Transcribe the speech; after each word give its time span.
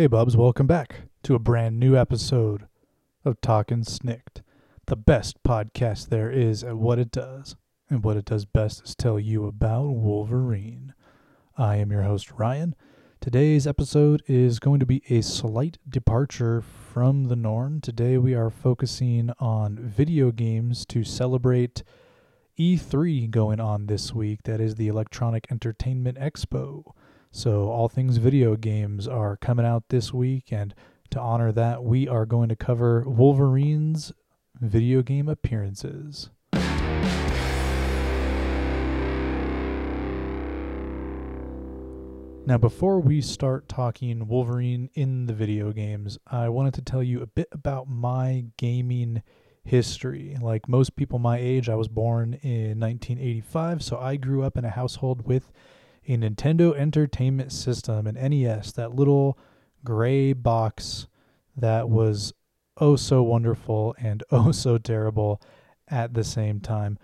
Hey, 0.00 0.06
Bubs, 0.06 0.34
welcome 0.34 0.66
back 0.66 1.02
to 1.24 1.34
a 1.34 1.38
brand 1.38 1.78
new 1.78 1.94
episode 1.94 2.66
of 3.22 3.38
Talkin' 3.42 3.82
Snikt, 3.82 4.40
the 4.86 4.96
best 4.96 5.42
podcast 5.42 6.08
there 6.08 6.30
is 6.30 6.64
at 6.64 6.78
what 6.78 6.98
it 6.98 7.12
does. 7.12 7.54
And 7.90 8.02
what 8.02 8.16
it 8.16 8.24
does 8.24 8.46
best 8.46 8.82
is 8.82 8.94
tell 8.94 9.20
you 9.20 9.44
about 9.44 9.88
Wolverine. 9.90 10.94
I 11.58 11.76
am 11.76 11.92
your 11.92 12.04
host, 12.04 12.32
Ryan. 12.32 12.74
Today's 13.20 13.66
episode 13.66 14.22
is 14.26 14.58
going 14.58 14.80
to 14.80 14.86
be 14.86 15.02
a 15.10 15.20
slight 15.20 15.76
departure 15.86 16.62
from 16.62 17.24
the 17.24 17.36
norm. 17.36 17.82
Today 17.82 18.16
we 18.16 18.32
are 18.32 18.48
focusing 18.48 19.30
on 19.38 19.76
video 19.76 20.30
games 20.30 20.86
to 20.86 21.04
celebrate 21.04 21.82
E3 22.58 23.30
going 23.30 23.60
on 23.60 23.86
this 23.86 24.14
week. 24.14 24.44
That 24.44 24.62
is 24.62 24.76
the 24.76 24.88
Electronic 24.88 25.46
Entertainment 25.50 26.16
Expo. 26.18 26.84
So, 27.32 27.68
all 27.68 27.88
things 27.88 28.16
video 28.16 28.56
games 28.56 29.06
are 29.06 29.36
coming 29.36 29.64
out 29.64 29.84
this 29.88 30.12
week, 30.12 30.52
and 30.52 30.74
to 31.10 31.20
honor 31.20 31.52
that, 31.52 31.84
we 31.84 32.08
are 32.08 32.26
going 32.26 32.48
to 32.48 32.56
cover 32.56 33.04
Wolverine's 33.06 34.12
video 34.60 35.00
game 35.02 35.28
appearances. 35.28 36.30
Now, 42.46 42.58
before 42.58 42.98
we 42.98 43.20
start 43.20 43.68
talking 43.68 44.26
Wolverine 44.26 44.90
in 44.94 45.26
the 45.26 45.32
video 45.32 45.70
games, 45.70 46.18
I 46.26 46.48
wanted 46.48 46.74
to 46.74 46.82
tell 46.82 47.02
you 47.02 47.22
a 47.22 47.28
bit 47.28 47.46
about 47.52 47.88
my 47.88 48.46
gaming 48.56 49.22
history. 49.62 50.36
Like 50.40 50.68
most 50.68 50.96
people 50.96 51.20
my 51.20 51.38
age, 51.38 51.68
I 51.68 51.76
was 51.76 51.86
born 51.86 52.34
in 52.42 52.80
1985, 52.80 53.84
so 53.84 53.98
I 53.98 54.16
grew 54.16 54.42
up 54.42 54.56
in 54.56 54.64
a 54.64 54.70
household 54.70 55.28
with 55.28 55.52
a 56.10 56.16
Nintendo 56.16 56.76
Entertainment 56.76 57.52
System, 57.52 58.06
an 58.06 58.16
NES, 58.16 58.72
that 58.72 58.94
little 58.94 59.38
gray 59.84 60.32
box 60.32 61.06
that 61.56 61.88
was 61.88 62.32
oh 62.78 62.96
so 62.96 63.22
wonderful 63.22 63.94
and 63.98 64.24
oh 64.30 64.50
so 64.50 64.76
terrible 64.76 65.40
at 65.88 66.14
the 66.14 66.24
same 66.24 66.60
time. 66.60 66.98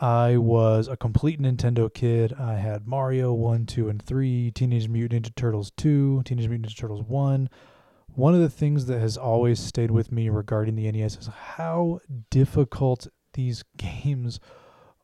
I 0.00 0.36
was 0.36 0.86
a 0.86 0.96
complete 0.96 1.40
Nintendo 1.40 1.92
kid. 1.92 2.32
I 2.32 2.54
had 2.54 2.86
Mario 2.86 3.32
1, 3.32 3.66
2, 3.66 3.88
and 3.88 4.00
3, 4.00 4.52
Teenage 4.52 4.88
Mutant 4.88 5.26
Ninja 5.26 5.34
Turtles 5.34 5.72
2, 5.76 6.22
Teenage 6.24 6.48
Mutant 6.48 6.72
Ninja 6.72 6.76
Turtles 6.76 7.02
1. 7.02 7.50
One 8.14 8.34
of 8.34 8.40
the 8.40 8.48
things 8.48 8.86
that 8.86 9.00
has 9.00 9.16
always 9.16 9.58
stayed 9.58 9.90
with 9.90 10.12
me 10.12 10.28
regarding 10.28 10.76
the 10.76 10.90
NES 10.90 11.16
is 11.16 11.26
how 11.26 11.98
difficult 12.30 13.08
these 13.32 13.64
games 13.76 14.38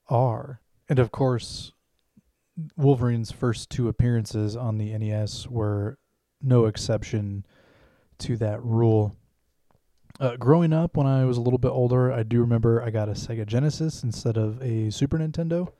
are. 0.09 0.61
And 0.89 1.01
of 1.01 1.11
course, 1.11 1.73
Wolverine's 2.77 3.33
first 3.33 3.71
two 3.71 3.89
appearances 3.89 4.57
on 4.57 4.79
the 4.79 4.97
NES 4.97 5.49
were 5.49 5.99
no 6.41 6.67
exception 6.67 7.45
to 8.19 8.37
that 8.37 8.63
rule. 8.63 9.17
Uh, 10.21 10.37
growing 10.37 10.73
up, 10.73 10.97
when 10.97 11.07
I 11.07 11.25
was 11.25 11.37
a 11.37 11.41
little 11.41 11.59
bit 11.59 11.71
older, 11.71 12.13
I 12.13 12.23
do 12.23 12.41
remember 12.41 12.83
I 12.83 12.91
got 12.91 13.09
a 13.09 13.13
Sega 13.13 13.47
Genesis 13.47 14.05
instead 14.05 14.37
of 14.37 14.63
a 14.63 14.91
Super 14.91 15.19
Nintendo. 15.19 15.73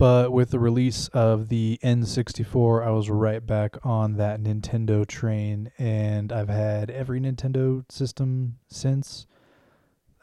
But 0.00 0.32
with 0.32 0.50
the 0.50 0.58
release 0.58 1.08
of 1.08 1.48
the 1.48 1.78
N64, 1.84 2.86
I 2.86 2.90
was 2.90 3.10
right 3.10 3.46
back 3.46 3.76
on 3.84 4.16
that 4.16 4.40
Nintendo 4.40 5.06
train, 5.06 5.70
and 5.76 6.32
I've 6.32 6.48
had 6.48 6.88
every 6.90 7.20
Nintendo 7.20 7.84
system 7.92 8.56
since. 8.66 9.26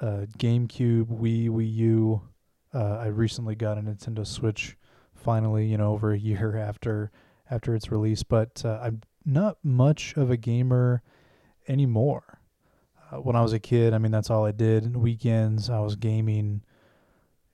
Uh, 0.02 0.26
GameCube, 0.40 1.06
Wii, 1.06 1.50
Wii 1.50 1.74
U. 1.76 2.22
Uh, 2.74 2.98
I 2.98 3.06
recently 3.08 3.54
got 3.54 3.78
a 3.78 3.82
Nintendo 3.82 4.26
Switch, 4.26 4.76
finally, 5.18 5.66
you 5.66 5.78
know, 5.78 5.92
over 5.94 6.12
a 6.12 6.20
year 6.20 6.58
after 6.58 7.12
after 7.50 7.76
its 7.76 7.92
release. 7.92 8.24
But 8.24 8.62
uh, 8.66 8.80
I'm 8.82 9.02
not 9.26 9.58
much 9.64 10.16
of 10.18 10.32
a 10.32 10.38
gamer 10.38 11.02
anymore 11.68 12.38
uh, 13.12 13.18
when 13.18 13.36
I 13.36 13.42
was 13.42 13.54
a 13.54 13.60
kid, 13.60 13.94
I 13.94 13.98
mean, 13.98 14.12
that's 14.12 14.30
all 14.30 14.46
I 14.46 14.52
did. 14.52 14.96
Weekends, 14.96 15.70
I 15.70 15.80
was 15.80 15.96
gaming 15.96 16.62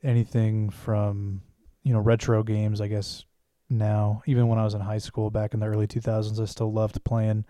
anything 0.02 0.70
from, 0.70 1.42
you 1.84 1.94
know, 1.94 2.00
retro 2.00 2.44
games, 2.44 2.82
I 2.82 2.88
guess 2.88 3.26
now. 3.70 4.22
Even 4.26 4.48
when 4.48 4.60
I 4.60 4.64
was 4.64 4.74
in 4.74 4.82
high 4.82 4.98
school 4.98 5.30
back 5.30 5.54
in 5.54 5.60
the 5.60 5.68
early 5.68 5.88
2000s, 5.88 6.40
I 6.40 6.46
still 6.46 6.72
loved 6.72 7.04
playing, 7.04 7.46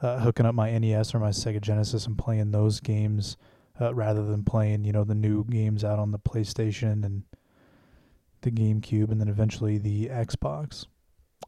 uh, 0.00 0.20
hooking 0.20 0.46
up 0.46 0.54
my 0.54 0.76
NES 0.78 1.14
or 1.14 1.18
my 1.18 1.30
Sega 1.30 1.60
Genesis 1.60 2.06
and 2.06 2.16
playing 2.16 2.52
those 2.52 2.80
games 2.80 3.36
uh, 3.80 3.94
rather 3.94 4.24
than 4.24 4.44
playing, 4.44 4.84
you 4.84 4.92
know, 4.92 5.04
the 5.04 5.14
new 5.14 5.44
games 5.44 5.84
out 5.84 5.98
on 5.98 6.12
the 6.12 6.18
PlayStation 6.18 7.04
and 7.04 7.24
the 8.42 8.50
GameCube 8.50 9.10
and 9.10 9.20
then 9.20 9.28
eventually 9.28 9.78
the 9.78 10.06
Xbox. 10.06 10.86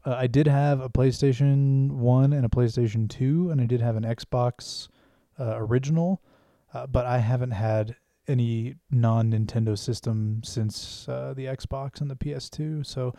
Uh, 0.05 0.15
I 0.15 0.27
did 0.27 0.47
have 0.47 0.81
a 0.81 0.89
PlayStation 0.89 1.91
1 1.91 2.33
and 2.33 2.45
a 2.45 2.49
PlayStation 2.49 3.09
2, 3.09 3.51
and 3.51 3.61
I 3.61 3.65
did 3.65 3.81
have 3.81 3.95
an 3.95 4.03
Xbox 4.03 4.87
uh, 5.39 5.55
original, 5.57 6.21
uh, 6.73 6.87
but 6.87 7.05
I 7.05 7.19
haven't 7.19 7.51
had 7.51 7.95
any 8.27 8.75
non 8.89 9.31
Nintendo 9.31 9.77
system 9.77 10.41
since 10.43 11.07
uh, 11.07 11.33
the 11.35 11.45
Xbox 11.45 12.01
and 12.01 12.09
the 12.09 12.15
PS2. 12.15 12.85
So 12.85 13.13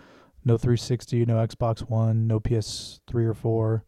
no 0.44 0.56
360, 0.56 1.24
no 1.26 1.36
Xbox 1.36 1.80
One, 1.80 2.26
no 2.26 2.40
PS3 2.40 3.24
or 3.24 3.34
4. 3.34 3.84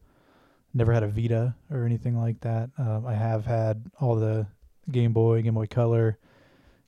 Never 0.74 0.92
had 0.92 1.02
a 1.02 1.08
Vita 1.08 1.54
or 1.70 1.84
anything 1.84 2.18
like 2.18 2.40
that. 2.40 2.70
Um, 2.78 3.06
I 3.06 3.14
have 3.14 3.46
had 3.46 3.90
all 4.00 4.16
the 4.16 4.46
Game 4.90 5.12
Boy, 5.12 5.42
Game 5.42 5.54
Boy 5.54 5.66
Color, 5.66 6.18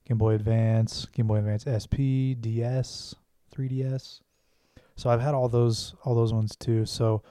Game 0.08 0.18
Boy 0.18 0.34
Advance, 0.34 1.06
Game 1.12 1.26
Boy 1.26 1.38
Advance 1.38 1.64
SP, 1.68 2.32
DS, 2.40 3.14
3DS. 3.54 4.20
So 4.96 5.10
I've 5.10 5.20
had 5.20 5.34
all 5.34 5.48
those 5.48 5.94
all 6.04 6.14
those 6.14 6.32
ones 6.32 6.56
too. 6.56 6.86
So 6.86 7.22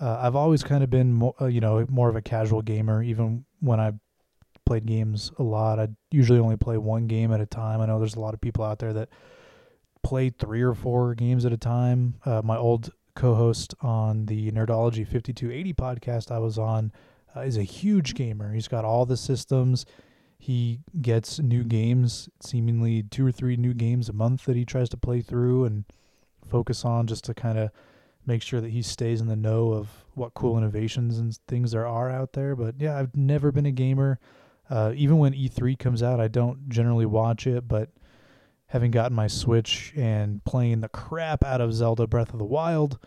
uh, 0.00 0.18
I've 0.22 0.36
always 0.36 0.62
kind 0.62 0.82
of 0.82 0.90
been 0.90 1.12
more, 1.12 1.34
uh, 1.40 1.46
you 1.46 1.60
know, 1.60 1.84
more 1.90 2.08
of 2.08 2.16
a 2.16 2.22
casual 2.22 2.62
gamer. 2.62 3.02
Even 3.02 3.44
when 3.60 3.80
I 3.80 3.92
played 4.64 4.86
games 4.86 5.32
a 5.38 5.42
lot, 5.42 5.78
I 5.78 5.88
usually 6.10 6.38
only 6.38 6.56
play 6.56 6.78
one 6.78 7.06
game 7.06 7.32
at 7.32 7.40
a 7.40 7.46
time. 7.46 7.80
I 7.80 7.86
know 7.86 7.98
there's 7.98 8.14
a 8.14 8.20
lot 8.20 8.32
of 8.32 8.40
people 8.40 8.64
out 8.64 8.78
there 8.78 8.92
that 8.94 9.08
play 10.02 10.30
three 10.30 10.62
or 10.62 10.74
four 10.74 11.14
games 11.14 11.44
at 11.44 11.52
a 11.52 11.58
time. 11.58 12.14
Uh, 12.24 12.40
my 12.42 12.56
old 12.56 12.90
co-host 13.14 13.74
on 13.82 14.26
the 14.26 14.50
Nerdology 14.52 15.06
5280 15.06 15.74
podcast 15.74 16.30
I 16.30 16.38
was 16.38 16.58
on 16.58 16.92
uh, 17.36 17.40
is 17.40 17.56
a 17.56 17.62
huge 17.62 18.14
gamer. 18.14 18.54
He's 18.54 18.68
got 18.68 18.84
all 18.84 19.04
the 19.04 19.16
systems. 19.16 19.84
He 20.42 20.80
gets 21.02 21.38
new 21.38 21.64
games, 21.64 22.30
seemingly 22.40 23.02
two 23.02 23.26
or 23.26 23.30
three 23.30 23.56
new 23.56 23.74
games 23.74 24.08
a 24.08 24.14
month 24.14 24.46
that 24.46 24.56
he 24.56 24.64
tries 24.64 24.88
to 24.88 24.96
play 24.96 25.20
through 25.20 25.66
and 25.66 25.84
focus 26.48 26.82
on 26.82 27.06
just 27.06 27.24
to 27.24 27.34
kind 27.34 27.58
of 27.58 27.70
make 28.24 28.40
sure 28.40 28.58
that 28.62 28.70
he 28.70 28.80
stays 28.80 29.20
in 29.20 29.26
the 29.26 29.36
know 29.36 29.74
of 29.74 30.06
what 30.14 30.32
cool 30.32 30.56
innovations 30.56 31.18
and 31.18 31.36
things 31.46 31.72
there 31.72 31.86
are 31.86 32.08
out 32.08 32.32
there. 32.32 32.56
But 32.56 32.76
yeah, 32.78 32.98
I've 32.98 33.14
never 33.14 33.52
been 33.52 33.66
a 33.66 33.70
gamer. 33.70 34.18
Uh, 34.70 34.94
even 34.96 35.18
when 35.18 35.34
E3 35.34 35.78
comes 35.78 36.02
out, 36.02 36.20
I 36.20 36.28
don't 36.28 36.70
generally 36.70 37.04
watch 37.04 37.46
it, 37.46 37.68
but 37.68 37.90
having 38.68 38.90
gotten 38.90 39.14
my 39.14 39.26
Switch 39.26 39.92
and 39.94 40.42
playing 40.44 40.80
the 40.80 40.88
crap 40.88 41.44
out 41.44 41.60
of 41.60 41.74
Zelda 41.74 42.06
Breath 42.06 42.32
of 42.32 42.38
the 42.38 42.46
Wild, 42.46 42.98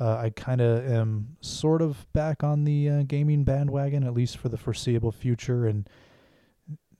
uh, 0.00 0.16
I 0.16 0.30
kind 0.30 0.62
of 0.62 0.90
am 0.90 1.36
sort 1.42 1.82
of 1.82 2.10
back 2.14 2.42
on 2.42 2.64
the 2.64 2.88
uh, 2.88 3.02
gaming 3.02 3.44
bandwagon, 3.44 4.04
at 4.04 4.14
least 4.14 4.38
for 4.38 4.48
the 4.48 4.56
foreseeable 4.56 5.12
future. 5.12 5.66
And 5.66 5.86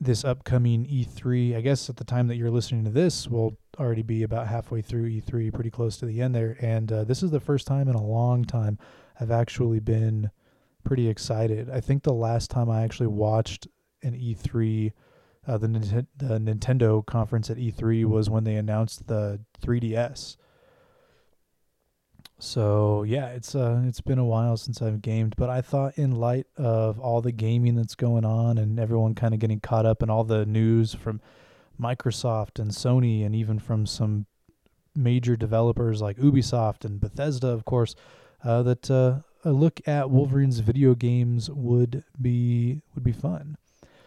this 0.01 0.25
upcoming 0.25 0.87
E3, 0.87 1.57
I 1.57 1.61
guess 1.61 1.91
at 1.91 1.97
the 1.97 2.05
time 2.05 2.29
that 2.29 2.37
you're 2.37 2.51
listening 2.51 2.85
to 2.85 2.91
this, 2.91 3.27
will 3.27 3.57
already 3.79 4.03
be 4.03 4.23
about 4.23 4.47
halfway 4.47 4.81
through 4.81 5.11
E3, 5.11 5.53
pretty 5.53 5.71
close 5.71 5.97
to 5.99 6.07
the 6.07 6.21
end 6.21 6.35
there. 6.35 6.57
And 6.61 6.91
uh, 6.93 7.05
this 7.05 7.23
is 7.23 7.31
the 7.31 7.41
first 7.41 7.67
time 7.67 7.89
in 7.89 7.95
a 7.95 8.03
long 8.03 8.45
time 8.45 8.79
I've 9.21 9.31
actually 9.31 9.81
been 9.81 10.31
pretty 10.85 11.09
excited. 11.09 11.69
I 11.69 11.81
think 11.81 12.03
the 12.03 12.13
last 12.13 12.51
time 12.51 12.71
I 12.71 12.83
actually 12.83 13.09
watched 13.09 13.67
an 14.03 14.15
E3, 14.15 14.93
uh, 15.47 15.59
the, 15.59 16.07
the 16.17 16.39
Nintendo 16.39 17.05
conference 17.05 17.51
at 17.51 17.57
E3 17.57 18.05
was 18.05 18.31
when 18.31 18.45
they 18.45 18.55
announced 18.55 19.09
the 19.09 19.41
3DS. 19.61 20.37
So 22.41 23.03
yeah, 23.03 23.29
it's 23.29 23.55
uh 23.55 23.83
it's 23.85 24.01
been 24.01 24.19
a 24.19 24.25
while 24.25 24.57
since 24.57 24.81
I've 24.81 25.03
gamed, 25.03 25.35
but 25.37 25.51
I 25.51 25.61
thought 25.61 25.99
in 25.99 26.13
light 26.13 26.47
of 26.57 27.01
all 27.01 27.21
the 27.21 27.33
gaming 27.33 27.75
that's 27.75 27.97
going 27.97 28.25
on 28.25 28.59
and 28.59 28.79
everyone 28.79 29.15
kind 29.17 29.35
of 29.35 29.41
getting 29.41 29.61
caught 29.61 29.87
up 29.87 30.03
in 30.03 30.11
all 30.11 30.25
the 30.25 30.47
news 30.47 30.95
from 30.95 31.21
Microsoft 31.81 32.61
and 32.61 32.71
Sony 32.71 33.27
and 33.27 33.35
even 33.35 33.59
from 33.59 33.87
some 33.87 34.27
major 34.95 35.37
developers 35.37 36.01
like 36.01 36.17
Ubisoft 36.19 36.85
and 36.85 37.01
Bethesda, 37.01 37.49
of 37.49 37.65
course, 37.65 37.95
uh, 38.45 38.63
that 38.63 38.91
uh, 38.91 39.19
a 39.45 39.53
look 39.53 39.81
at 39.87 40.11
Wolverine's 40.11 40.61
video 40.61 40.95
games 40.95 41.51
would 41.51 42.05
be 42.21 42.83
would 42.95 43.05
be 43.05 43.13
fun. 43.13 43.57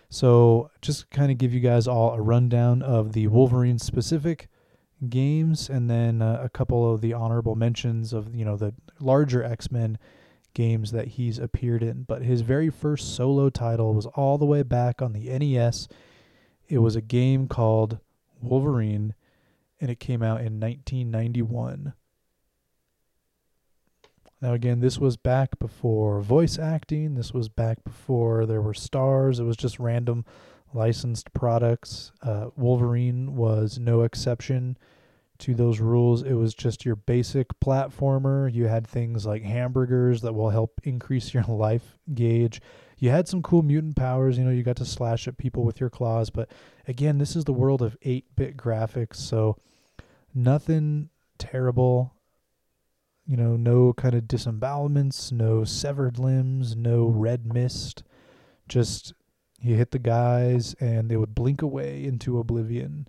So 0.10 0.70
just 0.82 1.10
kind 1.10 1.32
of 1.32 1.38
give 1.38 1.54
you 1.54 1.62
guys 1.62 1.88
all 1.88 2.14
a 2.14 2.22
rundown 2.22 2.82
of 2.82 3.14
the 3.14 3.28
Wolverine 3.28 3.80
specific 3.80 4.50
games, 5.10 5.70
and 5.70 5.90
then 5.90 6.22
uh, 6.22 6.42
a 6.44 6.50
couple 6.50 6.94
of 6.94 7.02
the 7.02 7.14
honorable 7.14 7.56
mentions 7.56 8.14
of 8.14 8.36
you 8.36 8.46
know 8.46 8.58
the 8.58 8.74
larger 9.00 9.44
X 9.44 9.72
Men 9.72 9.98
games 10.54 10.92
that 10.92 11.10
he's 11.10 11.40
appeared 11.40 11.84
in. 11.84 12.04
But 12.04 12.24
his 12.24 12.42
very 12.42 12.70
first 12.70 13.16
solo 13.16 13.50
title 13.50 13.94
was 13.94 14.06
all 14.08 14.38
the 14.38 14.46
way 14.46 14.64
back 14.64 15.02
on 15.02 15.14
the 15.14 15.30
NES. 15.38 15.88
It 16.68 16.80
was 16.80 16.96
a 16.96 17.02
game 17.02 17.48
called 17.48 18.00
Wolverine, 18.42 19.14
and 19.80 19.90
it 19.90 20.00
came 20.00 20.22
out 20.22 20.42
in 20.42 20.60
1991. 20.60 21.94
Now, 24.42 24.54
again, 24.54 24.80
this 24.80 24.98
was 24.98 25.18
back 25.18 25.60
before 25.60 26.20
voice 26.22 26.58
acting. 26.58 27.14
This 27.14 27.32
was 27.32 27.48
back 27.48 27.84
before 27.84 28.48
there 28.48 28.62
were 28.62 28.74
stars. 28.74 29.40
It 29.40 29.44
was 29.44 29.56
just 29.56 29.80
random 29.80 30.26
licensed 30.74 31.32
products. 31.34 32.12
Uh, 32.24 32.48
Wolverine 32.56 33.36
was 33.36 33.78
no 33.78 34.02
exception 34.02 34.78
to 35.42 35.54
those 35.54 35.80
rules. 35.80 36.24
It 36.24 36.34
was 36.34 36.54
just 36.54 36.86
your 36.86 36.96
basic 36.96 37.48
platformer. 37.60 38.52
You 38.52 38.68
had 38.68 38.88
things 38.88 39.26
like 39.26 39.44
hamburgers 39.44 40.22
that 40.22 40.34
will 40.34 40.50
help 40.50 40.80
increase 40.84 41.34
your 41.34 41.44
life 41.48 41.98
gauge. 42.14 42.62
You 42.98 43.10
had 43.10 43.28
some 43.28 43.42
cool 43.42 43.64
mutant 43.64 43.96
powers. 43.96 44.38
You 44.38 44.44
know, 44.44 44.52
you 44.52 44.64
got 44.64 44.78
to 44.78 44.86
slash 44.86 45.28
at 45.28 45.38
people 45.38 45.64
with 45.64 45.80
your 45.80 45.90
claws. 45.90 46.30
But 46.30 46.50
again, 46.88 47.18
this 47.18 47.36
is 47.36 47.46
the 47.46 47.54
world 47.54 47.82
of 47.82 47.98
8 48.02 48.36
bit 48.36 48.58
graphics. 48.58 49.16
So 49.16 49.58
nothing 50.34 51.10
terrible 51.38 52.14
you 53.32 53.38
know, 53.38 53.56
no 53.56 53.94
kind 53.94 54.14
of 54.14 54.28
disembowelments, 54.28 55.32
no 55.32 55.64
severed 55.64 56.20
limbs, 56.20 56.76
no 56.76 57.06
red 57.06 57.54
mist. 57.54 58.04
Just 58.68 59.14
you 59.62 59.76
hit 59.76 59.92
the 59.92 60.00
guys 60.00 60.76
and 60.82 61.10
they 61.10 61.16
would 61.16 61.36
blink 61.36 61.62
away 61.62 62.04
into 62.04 62.40
oblivion. 62.40 63.08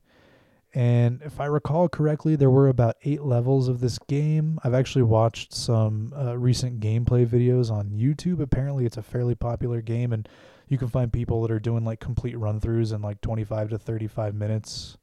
And 0.74 1.20
if 1.22 1.38
I 1.38 1.46
recall 1.46 1.88
correctly, 1.88 2.34
there 2.34 2.50
were 2.50 2.68
about 2.68 2.96
eight 3.04 3.22
levels 3.22 3.68
of 3.68 3.80
this 3.80 3.98
game. 4.08 4.58
I've 4.64 4.72
actually 4.72 5.02
watched 5.02 5.52
some 5.52 6.14
uh, 6.16 6.38
recent 6.38 6.80
gameplay 6.80 7.26
videos 7.26 7.70
on 7.70 7.90
YouTube. 7.90 8.40
Apparently, 8.40 8.86
it's 8.86 8.96
a 8.96 9.02
fairly 9.02 9.34
popular 9.34 9.82
game, 9.82 10.12
and 10.12 10.26
you 10.68 10.78
can 10.78 10.88
find 10.88 11.12
people 11.12 11.42
that 11.42 11.50
are 11.50 11.60
doing 11.60 11.84
like 11.84 12.00
complete 12.00 12.38
run 12.38 12.58
throughs 12.58 12.94
in 12.94 13.02
like 13.02 13.20
25 13.20 13.70
to 13.70 13.78
35 13.78 14.34
minutes 14.34 14.96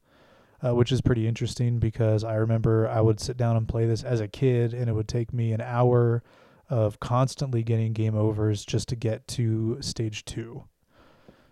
uh, 0.62 0.74
which 0.74 0.92
is 0.92 1.00
pretty 1.00 1.26
interesting 1.26 1.78
because 1.78 2.24
I 2.24 2.34
remember 2.34 2.88
I 2.88 3.00
would 3.00 3.20
sit 3.20 3.36
down 3.36 3.56
and 3.56 3.66
play 3.66 3.86
this 3.86 4.02
as 4.02 4.20
a 4.20 4.28
kid, 4.28 4.74
and 4.74 4.88
it 4.88 4.92
would 4.92 5.08
take 5.08 5.32
me 5.32 5.52
an 5.52 5.60
hour 5.60 6.22
of 6.68 7.00
constantly 7.00 7.62
getting 7.62 7.92
game 7.92 8.14
overs 8.14 8.64
just 8.64 8.88
to 8.88 8.96
get 8.96 9.26
to 9.28 9.78
stage 9.80 10.24
two. 10.24 10.64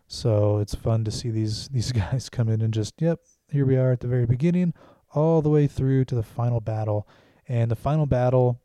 So 0.07 0.59
it's 0.59 0.75
fun 0.75 1.05
to 1.05 1.11
see 1.11 1.31
these 1.31 1.69
these 1.69 1.93
guys 1.93 2.29
come 2.29 2.49
in 2.49 2.61
and 2.61 2.73
just 2.73 3.01
yep, 3.01 3.21
here 3.51 3.67
we 3.67 3.77
are 3.77 3.93
at 3.93 4.01
the 4.01 4.09
very 4.09 4.27
beginning, 4.27 4.75
all 5.15 5.43
the 5.43 5.51
way 5.51 5.67
through 5.67 6.05
to 6.07 6.15
the 6.15 6.23
final 6.23 6.61
battle, 6.61 7.09
and 7.47 7.71
the 7.71 7.77
final 7.77 8.07
battle, 8.07 8.61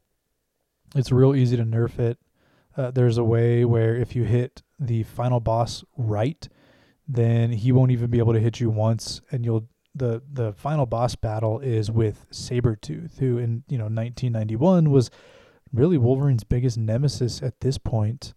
it's 0.95 1.11
real 1.11 1.35
easy 1.35 1.57
to 1.57 1.63
nerf 1.63 1.99
it. 1.99 2.17
Uh, 2.75 2.91
there's 2.91 3.17
a 3.17 3.23
way 3.23 3.63
where 3.65 3.95
if 3.95 4.15
you 4.15 4.23
hit 4.23 4.61
the 4.79 5.03
final 5.03 5.39
boss 5.39 5.83
right, 5.97 6.49
then 7.07 7.51
he 7.51 7.71
won't 7.71 7.91
even 7.91 8.09
be 8.09 8.19
able 8.19 8.33
to 8.33 8.39
hit 8.39 8.59
you 8.59 8.69
once, 8.69 9.21
and 9.31 9.45
you'll 9.45 9.67
the 9.95 10.23
the 10.31 10.53
final 10.53 10.85
boss 10.85 11.15
battle 11.15 11.59
is 11.59 11.91
with 11.91 12.25
Sabretooth, 12.31 13.19
who 13.19 13.37
in 13.37 13.63
you 13.67 13.77
know 13.77 13.85
1991 13.85 14.89
was 14.89 15.11
really 15.71 15.97
Wolverine's 15.97 16.43
biggest 16.43 16.77
nemesis 16.77 17.41
at 17.41 17.59
this 17.61 17.77
point. 17.77 18.33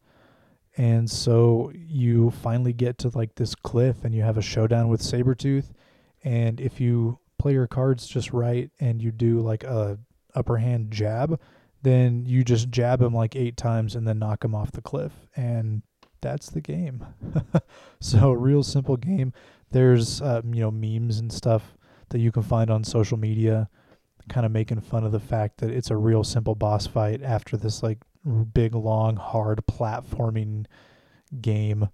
And 0.78 1.10
so 1.10 1.72
you 1.74 2.30
finally 2.30 2.74
get 2.74 2.98
to 2.98 3.10
like 3.14 3.36
this 3.36 3.54
cliff 3.54 4.04
and 4.04 4.14
you 4.14 4.22
have 4.22 4.36
a 4.36 4.42
showdown 4.42 4.88
with 4.88 5.00
Sabretooth. 5.00 5.72
And 6.26 6.60
if 6.60 6.80
you 6.80 7.20
play 7.38 7.52
your 7.52 7.68
cards 7.68 8.04
just 8.08 8.32
right 8.32 8.68
and 8.80 9.00
you 9.00 9.12
do 9.12 9.38
like 9.38 9.62
a 9.62 9.96
upper 10.34 10.56
hand 10.56 10.90
jab, 10.90 11.40
then 11.82 12.26
you 12.26 12.42
just 12.42 12.68
jab 12.68 13.00
him 13.00 13.14
like 13.14 13.36
eight 13.36 13.56
times 13.56 13.94
and 13.94 14.08
then 14.08 14.18
knock 14.18 14.44
him 14.44 14.52
off 14.52 14.72
the 14.72 14.82
cliff. 14.82 15.12
And 15.36 15.82
that's 16.20 16.50
the 16.50 16.60
game. 16.60 17.06
so, 18.00 18.32
real 18.32 18.64
simple 18.64 18.96
game. 18.96 19.32
There's 19.70 20.20
uh, 20.20 20.42
you 20.44 20.62
know 20.62 20.72
memes 20.72 21.20
and 21.20 21.32
stuff 21.32 21.76
that 22.08 22.18
you 22.18 22.32
can 22.32 22.42
find 22.42 22.72
on 22.72 22.82
social 22.82 23.16
media, 23.16 23.68
kind 24.28 24.44
of 24.44 24.50
making 24.50 24.80
fun 24.80 25.04
of 25.04 25.12
the 25.12 25.20
fact 25.20 25.58
that 25.58 25.70
it's 25.70 25.90
a 25.90 25.96
real 25.96 26.24
simple 26.24 26.56
boss 26.56 26.88
fight 26.88 27.22
after 27.22 27.56
this 27.56 27.84
like 27.84 27.98
big, 28.52 28.74
long, 28.74 29.14
hard 29.14 29.64
platforming 29.70 30.66
game. 31.40 31.88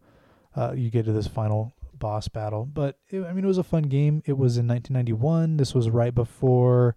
Uh, 0.57 0.73
you 0.75 0.89
get 0.89 1.05
to 1.05 1.13
this 1.13 1.27
final 1.27 1.75
boss 2.03 2.27
battle, 2.27 2.67
but 2.67 2.99
it, 3.09 3.23
I 3.23 3.33
mean 3.33 3.45
it 3.45 3.47
was 3.47 3.59
a 3.59 3.63
fun 3.63 3.85
game. 3.85 4.25
It 4.27 4.37
was 4.37 4.59
in 4.59 4.67
1991. 4.67 5.57
This 5.57 5.73
was 5.73 5.89
right 5.89 6.13
before 6.13 6.97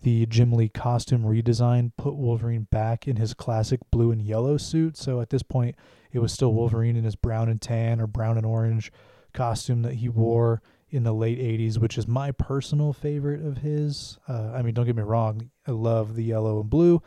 the 0.00 0.24
Jim 0.24 0.50
Lee 0.50 0.70
costume 0.70 1.24
redesign 1.24 1.92
put 1.98 2.16
Wolverine 2.16 2.66
back 2.70 3.06
in 3.06 3.16
his 3.16 3.34
classic 3.34 3.80
blue 3.90 4.10
and 4.10 4.22
yellow 4.22 4.56
suit. 4.56 4.96
So 4.96 5.20
at 5.20 5.28
this 5.28 5.42
point, 5.42 5.76
it 6.10 6.20
was 6.20 6.32
still 6.32 6.54
Wolverine 6.54 6.96
in 6.96 7.04
his 7.04 7.16
brown 7.16 7.50
and 7.50 7.60
tan 7.60 8.00
or 8.00 8.06
brown 8.06 8.38
and 8.38 8.46
orange 8.46 8.90
costume 9.34 9.82
that 9.82 9.96
he 9.96 10.08
wore 10.08 10.62
in 10.88 11.02
the 11.02 11.12
late 11.12 11.38
80s, 11.38 11.76
which 11.76 11.98
is 11.98 12.08
my 12.08 12.32
personal 12.32 12.94
favorite 12.94 13.44
of 13.44 13.58
his. 13.58 14.18
Uh, 14.26 14.52
I 14.54 14.62
mean, 14.62 14.72
don't 14.72 14.86
get 14.86 14.96
me 14.96 15.02
wrong, 15.02 15.50
I 15.66 15.72
love 15.72 16.16
the 16.16 16.24
yellow 16.24 16.60
and 16.60 16.70
blue, 16.70 17.02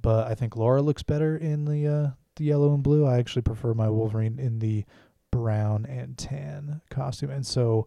but 0.00 0.28
I 0.28 0.34
think 0.34 0.56
Laura 0.56 0.80
looks 0.80 1.02
better 1.02 1.36
in 1.36 1.66
the 1.66 1.86
uh, 1.86 2.10
the 2.36 2.44
yellow 2.44 2.72
and 2.72 2.82
blue. 2.82 3.04
I 3.04 3.18
actually 3.18 3.42
prefer 3.42 3.74
my 3.74 3.90
Wolverine 3.90 4.38
in 4.38 4.60
the 4.60 4.86
brown 5.40 5.86
and 5.86 6.18
tan 6.18 6.80
costume. 6.90 7.30
And 7.30 7.46
so 7.46 7.86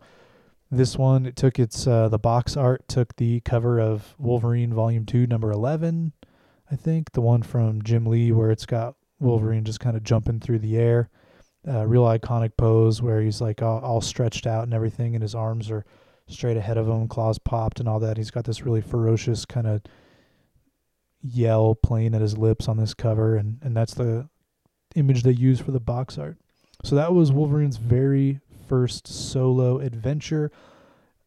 this 0.71 0.97
one 0.97 1.25
it 1.25 1.35
took 1.35 1.59
its 1.59 1.85
uh, 1.85 2.09
the 2.09 2.17
box 2.17 2.57
art 2.57 2.87
took 2.87 3.15
the 3.15 3.41
cover 3.41 3.79
of 3.79 4.15
Wolverine 4.17 4.73
Volume 4.73 5.05
2 5.05 5.27
number 5.27 5.51
11, 5.51 6.13
I 6.71 6.75
think, 6.75 7.11
the 7.11 7.21
one 7.21 7.43
from 7.43 7.83
Jim 7.83 8.05
Lee 8.05 8.31
where 8.31 8.51
it's 8.51 8.65
got 8.65 8.95
Wolverine 9.19 9.63
just 9.63 9.79
kind 9.79 9.95
of 9.95 10.03
jumping 10.03 10.39
through 10.39 10.59
the 10.59 10.77
air 10.77 11.09
uh, 11.67 11.85
real 11.85 12.03
iconic 12.03 12.57
pose 12.57 13.01
where 13.01 13.21
he's 13.21 13.41
like 13.41 13.61
all, 13.61 13.79
all, 13.79 14.01
stretched 14.01 14.45
out 14.45 14.63
and 14.63 14.73
everything, 14.73 15.15
and 15.15 15.21
his 15.21 15.35
arms 15.35 15.71
are 15.71 15.85
straight 16.27 16.57
ahead 16.57 16.77
of 16.77 16.87
him, 16.87 17.07
claws 17.07 17.37
popped 17.37 17.79
and 17.79 17.87
all 17.87 17.99
that. 17.99 18.17
He's 18.17 18.31
got 18.31 18.45
this 18.45 18.63
really 18.63 18.81
ferocious 18.81 19.45
kind 19.45 19.67
of 19.67 19.81
yell 21.21 21.75
playing 21.75 22.15
at 22.15 22.21
his 22.21 22.37
lips 22.37 22.67
on 22.67 22.77
this 22.77 22.93
cover, 22.93 23.35
and 23.35 23.59
and 23.61 23.75
that's 23.75 23.93
the 23.93 24.27
image 24.95 25.23
they 25.23 25.31
use 25.31 25.59
for 25.59 25.71
the 25.71 25.79
box 25.79 26.17
art. 26.17 26.37
So 26.83 26.95
that 26.95 27.13
was 27.13 27.31
Wolverine's 27.31 27.77
very 27.77 28.39
first 28.67 29.07
solo 29.07 29.79
adventure 29.79 30.51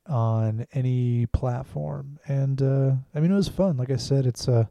on 0.06 0.66
any 0.72 1.26
platform, 1.26 2.18
and 2.28 2.62
uh, 2.62 2.92
I 3.14 3.20
mean 3.20 3.32
it 3.32 3.36
was 3.36 3.48
fun. 3.48 3.76
Like 3.76 3.90
I 3.90 3.96
said, 3.96 4.26
it's 4.26 4.46
a 4.48 4.70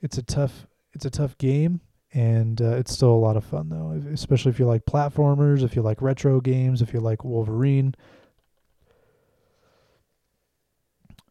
it's 0.00 0.16
a 0.18 0.22
tough 0.22 0.66
it's 0.92 1.04
a 1.04 1.10
tough 1.10 1.36
game 1.38 1.80
and 2.14 2.62
uh, 2.62 2.76
it's 2.76 2.92
still 2.92 3.10
a 3.10 3.16
lot 3.16 3.36
of 3.36 3.44
fun 3.44 3.68
though 3.68 4.00
especially 4.12 4.50
if 4.50 4.58
you 4.58 4.64
like 4.64 4.86
platformers 4.86 5.62
if 5.62 5.76
you 5.76 5.82
like 5.82 6.00
retro 6.00 6.40
games 6.40 6.80
if 6.80 6.94
you 6.94 7.00
like 7.00 7.24
wolverine 7.24 7.94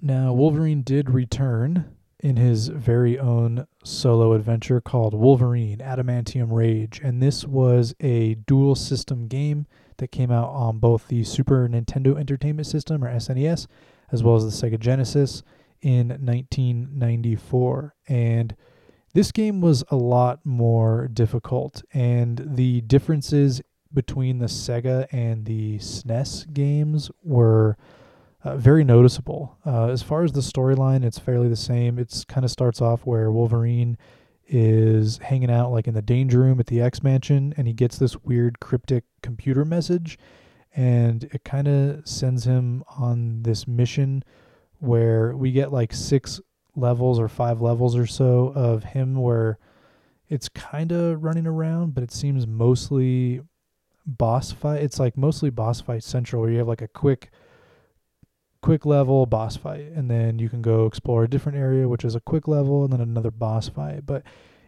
now 0.02 0.34
wolverine 0.34 0.82
did 0.82 1.10
return 1.10 1.96
in 2.20 2.36
his 2.36 2.68
very 2.68 3.18
own 3.18 3.66
solo 3.86 4.34
adventure 4.34 4.82
called 4.82 5.14
wolverine 5.14 5.78
adamantium 5.80 6.52
rage. 6.52 7.00
And 7.04 7.22
this 7.22 7.46
was 7.46 7.96
a 8.00 8.36
dual 8.36 8.76
system 8.76 9.28
game 9.28 9.68
that 9.98 10.12
came 10.12 10.32
out 10.32 10.50
on 10.50 10.80
both 10.80 11.08
the 11.08 11.24
super 11.24 11.70
nintendo 11.70 12.20
entertainment 12.20 12.68
system 12.68 13.04
or 13.04 13.16
snes 13.16 13.68
as 14.12 14.22
well 14.22 14.36
as 14.36 14.44
the 14.44 14.70
sega 14.70 14.80
genesis 14.80 15.42
in 15.82 16.10
1994 16.10 17.96
and 18.08 18.56
this 19.16 19.32
game 19.32 19.62
was 19.62 19.82
a 19.90 19.96
lot 19.96 20.46
more 20.46 21.08
difficult, 21.08 21.82
and 21.94 22.44
the 22.46 22.82
differences 22.82 23.62
between 23.94 24.40
the 24.40 24.48
Sega 24.48 25.08
and 25.10 25.46
the 25.46 25.78
SNES 25.78 26.54
games 26.54 27.10
were 27.24 27.78
uh, 28.46 28.56
very 28.56 28.84
noticeable. 28.84 29.58
Uh, 29.66 29.88
as 29.88 30.04
far 30.04 30.24
as 30.24 30.32
the 30.32 30.40
storyline, 30.40 31.04
it's 31.04 31.18
fairly 31.18 31.50
the 31.50 31.56
same. 31.56 31.98
It's 31.98 32.24
kind 32.24 32.46
of 32.46 32.52
starts 32.52 32.80
off 32.80 33.06
where 33.06 33.32
Wolverine 33.32 33.98
is 34.48 35.18
hanging 35.18 35.50
out 35.50 35.72
like 35.72 35.88
in 35.88 35.96
the 35.96 36.02
danger 36.04 36.40
room 36.40 36.60
at 36.60 36.68
the 36.68 36.80
X 36.80 37.02
Mansion, 37.02 37.56
and 37.58 37.66
he 37.68 37.74
gets 37.74 37.98
this 37.98 38.16
weird 38.18 38.60
cryptic 38.60 39.04
computer 39.24 39.66
message, 39.66 40.20
and 40.76 41.24
it 41.26 41.44
kind 41.44 41.68
of 41.68 42.08
sends 42.08 42.46
him 42.46 42.84
on 42.98 43.42
this 43.42 43.68
mission 43.68 44.24
where 44.78 45.36
we 45.36 45.52
get 45.52 45.74
like 45.74 45.92
six 45.92 46.40
levels 46.76 47.20
or 47.20 47.28
five 47.28 47.62
levels 47.62 47.96
or 47.96 48.06
so 48.06 48.52
of 48.56 48.84
him 48.84 49.16
where 49.16 49.58
it's 50.30 50.50
kind 50.50 50.92
of 50.92 51.24
running 51.24 51.48
around, 51.48 51.96
but 51.96 52.04
it 52.04 52.12
seems 52.12 52.46
mostly 52.46 53.42
boss 54.06 54.52
fight. 54.52 54.84
It's 54.84 55.00
like 55.00 55.18
mostly 55.18 55.50
boss 55.50 55.82
fight 55.82 56.04
central 56.04 56.44
where 56.44 56.52
you 56.52 56.60
have 56.60 56.68
like 56.68 56.84
a 56.84 56.88
quick 56.88 57.32
quick 58.66 58.84
level 58.84 59.28
boss 59.28 59.56
fight 59.56 59.92
and 59.94 60.10
then 60.10 60.40
you 60.40 60.50
can 60.50 60.64
go 60.64 60.88
explore 60.88 61.26
a 61.26 61.30
different 61.30 61.56
area 61.56 61.88
which 61.88 62.04
is 62.04 62.16
a 62.16 62.20
quick 62.20 62.48
level 62.48 62.84
and 62.84 62.92
then 62.92 63.00
another 63.00 63.30
boss 63.30 63.70
fight. 63.70 64.08
But 64.08 64.24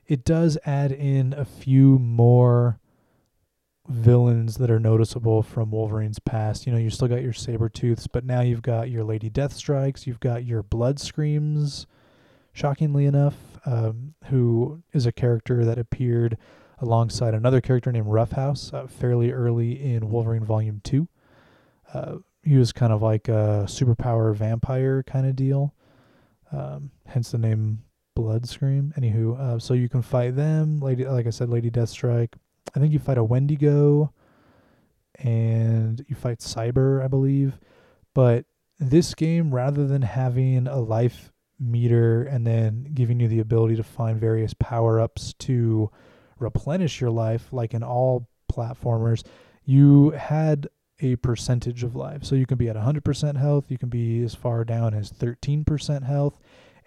it 0.05 0.23
does 0.23 0.55
add 0.67 0.91
in 0.91 1.33
a 1.33 1.43
few 1.43 1.97
more 1.97 2.79
villains 3.87 4.57
that 4.57 4.69
are 4.69 4.79
noticeable 4.79 5.41
from 5.41 5.71
Wolverine's 5.71 6.19
past. 6.19 6.67
You 6.67 6.73
know, 6.73 6.77
you 6.77 6.91
still 6.91 7.07
got 7.07 7.23
your 7.23 7.33
Sabretooths, 7.33 8.07
but 8.11 8.23
now 8.23 8.41
you've 8.41 8.61
got 8.61 8.91
your 8.91 9.03
Lady 9.03 9.31
Death 9.31 9.53
Strikes, 9.53 10.05
you've 10.05 10.19
got 10.19 10.45
your 10.45 10.61
Bloodscreams, 10.61 11.87
shockingly 12.53 13.07
enough, 13.07 13.57
um, 13.65 14.13
who 14.25 14.83
is 14.93 15.07
a 15.07 15.11
character 15.11 15.65
that 15.65 15.79
appeared 15.79 16.37
alongside 16.77 17.33
another 17.33 17.61
character 17.61 17.91
named 17.91 18.05
Roughhouse 18.05 18.71
uh, 18.71 18.85
fairly 18.85 19.31
early 19.31 19.71
in 19.71 20.11
Wolverine 20.11 20.45
Volume 20.45 20.81
2. 20.83 21.07
Uh, 21.91 22.15
he 22.47 22.57
was 22.57 22.71
kind 22.71 22.93
of 22.93 23.01
like 23.01 23.27
a 23.27 23.65
superpower 23.67 24.33
vampire 24.33 25.03
kind 25.03 25.25
of 25.25 25.35
deal, 25.35 25.73
um, 26.51 26.91
hence 27.05 27.31
the 27.31 27.37
name 27.37 27.79
Bloodscream. 28.17 28.97
Anywho, 28.97 29.39
uh, 29.39 29.59
so 29.59 29.73
you 29.73 29.89
can 29.89 30.01
fight 30.01 30.35
them. 30.35 30.79
Lady, 30.79 31.05
like 31.05 31.27
I 31.27 31.31
said, 31.31 31.49
Lady 31.49 31.69
Deathstrike. 31.69 32.33
I 32.75 32.79
think 32.79 32.93
you 32.93 32.99
fight 32.99 33.17
a 33.17 33.23
Wendigo, 33.23 34.13
and 35.19 36.03
you 36.07 36.15
fight 36.15 36.39
Cyber, 36.39 37.03
I 37.03 37.07
believe. 37.07 37.59
But 38.13 38.45
this 38.79 39.13
game, 39.13 39.53
rather 39.53 39.85
than 39.85 40.01
having 40.01 40.67
a 40.67 40.79
life 40.79 41.33
meter 41.59 42.23
and 42.23 42.45
then 42.45 42.91
giving 42.93 43.19
you 43.19 43.27
the 43.27 43.39
ability 43.39 43.75
to 43.75 43.83
find 43.83 44.19
various 44.19 44.53
power 44.53 45.01
ups 45.01 45.33
to 45.39 45.89
replenish 46.39 47.01
your 47.01 47.09
life, 47.09 47.51
like 47.51 47.73
in 47.73 47.83
all 47.83 48.29
platformers, 48.51 49.23
you 49.65 50.11
had 50.11 50.69
a 50.99 51.15
percentage 51.17 51.83
of 51.83 51.95
life. 51.95 52.23
So 52.23 52.35
you 52.35 52.45
can 52.45 52.57
be 52.57 52.69
at 52.69 52.75
100% 52.75 53.37
health, 53.37 53.69
you 53.69 53.77
can 53.77 53.89
be 53.89 54.23
as 54.23 54.35
far 54.35 54.63
down 54.63 54.93
as 54.93 55.11
13% 55.11 56.03
health. 56.03 56.39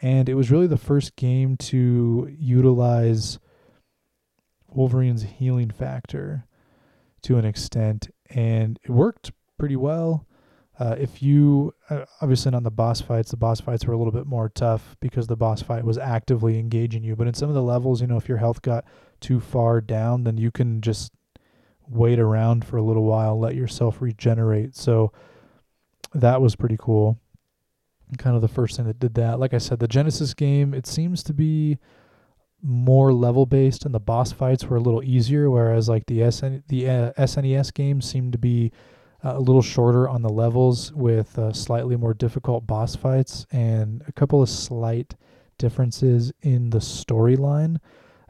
And 0.02 0.28
it 0.28 0.34
was 0.34 0.50
really 0.50 0.66
the 0.66 0.78
first 0.78 1.14
game 1.16 1.56
to 1.58 2.34
utilize 2.38 3.38
Wolverine's 4.68 5.22
healing 5.22 5.70
factor 5.70 6.46
to 7.22 7.36
an 7.36 7.44
extent, 7.44 8.08
and 8.30 8.78
it 8.82 8.90
worked 8.90 9.32
pretty 9.58 9.76
well. 9.76 10.26
Uh, 10.78 10.96
if 10.98 11.22
you 11.22 11.74
uh, 11.90 12.06
obviously 12.22 12.50
not 12.50 12.62
the 12.62 12.70
boss 12.70 13.02
fights, 13.02 13.30
the 13.30 13.36
boss 13.36 13.60
fights 13.60 13.84
were 13.84 13.92
a 13.92 13.98
little 13.98 14.12
bit 14.12 14.26
more 14.26 14.48
tough 14.48 14.96
because 15.00 15.26
the 15.26 15.36
boss 15.36 15.60
fight 15.60 15.84
was 15.84 15.98
actively 15.98 16.58
engaging 16.58 17.04
you. 17.04 17.14
But 17.14 17.26
in 17.26 17.34
some 17.34 17.50
of 17.50 17.54
the 17.54 17.62
levels, 17.62 18.00
you 18.00 18.06
know, 18.06 18.16
if 18.16 18.28
your 18.28 18.38
health 18.38 18.62
got 18.62 18.84
too 19.20 19.40
far 19.40 19.82
down, 19.82 20.24
then 20.24 20.38
you 20.38 20.50
can 20.50 20.80
just 20.80 21.12
wait 21.90 22.18
around 22.18 22.64
for 22.64 22.76
a 22.76 22.82
little 22.82 23.04
while, 23.04 23.38
let 23.38 23.54
yourself 23.54 24.00
regenerate. 24.00 24.76
So 24.76 25.12
that 26.14 26.40
was 26.40 26.56
pretty 26.56 26.76
cool. 26.78 27.18
Kind 28.18 28.36
of 28.36 28.42
the 28.42 28.48
first 28.48 28.76
thing 28.76 28.86
that 28.86 28.98
did 28.98 29.14
that. 29.14 29.38
Like 29.38 29.54
I 29.54 29.58
said, 29.58 29.78
the 29.78 29.88
Genesis 29.88 30.34
game, 30.34 30.74
it 30.74 30.86
seems 30.86 31.22
to 31.24 31.32
be 31.32 31.78
more 32.62 33.12
level 33.12 33.46
based, 33.46 33.84
and 33.84 33.94
the 33.94 34.00
boss 34.00 34.32
fights 34.32 34.64
were 34.64 34.76
a 34.76 34.80
little 34.80 35.02
easier, 35.02 35.50
whereas 35.50 35.88
like 35.88 36.06
the 36.06 36.30
SN 36.30 36.62
the 36.68 36.88
uh, 36.88 37.12
SNES 37.18 37.72
games 37.72 38.08
seemed 38.08 38.32
to 38.32 38.38
be 38.38 38.72
uh, 39.24 39.34
a 39.36 39.40
little 39.40 39.62
shorter 39.62 40.08
on 40.08 40.22
the 40.22 40.28
levels 40.28 40.92
with 40.92 41.38
uh, 41.38 41.52
slightly 41.52 41.96
more 41.96 42.14
difficult 42.14 42.66
boss 42.66 42.96
fights 42.96 43.46
and 43.52 44.02
a 44.08 44.12
couple 44.12 44.42
of 44.42 44.48
slight 44.48 45.14
differences 45.58 46.32
in 46.42 46.70
the 46.70 46.78
storyline, 46.78 47.78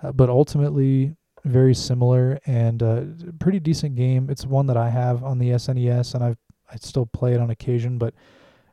uh, 0.02 0.12
but 0.12 0.28
ultimately 0.28 1.16
very 1.44 1.74
similar 1.74 2.38
and 2.46 2.82
uh, 2.82 3.02
pretty 3.38 3.60
decent 3.60 3.96
game. 3.96 4.28
It's 4.30 4.44
one 4.46 4.66
that 4.66 4.76
I 4.76 4.90
have 4.90 5.24
on 5.24 5.38
the 5.38 5.50
SNES 5.50 6.14
and 6.14 6.24
I 6.24 6.36
I 6.72 6.76
still 6.76 7.06
play 7.06 7.34
it 7.34 7.40
on 7.40 7.50
occasion, 7.50 7.98
but 7.98 8.14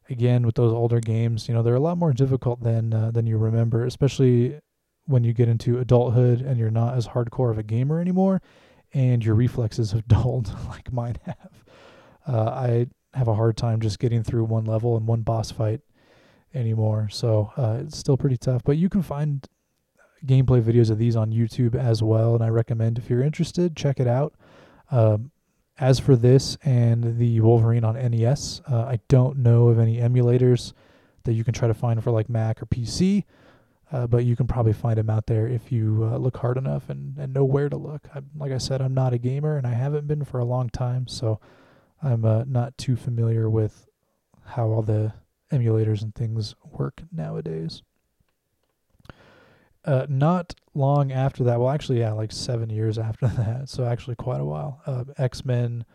again 0.09 0.45
with 0.45 0.55
those 0.55 0.71
older 0.71 0.99
games, 0.99 1.47
you 1.47 1.53
know, 1.53 1.63
they're 1.63 1.75
a 1.75 1.79
lot 1.79 1.97
more 1.97 2.13
difficult 2.13 2.61
than 2.61 2.93
uh, 2.93 3.11
than 3.11 3.25
you 3.25 3.37
remember, 3.37 3.85
especially 3.85 4.59
when 5.05 5.23
you 5.23 5.33
get 5.33 5.47
into 5.47 5.79
adulthood 5.79 6.41
and 6.41 6.59
you're 6.59 6.69
not 6.69 6.95
as 6.95 7.07
hardcore 7.07 7.49
of 7.49 7.57
a 7.57 7.63
gamer 7.63 7.99
anymore 7.99 8.41
and 8.93 9.23
your 9.23 9.35
reflexes 9.35 9.91
have 9.91 10.07
dulled 10.07 10.53
like 10.69 10.91
mine 10.91 11.17
have. 11.25 11.63
Uh, 12.27 12.49
I 12.49 12.87
have 13.13 13.27
a 13.27 13.35
hard 13.35 13.57
time 13.57 13.79
just 13.79 13.99
getting 13.99 14.23
through 14.23 14.43
one 14.43 14.65
level 14.65 14.97
and 14.97 15.07
one 15.07 15.21
boss 15.21 15.51
fight 15.51 15.81
anymore. 16.53 17.07
So 17.11 17.51
uh, 17.57 17.79
it's 17.81 17.97
still 17.97 18.17
pretty 18.17 18.37
tough. 18.37 18.63
But 18.63 18.77
you 18.77 18.89
can 18.89 19.01
find 19.01 19.47
gameplay 20.25 20.61
videos 20.61 20.89
of 20.89 20.97
these 20.97 21.15
on 21.15 21.31
YouTube 21.31 21.75
as 21.75 22.01
well, 22.01 22.35
and 22.35 22.43
I 22.43 22.49
recommend 22.49 22.97
if 22.97 23.09
you're 23.09 23.23
interested, 23.23 23.75
check 23.75 23.99
it 23.99 24.07
out. 24.07 24.33
Um, 24.91 25.31
as 25.79 25.99
for 25.99 26.15
this 26.15 26.57
and 26.63 27.17
the 27.17 27.39
Wolverine 27.41 27.83
on 27.83 27.95
NES, 27.95 28.61
uh, 28.69 28.83
I 28.83 28.99
don't 29.07 29.37
know 29.37 29.67
of 29.67 29.79
any 29.79 29.97
emulators 29.97 30.73
that 31.23 31.33
you 31.33 31.43
can 31.43 31.53
try 31.53 31.67
to 31.67 31.73
find 31.73 32.03
for 32.03 32.11
like 32.11 32.29
Mac 32.29 32.61
or 32.61 32.65
PC. 32.65 33.25
Uh, 33.89 34.05
but 34.05 34.25
you 34.25 34.35
can 34.35 34.47
probably 34.47 34.73
find 34.73 34.97
them 34.97 35.09
out 35.09 35.27
there 35.27 35.47
if 35.47 35.71
you 35.71 36.09
uh, 36.11 36.17
look 36.17 36.35
hard 36.37 36.57
enough 36.57 36.89
and, 36.89 37.17
and 37.17 37.33
know 37.33 37.45
where 37.45 37.69
to 37.69 37.77
look. 37.77 38.01
I, 38.13 38.19
like 38.35 38.51
I 38.51 38.57
said, 38.57 38.81
I'm 38.81 38.93
not 38.93 39.13
a 39.13 39.17
gamer 39.17 39.55
and 39.55 39.65
I 39.65 39.73
haven't 39.73 40.07
been 40.07 40.25
for 40.25 40.39
a 40.39 40.45
long 40.45 40.69
time, 40.69 41.07
so 41.07 41.39
I'm 42.03 42.25
uh, 42.25 42.43
not 42.45 42.77
too 42.77 42.97
familiar 42.97 43.49
with 43.49 43.87
how 44.43 44.67
all 44.67 44.81
the 44.81 45.13
emulators 45.53 46.01
and 46.01 46.13
things 46.13 46.53
work 46.65 47.01
nowadays. 47.13 47.81
Uh, 49.87 50.05
not 50.09 50.53
long 50.73 51.11
after 51.11 51.45
that, 51.45 51.59
well, 51.59 51.69
actually, 51.69 51.99
yeah, 51.99 52.11
like 52.11 52.31
seven 52.31 52.69
years 52.69 52.99
after 53.09 53.27
that, 53.27 53.69
so 53.69 53.85
actually 53.85 54.15
quite 54.15 54.41
a 54.41 54.45
while, 54.45 54.81
uh, 54.85 55.05
X 55.17 55.45
Men 55.45 55.85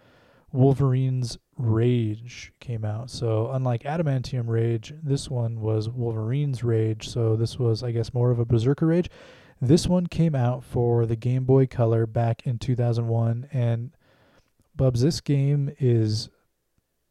Wolverine's 0.50 1.38
Rage 1.56 2.52
came 2.60 2.84
out. 2.84 3.10
So, 3.10 3.50
unlike 3.52 3.82
Adamantium 3.82 4.48
Rage, 4.48 4.94
this 5.02 5.30
one 5.30 5.60
was 5.60 5.88
Wolverine's 5.88 6.64
Rage. 6.64 7.08
So, 7.08 7.36
this 7.36 7.58
was, 7.58 7.82
I 7.82 7.92
guess, 7.92 8.12
more 8.12 8.30
of 8.30 8.38
a 8.38 8.44
Berserker 8.44 8.86
Rage. 8.86 9.10
This 9.60 9.86
one 9.86 10.06
came 10.08 10.34
out 10.34 10.64
for 10.64 11.06
the 11.06 11.14
Game 11.14 11.44
Boy 11.44 11.66
Color 11.66 12.06
back 12.06 12.46
in 12.46 12.58
2001, 12.58 13.48
and 13.52 13.92
Bubs, 14.74 15.02
this 15.02 15.20
game 15.20 15.72
is 15.78 16.30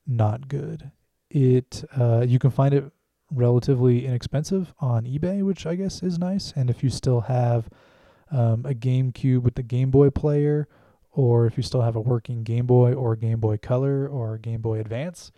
not 0.08 0.48
good. 0.48 0.92
It 1.30 1.84
uh, 1.98 2.26
you 2.28 2.40
can 2.40 2.52
find 2.52 2.74
it 2.74 2.92
relatively 3.32 4.06
inexpensive 4.06 4.74
on 4.80 5.06
eBay, 5.06 5.44
which 5.44 5.66
I 5.66 5.76
guess 5.76 6.04
is 6.04 6.20
nice. 6.20 6.54
And 6.56 6.70
if 6.70 6.84
you 6.84 6.90
still 6.90 7.22
have 7.22 7.70
um, 8.32 8.66
a 8.66 8.74
GameCube 8.74 9.42
with 9.42 9.56
the 9.56 9.64
Game 9.64 9.92
Boy 9.92 10.10
player, 10.10 10.68
or 11.12 11.46
if 11.46 11.58
you 11.58 11.64
still 11.64 11.82
have 11.82 11.96
a 11.96 12.02
working 12.02 12.44
Game 12.44 12.66
Boy 12.66 12.94
or 12.94 13.16
Game 13.16 13.40
Boy 13.40 13.58
Color 13.58 14.08
or 14.08 14.38
Game 14.38 14.62
Boy 14.62 14.80
Advance, 14.80 15.32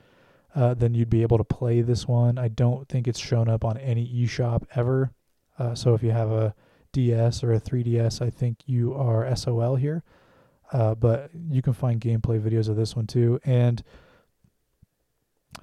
uh, 0.55 0.73
then 0.73 0.93
you'd 0.93 1.09
be 1.09 1.23
able 1.23 1.37
to 1.37 1.43
play 1.43 1.81
this 1.81 2.07
one. 2.07 2.37
I 2.37 2.47
don't 2.47 2.87
think 2.87 3.07
it's 3.07 3.19
shown 3.19 3.49
up 3.49 3.65
on 3.65 3.77
any 3.77 4.07
eShop 4.07 4.63
ever. 4.75 5.11
Uh, 5.57 5.73
so 5.73 5.93
if 5.93 6.03
you 6.03 6.11
have 6.11 6.31
a 6.31 6.53
DS 6.91 7.43
or 7.43 7.53
a 7.53 7.59
3DS, 7.59 8.21
I 8.21 8.29
think 8.29 8.59
you 8.65 8.93
are 8.93 9.35
SOL 9.35 9.75
here. 9.75 10.03
Uh, 10.71 10.95
but 10.95 11.29
you 11.49 11.61
can 11.61 11.73
find 11.73 11.99
gameplay 11.99 12.39
videos 12.39 12.69
of 12.69 12.75
this 12.75 12.95
one 12.95 13.07
too. 13.07 13.39
And 13.43 13.83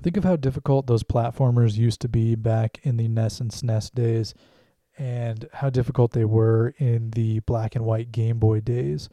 think 0.02 0.16
of 0.16 0.24
how 0.24 0.36
difficult 0.36 0.86
those 0.86 1.02
platformers 1.02 1.76
used 1.76 2.00
to 2.00 2.08
be 2.08 2.34
back 2.34 2.78
in 2.82 2.96
the 2.96 3.08
NES 3.08 3.40
and 3.40 3.50
SNES 3.50 3.94
days, 3.94 4.34
and 4.98 5.48
how 5.54 5.70
difficult 5.70 6.12
they 6.12 6.24
were 6.24 6.74
in 6.78 7.10
the 7.10 7.40
black 7.40 7.74
and 7.74 7.84
white 7.84 8.12
Game 8.12 8.38
Boy 8.38 8.60
days. 8.60 9.08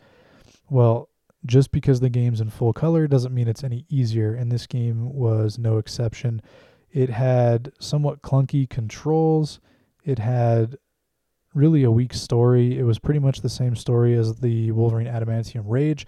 Well, 0.69 1.09
just 1.45 1.71
because 1.71 1.99
the 1.99 2.09
game's 2.09 2.41
in 2.41 2.49
full 2.49 2.73
color 2.73 3.07
doesn't 3.07 3.33
mean 3.33 3.47
it's 3.47 3.63
any 3.63 3.85
easier, 3.89 4.33
and 4.33 4.51
this 4.51 4.67
game 4.67 5.13
was 5.13 5.57
no 5.57 5.77
exception. 5.77 6.41
It 6.91 7.09
had 7.09 7.71
somewhat 7.79 8.21
clunky 8.21 8.69
controls. 8.69 9.59
It 10.03 10.19
had 10.19 10.77
really 11.53 11.83
a 11.83 11.91
weak 11.91 12.13
story. 12.13 12.77
It 12.77 12.83
was 12.83 12.99
pretty 12.99 13.19
much 13.19 13.41
the 13.41 13.49
same 13.49 13.75
story 13.75 14.15
as 14.15 14.35
the 14.35 14.71
Wolverine 14.71 15.07
Adamantium 15.07 15.63
Rage, 15.65 16.05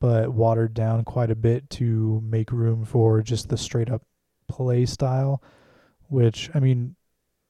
but 0.00 0.32
watered 0.32 0.74
down 0.74 1.04
quite 1.04 1.30
a 1.30 1.36
bit 1.36 1.68
to 1.70 2.20
make 2.24 2.52
room 2.52 2.84
for 2.84 3.22
just 3.22 3.48
the 3.48 3.56
straight 3.56 3.90
up 3.90 4.02
play 4.48 4.86
style, 4.86 5.42
which, 6.08 6.50
I 6.54 6.60
mean, 6.60 6.96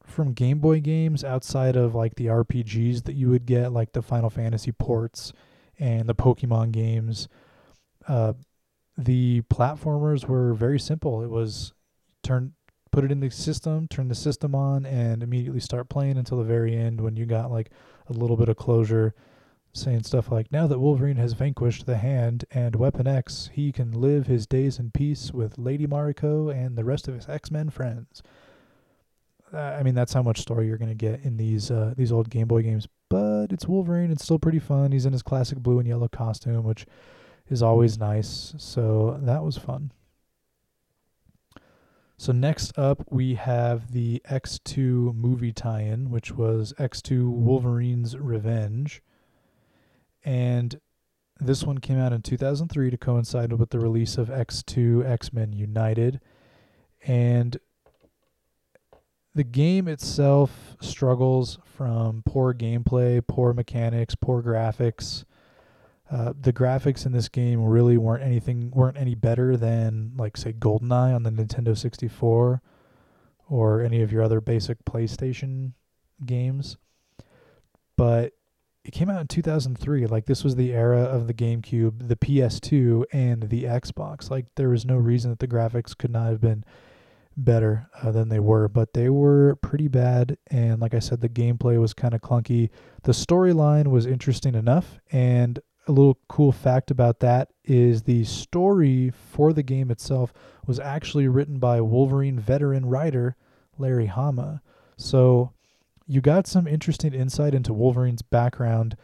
from 0.04 0.32
Game 0.32 0.58
Boy 0.58 0.80
games 0.80 1.22
outside 1.22 1.76
of 1.76 1.94
like 1.94 2.14
the 2.14 2.26
RPGs 2.26 3.04
that 3.04 3.14
you 3.14 3.28
would 3.28 3.46
get, 3.46 3.72
like 3.72 3.92
the 3.92 4.02
Final 4.02 4.30
Fantasy 4.30 4.72
ports 4.72 5.32
and 5.78 6.08
the 6.08 6.14
Pokemon 6.14 6.72
games, 6.72 7.28
uh, 8.08 8.32
the 8.96 9.42
platformers 9.42 10.26
were 10.26 10.54
very 10.54 10.80
simple. 10.80 11.22
It 11.22 11.30
was 11.30 11.72
turn 12.22 12.54
put 12.90 13.04
it 13.04 13.12
in 13.12 13.20
the 13.20 13.30
system, 13.30 13.86
turn 13.86 14.08
the 14.08 14.14
system 14.14 14.54
on, 14.54 14.86
and 14.86 15.22
immediately 15.22 15.60
start 15.60 15.88
playing 15.88 16.16
until 16.16 16.38
the 16.38 16.44
very 16.44 16.74
end 16.74 17.00
when 17.00 17.16
you 17.16 17.26
got 17.26 17.50
like 17.50 17.70
a 18.08 18.12
little 18.12 18.36
bit 18.36 18.48
of 18.48 18.56
closure, 18.56 19.14
saying 19.78 20.02
stuff 20.02 20.30
like, 20.30 20.50
Now 20.52 20.66
that 20.66 20.78
Wolverine 20.78 21.16
has 21.16 21.32
vanquished 21.32 21.86
the 21.86 21.96
Hand 21.96 22.44
and 22.50 22.76
Weapon 22.76 23.06
X, 23.06 23.50
he 23.52 23.72
can 23.72 23.92
live 23.92 24.26
his 24.26 24.46
days 24.46 24.78
in 24.78 24.90
peace 24.90 25.32
with 25.32 25.58
Lady 25.58 25.86
Mariko 25.86 26.52
and 26.52 26.76
the 26.76 26.84
rest 26.84 27.08
of 27.08 27.14
his 27.14 27.28
X 27.28 27.50
Men 27.50 27.70
friends. 27.70 28.22
Uh, 29.52 29.58
I 29.58 29.82
mean, 29.82 29.94
that's 29.94 30.12
how 30.12 30.22
much 30.22 30.40
story 30.40 30.66
you're 30.66 30.78
going 30.78 30.90
to 30.90 30.94
get 30.94 31.22
in 31.22 31.36
these 31.36 31.70
uh, 31.70 31.94
these 31.96 32.12
old 32.12 32.30
Game 32.30 32.48
Boy 32.48 32.62
games. 32.62 32.86
But 33.08 33.46
it's 33.50 33.66
Wolverine. 33.66 34.10
It's 34.10 34.24
still 34.24 34.38
pretty 34.38 34.58
fun. 34.58 34.92
He's 34.92 35.06
in 35.06 35.12
his 35.12 35.22
classic 35.22 35.58
blue 35.58 35.78
and 35.78 35.88
yellow 35.88 36.08
costume, 36.08 36.64
which 36.64 36.86
is 37.48 37.62
always 37.62 37.98
nice. 37.98 38.54
So 38.58 39.18
that 39.22 39.42
was 39.42 39.56
fun. 39.56 39.92
So 42.20 42.32
next 42.32 42.76
up, 42.76 43.04
we 43.10 43.36
have 43.36 43.92
the 43.92 44.20
X2 44.28 45.14
movie 45.14 45.52
tie-in, 45.52 46.10
which 46.10 46.32
was 46.32 46.74
X2 46.76 47.30
Wolverine's 47.30 48.18
Revenge. 48.18 49.02
And 50.28 50.78
this 51.40 51.64
one 51.64 51.78
came 51.78 51.98
out 51.98 52.12
in 52.12 52.20
2003 52.20 52.90
to 52.90 52.98
coincide 52.98 53.50
with 53.54 53.70
the 53.70 53.80
release 53.80 54.18
of 54.18 54.28
X2 54.28 55.08
X-Men 55.08 55.54
United. 55.54 56.20
And 57.06 57.56
the 59.34 59.44
game 59.44 59.88
itself 59.88 60.76
struggles 60.82 61.58
from 61.64 62.22
poor 62.26 62.52
gameplay, 62.52 63.26
poor 63.26 63.54
mechanics, 63.54 64.14
poor 64.16 64.42
graphics, 64.42 65.24
uh, 66.10 66.34
the 66.38 66.52
graphics 66.52 67.06
in 67.06 67.12
this 67.12 67.30
game 67.30 67.64
really 67.64 67.96
weren't 67.96 68.22
anything 68.22 68.70
weren't 68.74 68.98
any 68.98 69.14
better 69.14 69.56
than 69.56 70.12
like 70.16 70.36
say 70.36 70.52
GoldenEye 70.52 71.14
on 71.14 71.22
the 71.22 71.30
Nintendo 71.30 71.76
64 71.76 72.60
or 73.48 73.80
any 73.80 74.02
of 74.02 74.12
your 74.12 74.22
other 74.22 74.42
basic 74.42 74.84
PlayStation 74.84 75.72
games. 76.26 76.76
but 77.96 78.34
it 78.88 78.92
came 78.92 79.10
out 79.10 79.20
in 79.20 79.26
2003. 79.26 80.06
Like 80.06 80.24
this 80.24 80.42
was 80.42 80.56
the 80.56 80.72
era 80.72 81.02
of 81.02 81.26
the 81.26 81.34
GameCube, 81.34 82.08
the 82.08 82.16
PS2, 82.16 83.04
and 83.12 83.42
the 83.50 83.64
Xbox. 83.64 84.30
Like 84.30 84.46
there 84.54 84.70
was 84.70 84.86
no 84.86 84.96
reason 84.96 85.30
that 85.30 85.40
the 85.40 85.46
graphics 85.46 85.96
could 85.96 86.10
not 86.10 86.30
have 86.30 86.40
been 86.40 86.64
better 87.36 87.90
uh, 88.02 88.10
than 88.12 88.30
they 88.30 88.40
were, 88.40 88.66
but 88.66 88.94
they 88.94 89.10
were 89.10 89.56
pretty 89.56 89.88
bad. 89.88 90.38
And 90.50 90.80
like 90.80 90.94
I 90.94 91.00
said, 91.00 91.20
the 91.20 91.28
gameplay 91.28 91.78
was 91.78 91.92
kind 91.92 92.14
of 92.14 92.22
clunky. 92.22 92.70
The 93.02 93.12
storyline 93.12 93.88
was 93.88 94.06
interesting 94.06 94.54
enough. 94.54 94.98
And 95.12 95.60
a 95.86 95.92
little 95.92 96.18
cool 96.30 96.50
fact 96.50 96.90
about 96.90 97.20
that 97.20 97.50
is 97.64 98.04
the 98.04 98.24
story 98.24 99.10
for 99.10 99.52
the 99.52 99.62
game 99.62 99.90
itself 99.90 100.32
was 100.66 100.80
actually 100.80 101.28
written 101.28 101.58
by 101.58 101.82
Wolverine 101.82 102.40
veteran 102.40 102.86
writer 102.86 103.36
Larry 103.76 104.06
Hama. 104.06 104.62
So 104.96 105.52
you 106.08 106.22
got 106.22 106.46
some 106.46 106.66
interesting 106.66 107.12
insight 107.12 107.54
into 107.54 107.74
Wolverine's 107.74 108.22
background, 108.22 108.96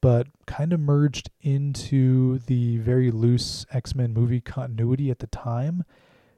but 0.00 0.28
kind 0.46 0.72
of 0.72 0.78
merged 0.78 1.28
into 1.42 2.38
the 2.38 2.78
very 2.78 3.10
loose 3.10 3.66
X 3.72 3.94
Men 3.94 4.14
movie 4.14 4.40
continuity 4.40 5.10
at 5.10 5.18
the 5.18 5.26
time. 5.26 5.84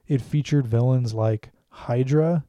It 0.07 0.23
featured 0.23 0.67
villains 0.67 1.13
like 1.13 1.51
Hydra 1.69 2.45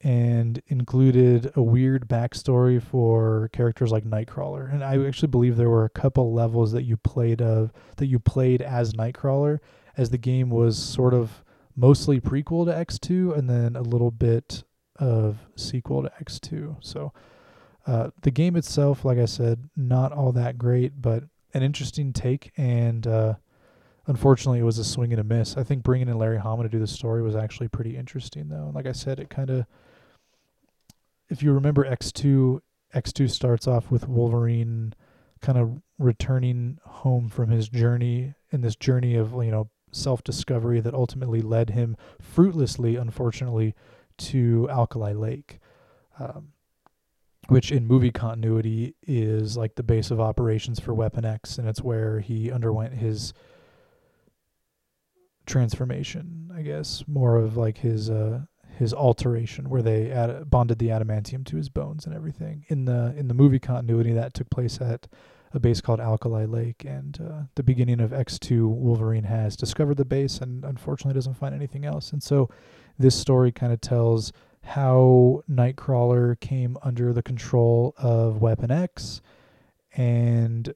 and 0.00 0.60
included 0.66 1.52
a 1.54 1.62
weird 1.62 2.08
backstory 2.08 2.82
for 2.82 3.48
characters 3.52 3.92
like 3.92 4.04
Nightcrawler. 4.04 4.70
And 4.72 4.82
I 4.82 5.02
actually 5.06 5.28
believe 5.28 5.56
there 5.56 5.70
were 5.70 5.84
a 5.84 5.90
couple 5.90 6.34
levels 6.34 6.72
that 6.72 6.82
you 6.82 6.96
played 6.96 7.40
of 7.40 7.72
that 7.96 8.06
you 8.06 8.18
played 8.18 8.60
as 8.60 8.92
Nightcrawler 8.92 9.60
as 9.96 10.10
the 10.10 10.18
game 10.18 10.50
was 10.50 10.76
sort 10.76 11.14
of 11.14 11.44
mostly 11.76 12.20
prequel 12.20 12.66
to 12.66 12.72
X2 12.72 13.38
and 13.38 13.48
then 13.48 13.76
a 13.76 13.82
little 13.82 14.10
bit 14.10 14.64
of 14.96 15.38
sequel 15.56 16.02
to 16.02 16.12
X2. 16.22 16.76
So 16.80 17.12
uh, 17.86 18.10
the 18.22 18.30
game 18.30 18.56
itself, 18.56 19.04
like 19.04 19.18
I 19.18 19.24
said, 19.26 19.68
not 19.76 20.12
all 20.12 20.32
that 20.32 20.58
great, 20.58 21.00
but 21.00 21.24
an 21.52 21.62
interesting 21.62 22.12
take. 22.12 22.52
And 22.56 23.06
uh, 23.06 23.34
unfortunately, 24.06 24.60
it 24.60 24.64
was 24.64 24.78
a 24.78 24.84
swing 24.84 25.12
and 25.12 25.20
a 25.20 25.24
miss. 25.24 25.56
I 25.56 25.62
think 25.62 25.82
bringing 25.82 26.08
in 26.08 26.18
Larry 26.18 26.38
Hama 26.38 26.62
to 26.62 26.68
do 26.68 26.78
the 26.78 26.86
story 26.86 27.22
was 27.22 27.36
actually 27.36 27.68
pretty 27.68 27.96
interesting, 27.96 28.48
though. 28.48 28.66
And 28.66 28.74
like 28.74 28.86
I 28.86 28.92
said, 28.92 29.20
it 29.20 29.30
kind 29.30 29.50
of, 29.50 29.66
if 31.28 31.42
you 31.42 31.52
remember 31.52 31.84
X2, 31.84 32.60
X2 32.94 33.30
starts 33.30 33.66
off 33.66 33.90
with 33.90 34.08
Wolverine 34.08 34.94
kind 35.40 35.58
of 35.58 35.82
returning 35.98 36.78
home 36.84 37.28
from 37.28 37.50
his 37.50 37.68
journey 37.68 38.34
in 38.50 38.62
this 38.62 38.76
journey 38.76 39.14
of 39.14 39.32
you 39.32 39.50
know 39.50 39.68
self 39.92 40.24
discovery 40.24 40.80
that 40.80 40.94
ultimately 40.94 41.40
led 41.42 41.70
him 41.70 41.96
fruitlessly, 42.20 42.96
unfortunately, 42.96 43.74
to 44.18 44.68
Alkali 44.70 45.12
Lake, 45.12 45.60
um, 46.18 46.52
which 47.48 47.70
in 47.70 47.86
movie 47.86 48.10
continuity 48.10 48.94
is 49.02 49.56
like 49.56 49.74
the 49.74 49.82
base 49.82 50.10
of 50.10 50.20
operations 50.20 50.80
for 50.80 50.94
Weapon 50.94 51.24
X, 51.24 51.58
and 51.58 51.68
it's 51.68 51.82
where 51.82 52.20
he 52.20 52.50
underwent 52.50 52.94
his 52.94 53.32
transformation, 55.46 56.50
I 56.54 56.62
guess, 56.62 57.04
more 57.06 57.36
of 57.36 57.56
like 57.56 57.78
his 57.78 58.10
uh, 58.10 58.42
his 58.78 58.92
alteration, 58.92 59.68
where 59.68 59.82
they 59.82 60.10
ad- 60.10 60.50
bonded 60.50 60.78
the 60.78 60.88
adamantium 60.88 61.44
to 61.46 61.56
his 61.56 61.68
bones 61.68 62.06
and 62.06 62.14
everything. 62.14 62.64
In 62.68 62.84
the 62.86 63.14
in 63.16 63.28
the 63.28 63.34
movie 63.34 63.58
continuity, 63.58 64.12
that 64.12 64.34
took 64.34 64.50
place 64.50 64.80
at 64.80 65.06
a 65.52 65.60
base 65.60 65.80
called 65.80 66.00
Alkali 66.00 66.46
Lake, 66.46 66.84
and 66.84 67.18
uh, 67.20 67.42
the 67.54 67.62
beginning 67.62 68.00
of 68.00 68.10
X2, 68.10 68.66
Wolverine 68.66 69.24
has 69.24 69.56
discovered 69.56 69.96
the 69.96 70.04
base 70.04 70.38
and 70.38 70.64
unfortunately 70.64 71.14
doesn't 71.14 71.34
find 71.34 71.54
anything 71.54 71.84
else, 71.84 72.12
and 72.12 72.22
so 72.22 72.48
this 72.98 73.18
story 73.18 73.52
kind 73.52 73.72
of 73.72 73.80
tells 73.80 74.32
how 74.62 75.42
Nightcrawler 75.50 76.38
came 76.40 76.78
under 76.82 77.12
the 77.12 77.22
control 77.22 77.94
of 77.98 78.40
Weapon 78.40 78.70
X 78.70 79.20
and 79.94 80.74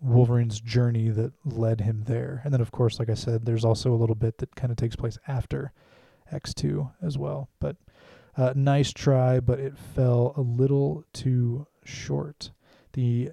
Wolverine's 0.00 0.60
journey 0.60 1.08
that 1.10 1.32
led 1.44 1.80
him 1.80 2.04
there. 2.06 2.40
And 2.44 2.52
then, 2.52 2.60
of 2.60 2.70
course, 2.70 2.98
like 2.98 3.10
I 3.10 3.14
said, 3.14 3.44
there's 3.44 3.64
also 3.64 3.92
a 3.92 3.96
little 3.96 4.14
bit 4.14 4.38
that 4.38 4.54
kind 4.54 4.70
of 4.70 4.76
takes 4.76 4.96
place 4.96 5.18
after 5.26 5.72
X2 6.32 6.92
as 7.02 7.18
well. 7.18 7.48
But 7.60 7.76
uh, 8.36 8.52
nice 8.54 8.92
try, 8.92 9.40
but 9.40 9.58
it 9.58 9.78
fell 9.78 10.34
a 10.36 10.40
little 10.40 11.04
too 11.12 11.66
short. 11.84 12.50
The 12.92 13.32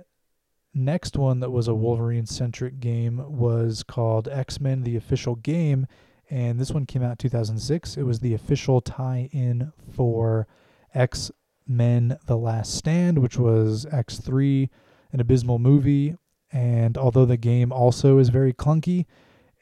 next 0.74 1.18
one 1.18 1.40
that 1.42 1.52
was 1.52 1.68
a 1.68 1.76
Wolverine 1.76 2.26
centric 2.26 2.80
game 2.80 3.24
was 3.28 3.84
called 3.84 4.28
X 4.28 4.60
Men 4.60 4.84
The 4.84 4.96
Official 4.96 5.36
Game, 5.36 5.88
and 6.34 6.60
this 6.60 6.72
one 6.72 6.88
came 6.88 7.04
out 7.04 7.20
2006. 7.20 7.96
It 7.96 8.02
was 8.02 8.20
the 8.20 8.34
official 8.34 8.82
tie-in 8.82 9.72
for 9.96 10.48
X 10.92 11.32
Men: 11.68 12.18
The 12.26 12.38
Last 12.38 12.74
Stand, 12.74 13.20
which 13.20 13.38
was 13.38 13.86
X3, 13.86 14.68
an 15.12 15.20
abysmal 15.20 15.60
movie. 15.60 16.16
And 16.52 16.98
although 16.98 17.26
the 17.26 17.38
game 17.38 17.72
also 17.72 18.18
is 18.18 18.30
very 18.30 18.52
clunky 18.52 19.06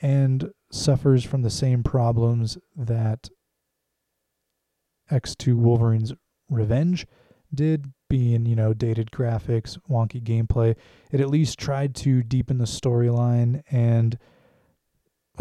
and 0.02 0.54
suffers 0.72 1.26
from 1.26 1.42
the 1.42 1.50
same 1.50 1.84
problems 1.84 2.58
that 2.78 3.30
X2 5.12 5.56
Wolverine's 5.56 6.14
Revenge 6.50 7.06
did, 7.54 7.92
being, 8.10 8.46
you 8.46 8.56
know, 8.56 8.74
dated 8.74 9.12
graphics, 9.12 9.78
wonky 9.90 10.24
gameplay, 10.24 10.78
it 11.12 11.20
at 11.20 11.30
least 11.30 11.60
tried 11.60 11.96
to 11.96 12.24
deepen 12.24 12.60
the 12.60 12.66
storyline 12.66 13.62
and 13.70 14.18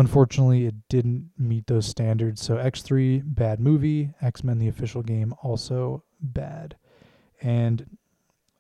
Unfortunately, 0.01 0.65
it 0.65 0.89
didn't 0.89 1.29
meet 1.37 1.67
those 1.67 1.85
standards. 1.85 2.41
So 2.41 2.57
X3, 2.57 3.21
bad 3.23 3.61
movie. 3.61 4.15
X 4.23 4.43
Men, 4.43 4.59
the 4.59 4.67
official 4.67 5.03
game, 5.03 5.35
also 5.43 6.05
bad. 6.23 6.77
And 7.43 7.99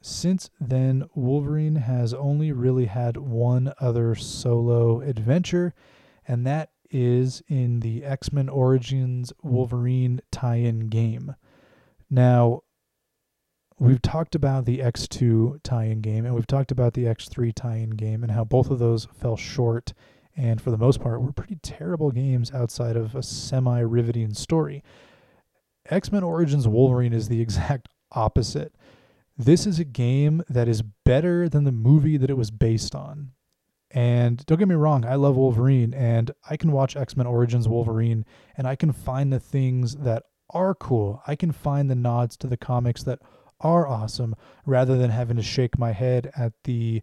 since 0.03 0.50
then, 0.61 1.05
Wolverine 1.14 1.76
has 1.76 2.12
only 2.12 2.53
really 2.53 2.85
had 2.85 3.16
one 3.16 3.72
other 3.81 4.14
solo 4.14 5.00
adventure, 5.00 5.72
and 6.29 6.46
that 6.46 6.72
is 6.90 7.42
in 7.48 7.81
the 7.81 8.05
X 8.05 8.35
Men 8.35 8.50
Origins 8.50 9.33
Wolverine 9.42 10.20
tie 10.31 10.57
in 10.57 10.88
game. 10.88 11.37
Now, 12.11 12.64
we've 13.79 14.03
talked 14.03 14.35
about 14.35 14.66
the 14.66 14.81
X2 14.81 15.61
tie 15.62 15.85
in 15.85 16.03
game, 16.03 16.26
and 16.26 16.35
we've 16.35 16.46
talked 16.46 16.70
about 16.70 16.92
the 16.92 17.05
X3 17.05 17.55
tie 17.55 17.76
in 17.76 17.90
game, 17.92 18.22
and 18.22 18.33
how 18.33 18.44
both 18.44 18.68
of 18.68 18.79
those 18.79 19.07
fell 19.07 19.38
short 19.38 19.94
and 20.40 20.61
for 20.61 20.70
the 20.70 20.79
most 20.79 21.00
part 21.00 21.20
were 21.20 21.33
pretty 21.33 21.59
terrible 21.62 22.11
games 22.11 22.50
outside 22.53 22.96
of 22.96 23.14
a 23.14 23.22
semi 23.22 23.81
riveting 23.81 24.33
story. 24.33 24.83
X 25.90 26.11
Men 26.11 26.22
Origins 26.22 26.66
Wolverine 26.66 27.12
is 27.12 27.29
the 27.29 27.40
exact 27.42 27.88
opposite. 28.12 28.74
This 29.37 29.66
is 29.66 29.79
a 29.79 29.85
game 29.85 30.42
that 30.48 30.66
is 30.66 30.83
better 31.05 31.48
than 31.48 31.64
the 31.64 31.72
movie 31.72 32.16
that 32.16 32.31
it 32.31 32.38
was 32.38 32.50
based 32.50 32.94
on. 32.94 33.33
And 33.90 34.44
don't 34.46 34.59
get 34.59 34.68
me 34.68 34.76
wrong, 34.76 35.05
I 35.05 35.16
love 35.16 35.37
Wolverine 35.37 35.92
and 35.92 36.31
I 36.48 36.57
can 36.57 36.72
watch 36.72 36.96
X 36.96 37.16
Men 37.16 37.26
Origins 37.26 37.68
Wolverine 37.68 38.24
and 38.57 38.66
I 38.66 38.76
can 38.76 38.92
find 38.92 39.31
the 39.31 39.40
things 39.40 39.96
that 39.96 40.22
are 40.50 40.74
cool. 40.74 41.22
I 41.26 41.37
can 41.37 41.53
find 41.53 41.90
the 41.90 41.94
nods 41.94 42.37
to 42.38 42.46
the 42.46 42.57
comics 42.57 43.03
that 43.03 43.18
are 43.61 43.87
awesome 43.87 44.35
rather 44.64 44.96
than 44.96 45.11
having 45.11 45.37
to 45.37 45.42
shake 45.42 45.79
my 45.79 45.92
head 45.92 46.33
at 46.35 46.55
the 46.64 47.03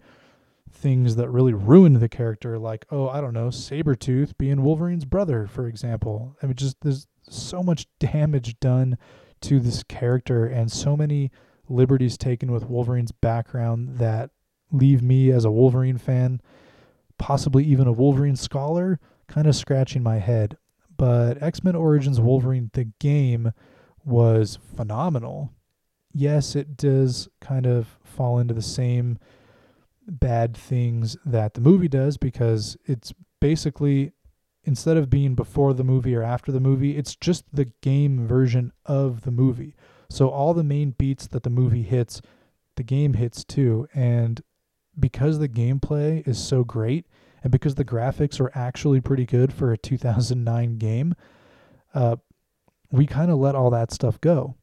things 0.72 1.16
that 1.16 1.30
really 1.30 1.54
ruined 1.54 1.98
the 1.98 2.10
character, 2.10 2.58
like, 2.58 2.86
oh, 2.92 3.10
I 3.10 3.22
don't 3.22 3.34
know, 3.34 3.48
Sabretooth 3.48 4.38
being 4.38 4.64
Wolverine's 4.64 5.06
brother, 5.06 5.48
for 5.48 5.68
example. 5.68 6.36
I 6.42 6.46
mean, 6.46 6.56
just 6.56 6.78
there's 6.82 7.08
so 7.30 7.62
much 7.62 7.88
damage 8.00 8.60
done 8.60 8.98
to 9.42 9.60
this 9.60 9.84
character 9.84 10.46
and 10.46 10.72
so 10.72 10.96
many 10.96 11.32
liberties 11.70 12.18
taken 12.18 12.52
with 12.52 12.70
Wolverine's 12.70 13.12
background 13.12 13.98
that 13.98 14.32
leave 14.72 15.02
me 15.02 15.32
as 15.32 15.46
a 15.46 15.52
Wolverine 15.52 15.98
fan, 15.98 16.42
possibly 17.18 17.64
even 17.64 17.88
a 17.88 17.92
Wolverine 17.92 18.36
scholar, 18.36 19.00
kind 19.28 19.48
of 19.48 19.56
scratching 19.56 20.04
my 20.04 20.18
head. 20.18 20.58
But 20.96 21.42
X 21.42 21.64
Men 21.64 21.76
Origins 21.76 22.20
Wolverine, 22.20 22.72
the 22.74 22.86
game, 23.00 23.52
was 24.04 24.58
phenomenal. 24.76 25.54
Yes, 26.14 26.56
it 26.56 26.78
does 26.78 27.28
kind 27.40 27.68
of 27.68 28.00
fall 28.04 28.40
into 28.40 28.54
the 28.54 28.62
same 28.62 29.20
bad 30.08 30.56
things 30.56 31.18
that 31.26 31.54
the 31.54 31.62
movie 31.62 31.88
does 31.88 32.18
because 32.18 32.78
it's 32.86 33.14
basically 33.40 34.14
instead 34.64 34.98
of 34.98 35.10
being 35.10 35.34
before 35.34 35.74
the 35.74 35.84
movie 35.84 36.16
or 36.16 36.24
after 36.24 36.52
the 36.52 36.60
movie, 36.60 36.98
it's 36.98 37.16
just 37.16 37.46
the 37.54 37.72
game 37.82 38.28
version 38.28 38.72
of 38.86 39.22
the 39.22 39.32
movie. 39.32 39.76
So 40.10 40.30
all 40.30 40.54
the 40.54 40.64
main 40.64 40.92
beats 40.92 41.28
that 41.28 41.44
the 41.44 41.50
movie 41.50 41.84
hits, 41.84 42.22
the 42.76 42.84
game 42.84 43.14
hits 43.14 43.44
too. 43.46 43.88
And 43.94 44.42
because 45.00 45.40
the 45.40 45.50
gameplay 45.50 46.28
is 46.28 46.38
so 46.38 46.64
great 46.64 47.06
and 47.44 47.52
because 47.52 47.76
the 47.76 47.86
graphics 47.86 48.42
are 48.42 48.52
actually 48.56 49.00
pretty 49.00 49.26
good 49.26 49.54
for 49.54 49.72
a 49.72 49.78
2009 49.78 50.78
game, 50.78 51.16
uh, 51.94 52.18
we 52.92 53.06
kind 53.06 53.32
of 53.32 53.38
let 53.38 53.56
all 53.56 53.70
that 53.70 53.92
stuff 53.92 54.20
go. 54.20 54.56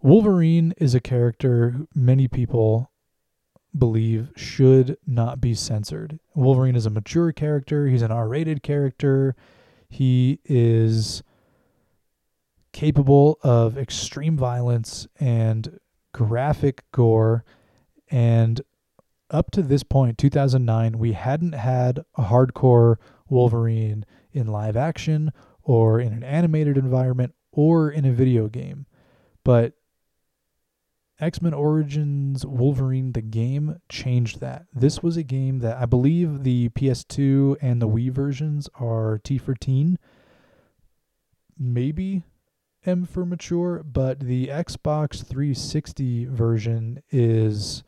Wolverine 0.00 0.72
is 0.78 0.94
a 0.94 1.00
character 1.00 1.86
many 1.94 2.28
people 2.28 2.90
believe 3.78 4.30
should 4.36 4.96
not 5.06 5.40
be 5.40 5.54
censored. 5.54 6.18
Wolverine 6.34 6.76
is 6.76 6.86
a 6.86 6.90
mature 6.90 7.32
character, 7.32 7.86
he's 7.86 8.02
an 8.02 8.10
R 8.10 8.28
rated 8.28 8.62
character, 8.62 9.36
he 9.88 10.40
is 10.44 11.22
capable 12.72 13.38
of 13.42 13.78
extreme 13.78 14.36
violence 14.36 15.06
and 15.18 15.78
graphic 16.12 16.84
gore, 16.92 17.44
and 18.10 18.60
up 19.30 19.50
to 19.50 19.62
this 19.62 19.82
point, 19.82 20.18
2009, 20.18 20.98
we 20.98 21.12
hadn't 21.12 21.54
had 21.54 22.04
a 22.16 22.24
hardcore 22.24 22.96
Wolverine 23.28 24.04
in 24.32 24.46
live 24.46 24.76
action 24.76 25.32
or 25.62 25.98
in 25.98 26.12
an 26.12 26.22
animated 26.22 26.78
environment 26.78 27.34
or 27.50 27.90
in 27.90 28.04
a 28.04 28.12
video 28.12 28.48
game. 28.48 28.86
But 29.42 29.74
X 31.18 31.40
Men 31.40 31.54
Origins 31.54 32.44
Wolverine, 32.44 33.12
the 33.12 33.22
game, 33.22 33.80
changed 33.88 34.40
that. 34.40 34.66
This 34.74 35.02
was 35.02 35.16
a 35.16 35.22
game 35.22 35.60
that 35.60 35.78
I 35.78 35.86
believe 35.86 36.42
the 36.42 36.68
PS2 36.70 37.56
and 37.62 37.80
the 37.80 37.88
Wii 37.88 38.10
versions 38.10 38.68
are 38.78 39.18
T 39.24 39.38
for 39.38 39.54
teen, 39.54 39.98
maybe 41.58 42.24
M 42.84 43.06
for 43.06 43.24
mature, 43.24 43.82
but 43.82 44.20
the 44.20 44.48
Xbox 44.48 45.24
360 45.24 46.26
version 46.26 47.02
is 47.10 47.82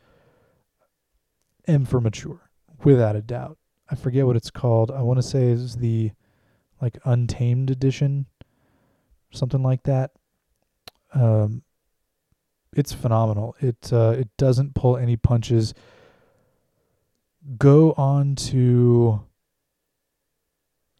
M 1.66 1.84
for 1.84 2.00
mature, 2.00 2.50
without 2.82 3.14
a 3.14 3.22
doubt. 3.22 3.58
I 3.90 3.94
forget 3.94 4.26
what 4.26 4.36
it's 4.36 4.50
called. 4.50 4.90
I 4.90 5.02
want 5.02 5.18
to 5.18 5.22
say 5.22 5.48
is 5.48 5.76
the 5.76 6.12
like 6.80 6.98
Untamed 7.04 7.70
edition, 7.70 8.26
something 9.32 9.62
like 9.62 9.82
that. 9.82 10.12
Um, 11.12 11.62
it's 12.72 12.92
phenomenal. 12.92 13.57
It 13.61 13.92
uh, 13.92 14.14
it 14.18 14.28
doesn't 14.37 14.74
pull 14.74 14.96
any 14.96 15.16
punches. 15.16 15.74
Go 17.57 17.92
on 17.92 18.35
to 18.37 19.22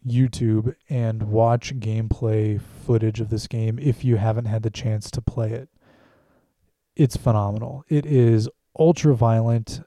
YouTube 0.07 0.74
and 0.88 1.24
watch 1.24 1.74
gameplay 1.78 2.61
footage 2.61 3.20
of 3.20 3.31
this 3.31 3.46
game 3.46 3.78
if 3.78 4.04
you 4.04 4.16
haven't 4.16 4.46
had 4.46 4.62
the 4.62 4.70
chance 4.70 5.11
to 5.11 5.20
play 5.20 5.52
it. 5.52 5.68
It's 6.96 7.16
phenomenal. 7.16 7.85
It 7.88 8.07
is 8.07 8.48
ultra 8.78 9.14
violent. 9.14 9.81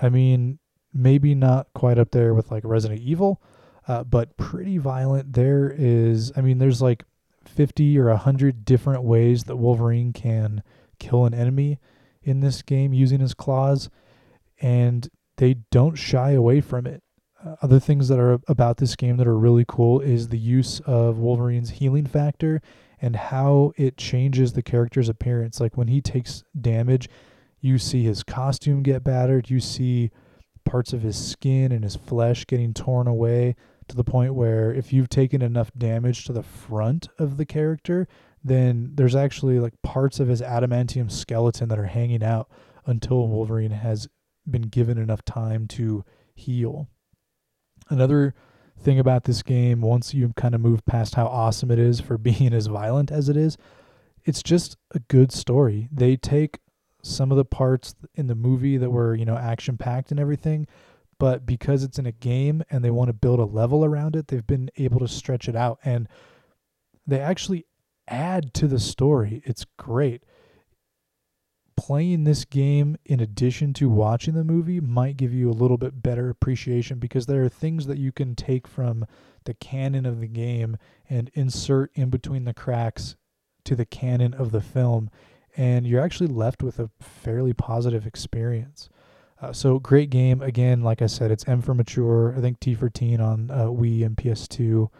I 0.00 0.08
mean, 0.08 0.58
maybe 0.92 1.34
not 1.34 1.68
quite 1.74 1.98
up 1.98 2.10
there 2.10 2.34
with 2.34 2.50
like 2.50 2.64
Resident 2.64 3.00
Evil, 3.00 3.40
uh, 3.86 4.04
but 4.04 4.36
pretty 4.36 4.78
violent. 4.78 5.34
There 5.34 5.72
is, 5.76 6.32
I 6.36 6.40
mean, 6.40 6.58
there's 6.58 6.82
like 6.82 7.04
50 7.44 7.98
or 7.98 8.08
100 8.08 8.64
different 8.64 9.02
ways 9.02 9.44
that 9.44 9.56
Wolverine 9.56 10.12
can 10.12 10.62
kill 10.98 11.24
an 11.24 11.34
enemy 11.34 11.78
in 12.22 12.40
this 12.40 12.62
game 12.62 12.92
using 12.92 13.20
his 13.20 13.34
claws, 13.34 13.88
and 14.60 15.08
they 15.36 15.54
don't 15.70 15.96
shy 15.96 16.32
away 16.32 16.60
from 16.60 16.86
it. 16.86 17.02
Uh, 17.44 17.56
other 17.62 17.78
things 17.78 18.08
that 18.08 18.18
are 18.18 18.40
about 18.48 18.78
this 18.78 18.96
game 18.96 19.16
that 19.18 19.26
are 19.26 19.38
really 19.38 19.64
cool 19.66 20.00
is 20.00 20.28
the 20.28 20.38
use 20.38 20.80
of 20.86 21.18
Wolverine's 21.18 21.70
healing 21.70 22.06
factor 22.06 22.60
and 23.00 23.14
how 23.14 23.72
it 23.76 23.96
changes 23.96 24.52
the 24.52 24.62
character's 24.62 25.08
appearance. 25.08 25.60
Like 25.60 25.76
when 25.76 25.88
he 25.88 26.00
takes 26.00 26.42
damage, 26.58 27.08
you 27.60 27.78
see 27.78 28.02
his 28.02 28.22
costume 28.22 28.82
get 28.82 29.04
battered, 29.04 29.50
you 29.50 29.60
see 29.60 30.10
parts 30.64 30.92
of 30.92 31.02
his 31.02 31.16
skin 31.16 31.72
and 31.72 31.84
his 31.84 31.96
flesh 31.96 32.46
getting 32.46 32.74
torn 32.74 33.06
away 33.06 33.54
to 33.88 33.96
the 33.96 34.04
point 34.04 34.34
where 34.34 34.72
if 34.72 34.92
you've 34.92 35.08
taken 35.08 35.42
enough 35.42 35.70
damage 35.76 36.24
to 36.24 36.32
the 36.32 36.42
front 36.42 37.08
of 37.18 37.36
the 37.36 37.46
character, 37.46 38.08
then 38.46 38.92
there's 38.94 39.16
actually 39.16 39.58
like 39.58 39.74
parts 39.82 40.20
of 40.20 40.28
his 40.28 40.40
adamantium 40.40 41.10
skeleton 41.10 41.68
that 41.68 41.80
are 41.80 41.86
hanging 41.86 42.22
out 42.22 42.48
until 42.86 43.22
mm-hmm. 43.22 43.32
Wolverine 43.32 43.70
has 43.72 44.06
been 44.48 44.62
given 44.62 44.98
enough 44.98 45.24
time 45.24 45.66
to 45.66 46.04
heal. 46.34 46.88
Another 47.88 48.34
thing 48.78 49.00
about 49.00 49.24
this 49.24 49.42
game, 49.42 49.80
once 49.80 50.14
you 50.14 50.32
kind 50.36 50.54
of 50.54 50.60
move 50.60 50.86
past 50.86 51.16
how 51.16 51.26
awesome 51.26 51.72
it 51.72 51.78
is 51.80 52.00
for 52.00 52.16
being 52.18 52.52
as 52.52 52.68
violent 52.68 53.10
as 53.10 53.28
it 53.28 53.36
is, 53.36 53.56
it's 54.24 54.44
just 54.44 54.76
a 54.92 55.00
good 55.00 55.32
story. 55.32 55.88
They 55.90 56.16
take 56.16 56.60
some 57.02 57.32
of 57.32 57.36
the 57.36 57.44
parts 57.44 57.96
in 58.14 58.28
the 58.28 58.34
movie 58.36 58.76
that 58.76 58.90
were, 58.90 59.16
you 59.16 59.24
know, 59.24 59.36
action 59.36 59.76
packed 59.76 60.12
and 60.12 60.20
everything, 60.20 60.68
but 61.18 61.46
because 61.46 61.82
it's 61.82 61.98
in 61.98 62.06
a 62.06 62.12
game 62.12 62.62
and 62.70 62.84
they 62.84 62.90
want 62.90 63.08
to 63.08 63.12
build 63.12 63.40
a 63.40 63.44
level 63.44 63.84
around 63.84 64.14
it, 64.14 64.28
they've 64.28 64.46
been 64.46 64.70
able 64.76 65.00
to 65.00 65.08
stretch 65.08 65.48
it 65.48 65.56
out 65.56 65.80
and 65.84 66.08
they 67.06 67.20
actually 67.20 67.65
add 68.08 68.54
to 68.54 68.66
the 68.66 68.78
story. 68.78 69.42
It's 69.44 69.66
great. 69.76 70.24
Playing 71.76 72.24
this 72.24 72.44
game 72.44 72.96
in 73.04 73.20
addition 73.20 73.74
to 73.74 73.90
watching 73.90 74.34
the 74.34 74.44
movie 74.44 74.80
might 74.80 75.16
give 75.16 75.34
you 75.34 75.50
a 75.50 75.52
little 75.52 75.76
bit 75.76 76.02
better 76.02 76.30
appreciation 76.30 76.98
because 76.98 77.26
there 77.26 77.44
are 77.44 77.50
things 77.50 77.86
that 77.86 77.98
you 77.98 78.12
can 78.12 78.34
take 78.34 78.66
from 78.66 79.06
the 79.44 79.54
canon 79.54 80.06
of 80.06 80.20
the 80.20 80.26
game 80.26 80.78
and 81.08 81.30
insert 81.34 81.90
in 81.94 82.08
between 82.08 82.44
the 82.44 82.54
cracks 82.54 83.16
to 83.64 83.76
the 83.76 83.84
canon 83.84 84.32
of 84.32 84.52
the 84.52 84.60
film 84.60 85.10
and 85.56 85.86
you're 85.86 86.02
actually 86.02 86.26
left 86.26 86.62
with 86.62 86.78
a 86.78 86.90
fairly 87.00 87.52
positive 87.52 88.06
experience. 88.06 88.88
Uh, 89.40 89.52
so 89.52 89.78
great 89.78 90.10
game. 90.10 90.42
Again, 90.42 90.82
like 90.82 91.02
I 91.02 91.06
said, 91.06 91.30
it's 91.30 91.46
M 91.48 91.62
for 91.62 91.74
mature. 91.74 92.34
I 92.36 92.40
think 92.40 92.60
T 92.60 92.74
for 92.74 92.88
teen 92.88 93.20
on 93.20 93.50
uh, 93.50 93.66
Wii 93.66 94.04
and 94.04 94.16
PS2, 94.16 94.90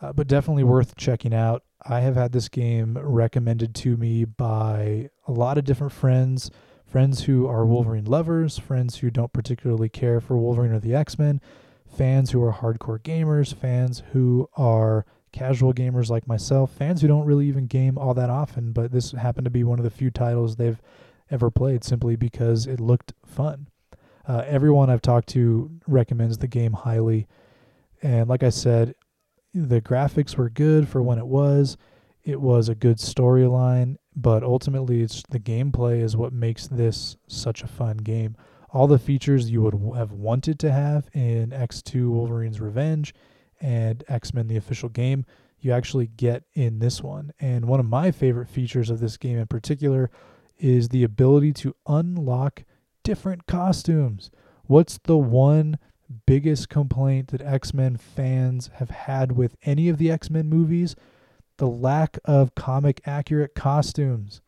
uh, 0.00 0.12
but 0.12 0.28
definitely 0.28 0.64
worth 0.64 0.96
checking 0.96 1.34
out. 1.34 1.62
I 1.88 2.00
have 2.00 2.16
had 2.16 2.32
this 2.32 2.48
game 2.48 2.98
recommended 2.98 3.74
to 3.76 3.96
me 3.96 4.24
by 4.24 5.10
a 5.26 5.32
lot 5.32 5.56
of 5.56 5.64
different 5.64 5.92
friends, 5.92 6.50
friends 6.84 7.24
who 7.24 7.46
are 7.46 7.64
Wolverine 7.64 8.06
lovers, 8.06 8.58
friends 8.58 8.98
who 8.98 9.10
don't 9.10 9.32
particularly 9.32 9.88
care 9.88 10.20
for 10.20 10.36
Wolverine 10.36 10.72
or 10.72 10.80
the 10.80 10.94
X 10.94 11.16
Men, 11.18 11.40
fans 11.86 12.32
who 12.32 12.42
are 12.42 12.54
hardcore 12.54 12.98
gamers, 12.98 13.54
fans 13.54 14.02
who 14.12 14.48
are 14.56 15.06
casual 15.30 15.72
gamers 15.72 16.10
like 16.10 16.26
myself, 16.26 16.72
fans 16.72 17.02
who 17.02 17.08
don't 17.08 17.24
really 17.24 17.46
even 17.46 17.66
game 17.66 17.96
all 17.96 18.14
that 18.14 18.30
often, 18.30 18.72
but 18.72 18.90
this 18.90 19.12
happened 19.12 19.44
to 19.44 19.50
be 19.50 19.62
one 19.62 19.78
of 19.78 19.84
the 19.84 19.90
few 19.90 20.10
titles 20.10 20.56
they've 20.56 20.80
ever 21.30 21.50
played 21.50 21.84
simply 21.84 22.16
because 22.16 22.66
it 22.66 22.80
looked 22.80 23.12
fun. 23.24 23.68
Uh, 24.26 24.42
everyone 24.46 24.90
I've 24.90 25.02
talked 25.02 25.28
to 25.30 25.70
recommends 25.86 26.38
the 26.38 26.48
game 26.48 26.72
highly. 26.72 27.28
And 28.02 28.28
like 28.28 28.42
I 28.42 28.50
said, 28.50 28.94
the 29.56 29.80
graphics 29.80 30.36
were 30.36 30.50
good 30.50 30.86
for 30.86 31.02
when 31.02 31.18
it 31.18 31.26
was. 31.26 31.78
It 32.22 32.40
was 32.40 32.68
a 32.68 32.74
good 32.74 32.98
storyline, 32.98 33.96
but 34.14 34.42
ultimately, 34.42 35.00
it's 35.00 35.22
the 35.30 35.40
gameplay 35.40 36.02
is 36.02 36.16
what 36.16 36.32
makes 36.32 36.66
this 36.66 37.16
such 37.26 37.62
a 37.62 37.66
fun 37.66 37.98
game. 37.98 38.36
All 38.70 38.86
the 38.86 38.98
features 38.98 39.50
you 39.50 39.62
would 39.62 39.96
have 39.96 40.12
wanted 40.12 40.58
to 40.58 40.72
have 40.72 41.08
in 41.14 41.50
X2 41.50 42.10
Wolverine's 42.10 42.60
Revenge 42.60 43.14
and 43.60 44.04
X 44.08 44.34
Men 44.34 44.48
the 44.48 44.58
official 44.58 44.90
game, 44.90 45.24
you 45.60 45.72
actually 45.72 46.08
get 46.08 46.44
in 46.52 46.80
this 46.80 47.02
one. 47.02 47.32
And 47.40 47.64
one 47.64 47.80
of 47.80 47.86
my 47.86 48.10
favorite 48.10 48.50
features 48.50 48.90
of 48.90 49.00
this 49.00 49.16
game 49.16 49.38
in 49.38 49.46
particular 49.46 50.10
is 50.58 50.90
the 50.90 51.04
ability 51.04 51.52
to 51.54 51.74
unlock 51.86 52.64
different 53.02 53.46
costumes. 53.46 54.30
What's 54.64 54.98
the 55.04 55.16
one 55.16 55.78
biggest 56.26 56.68
complaint 56.68 57.28
that 57.28 57.42
X 57.42 57.74
Men 57.74 57.96
fans 57.96 58.70
have 58.74 58.90
had 58.90 59.32
with 59.32 59.56
any 59.64 59.88
of 59.88 59.98
the 59.98 60.10
X 60.10 60.30
Men 60.30 60.48
movies? 60.48 60.96
The 61.58 61.66
lack 61.66 62.18
of 62.24 62.54
comic 62.54 63.00
accurate 63.06 63.54
costumes. 63.54 64.40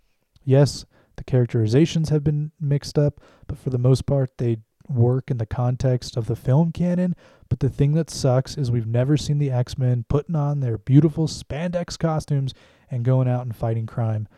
Yes, 0.44 0.84
the 1.16 1.24
characterizations 1.24 2.10
have 2.10 2.22
been 2.22 2.52
mixed 2.60 2.98
up, 2.98 3.20
but 3.46 3.58
for 3.58 3.70
the 3.70 3.78
most 3.78 4.06
part, 4.06 4.36
they 4.38 4.58
work 4.88 5.30
in 5.30 5.38
the 5.38 5.46
context 5.46 6.16
of 6.16 6.26
the 6.26 6.36
film 6.36 6.72
canon. 6.72 7.14
But 7.48 7.60
the 7.60 7.68
thing 7.68 7.92
that 7.92 8.10
sucks 8.10 8.56
is 8.56 8.70
we've 8.70 8.86
never 8.86 9.16
seen 9.16 9.38
the 9.38 9.50
X 9.50 9.76
Men 9.78 10.04
putting 10.08 10.36
on 10.36 10.60
their 10.60 10.78
beautiful 10.78 11.26
spandex 11.26 11.98
costumes 11.98 12.54
and 12.90 13.04
going 13.04 13.28
out 13.28 13.42
and 13.42 13.54
fighting 13.54 13.86
crime. 13.86 14.28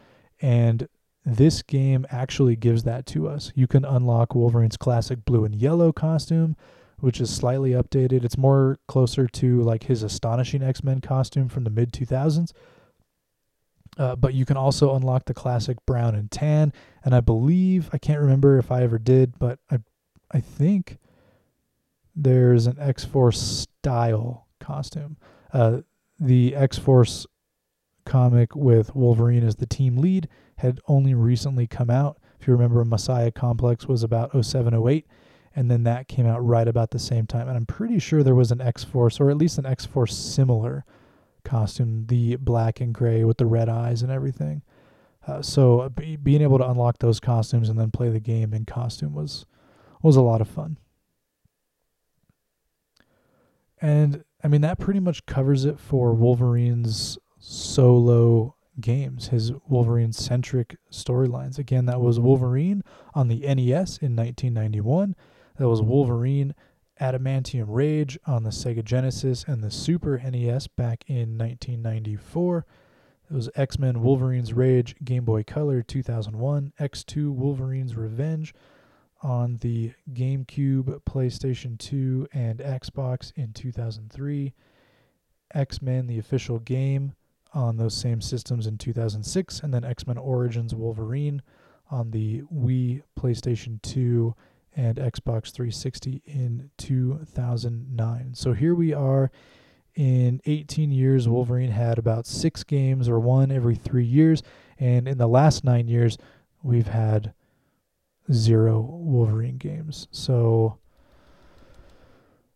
And 0.40 0.88
this 1.24 1.62
game 1.62 2.06
actually 2.10 2.56
gives 2.56 2.84
that 2.84 3.06
to 3.06 3.28
us. 3.28 3.52
You 3.54 3.66
can 3.66 3.84
unlock 3.84 4.34
Wolverine's 4.34 4.76
classic 4.76 5.24
blue 5.24 5.44
and 5.44 5.54
yellow 5.54 5.92
costume, 5.92 6.56
which 7.00 7.20
is 7.20 7.34
slightly 7.34 7.70
updated. 7.72 8.24
It's 8.24 8.38
more 8.38 8.78
closer 8.86 9.26
to 9.26 9.62
like 9.62 9.84
his 9.84 10.02
astonishing 10.02 10.62
X 10.62 10.84
Men 10.84 11.00
costume 11.00 11.48
from 11.48 11.64
the 11.64 11.70
mid 11.70 11.92
2000s. 11.92 12.52
Uh, 13.98 14.14
but 14.14 14.34
you 14.34 14.44
can 14.44 14.56
also 14.56 14.94
unlock 14.94 15.24
the 15.24 15.34
classic 15.34 15.76
brown 15.84 16.14
and 16.14 16.30
tan. 16.30 16.72
And 17.04 17.14
I 17.14 17.20
believe, 17.20 17.90
I 17.92 17.98
can't 17.98 18.20
remember 18.20 18.56
if 18.58 18.70
I 18.70 18.82
ever 18.82 18.98
did, 18.98 19.38
but 19.38 19.58
I 19.70 19.78
I 20.30 20.40
think 20.40 20.98
there's 22.14 22.66
an 22.66 22.76
X 22.78 23.04
Force 23.04 23.66
style 23.80 24.46
costume. 24.60 25.16
Uh, 25.52 25.80
the 26.18 26.54
X 26.54 26.78
Force 26.78 27.26
comic 28.04 28.54
with 28.54 28.94
Wolverine 28.94 29.44
as 29.44 29.56
the 29.56 29.66
team 29.66 29.96
lead 29.96 30.28
had 30.56 30.80
only 30.86 31.14
recently 31.14 31.66
come 31.66 31.90
out. 31.90 32.18
If 32.40 32.46
you 32.46 32.52
remember, 32.52 32.84
Messiah 32.84 33.30
Complex 33.30 33.86
was 33.86 34.02
about 34.02 34.32
0708, 34.32 35.06
and 35.60 35.70
then 35.70 35.82
that 35.82 36.08
came 36.08 36.26
out 36.26 36.42
right 36.42 36.66
about 36.66 36.90
the 36.90 36.98
same 36.98 37.26
time. 37.26 37.46
And 37.46 37.54
I'm 37.54 37.66
pretty 37.66 37.98
sure 37.98 38.22
there 38.22 38.34
was 38.34 38.50
an 38.50 38.62
X 38.62 38.82
Force, 38.82 39.20
or 39.20 39.28
at 39.28 39.36
least 39.36 39.58
an 39.58 39.66
X 39.66 39.84
Force 39.84 40.16
similar 40.16 40.86
costume, 41.44 42.06
the 42.06 42.36
black 42.36 42.80
and 42.80 42.94
gray 42.94 43.24
with 43.24 43.36
the 43.36 43.44
red 43.44 43.68
eyes 43.68 44.00
and 44.00 44.10
everything. 44.10 44.62
Uh, 45.26 45.42
so 45.42 45.86
be, 45.90 46.16
being 46.16 46.40
able 46.40 46.56
to 46.56 46.66
unlock 46.66 46.98
those 47.00 47.20
costumes 47.20 47.68
and 47.68 47.78
then 47.78 47.90
play 47.90 48.08
the 48.08 48.20
game 48.20 48.54
in 48.54 48.64
costume 48.64 49.12
was 49.12 49.44
was 50.02 50.16
a 50.16 50.22
lot 50.22 50.40
of 50.40 50.48
fun. 50.48 50.78
And 53.82 54.24
I 54.42 54.48
mean, 54.48 54.62
that 54.62 54.78
pretty 54.78 55.00
much 55.00 55.26
covers 55.26 55.66
it 55.66 55.78
for 55.78 56.14
Wolverine's 56.14 57.18
solo 57.38 58.56
games, 58.80 59.28
his 59.28 59.52
Wolverine 59.68 60.12
centric 60.12 60.78
storylines. 60.90 61.58
Again, 61.58 61.84
that 61.84 62.00
was 62.00 62.18
Wolverine 62.18 62.82
on 63.12 63.28
the 63.28 63.40
NES 63.40 63.98
in 63.98 64.16
1991. 64.16 65.14
That 65.60 65.68
was 65.68 65.82
Wolverine 65.82 66.54
Adamantium 67.02 67.66
Rage 67.68 68.18
on 68.26 68.44
the 68.44 68.48
Sega 68.48 68.82
Genesis 68.82 69.44
and 69.46 69.62
the 69.62 69.70
Super 69.70 70.16
NES 70.16 70.68
back 70.68 71.04
in 71.06 71.36
1994. 71.36 72.64
It 73.30 73.34
was 73.34 73.50
X 73.54 73.78
Men 73.78 74.00
Wolverine's 74.00 74.54
Rage 74.54 74.96
Game 75.04 75.26
Boy 75.26 75.42
Color 75.42 75.82
2001, 75.82 76.72
X2 76.80 77.34
Wolverine's 77.34 77.94
Revenge 77.94 78.54
on 79.22 79.58
the 79.58 79.92
GameCube, 80.10 81.02
PlayStation 81.02 81.76
2, 81.76 82.28
and 82.32 82.60
Xbox 82.60 83.30
in 83.36 83.52
2003, 83.52 84.54
X 85.52 85.82
Men 85.82 86.06
the 86.06 86.18
official 86.18 86.58
game 86.58 87.12
on 87.52 87.76
those 87.76 87.94
same 87.94 88.22
systems 88.22 88.66
in 88.66 88.78
2006, 88.78 89.60
and 89.60 89.74
then 89.74 89.84
X 89.84 90.06
Men 90.06 90.16
Origins 90.16 90.74
Wolverine 90.74 91.42
on 91.90 92.12
the 92.12 92.44
Wii, 92.50 93.02
PlayStation 93.14 93.82
2, 93.82 94.34
and 94.76 94.96
Xbox 94.96 95.52
360 95.52 96.22
in 96.24 96.70
2009. 96.78 98.34
So 98.34 98.52
here 98.52 98.74
we 98.74 98.92
are 98.92 99.30
in 99.94 100.40
18 100.46 100.90
years. 100.90 101.28
Wolverine 101.28 101.70
had 101.70 101.98
about 101.98 102.26
six 102.26 102.62
games 102.62 103.08
or 103.08 103.18
one 103.18 103.50
every 103.50 103.74
three 103.74 104.04
years. 104.04 104.42
And 104.78 105.08
in 105.08 105.18
the 105.18 105.26
last 105.28 105.64
nine 105.64 105.88
years, 105.88 106.16
we've 106.62 106.88
had 106.88 107.34
zero 108.32 108.80
Wolverine 108.80 109.58
games. 109.58 110.08
So 110.10 110.78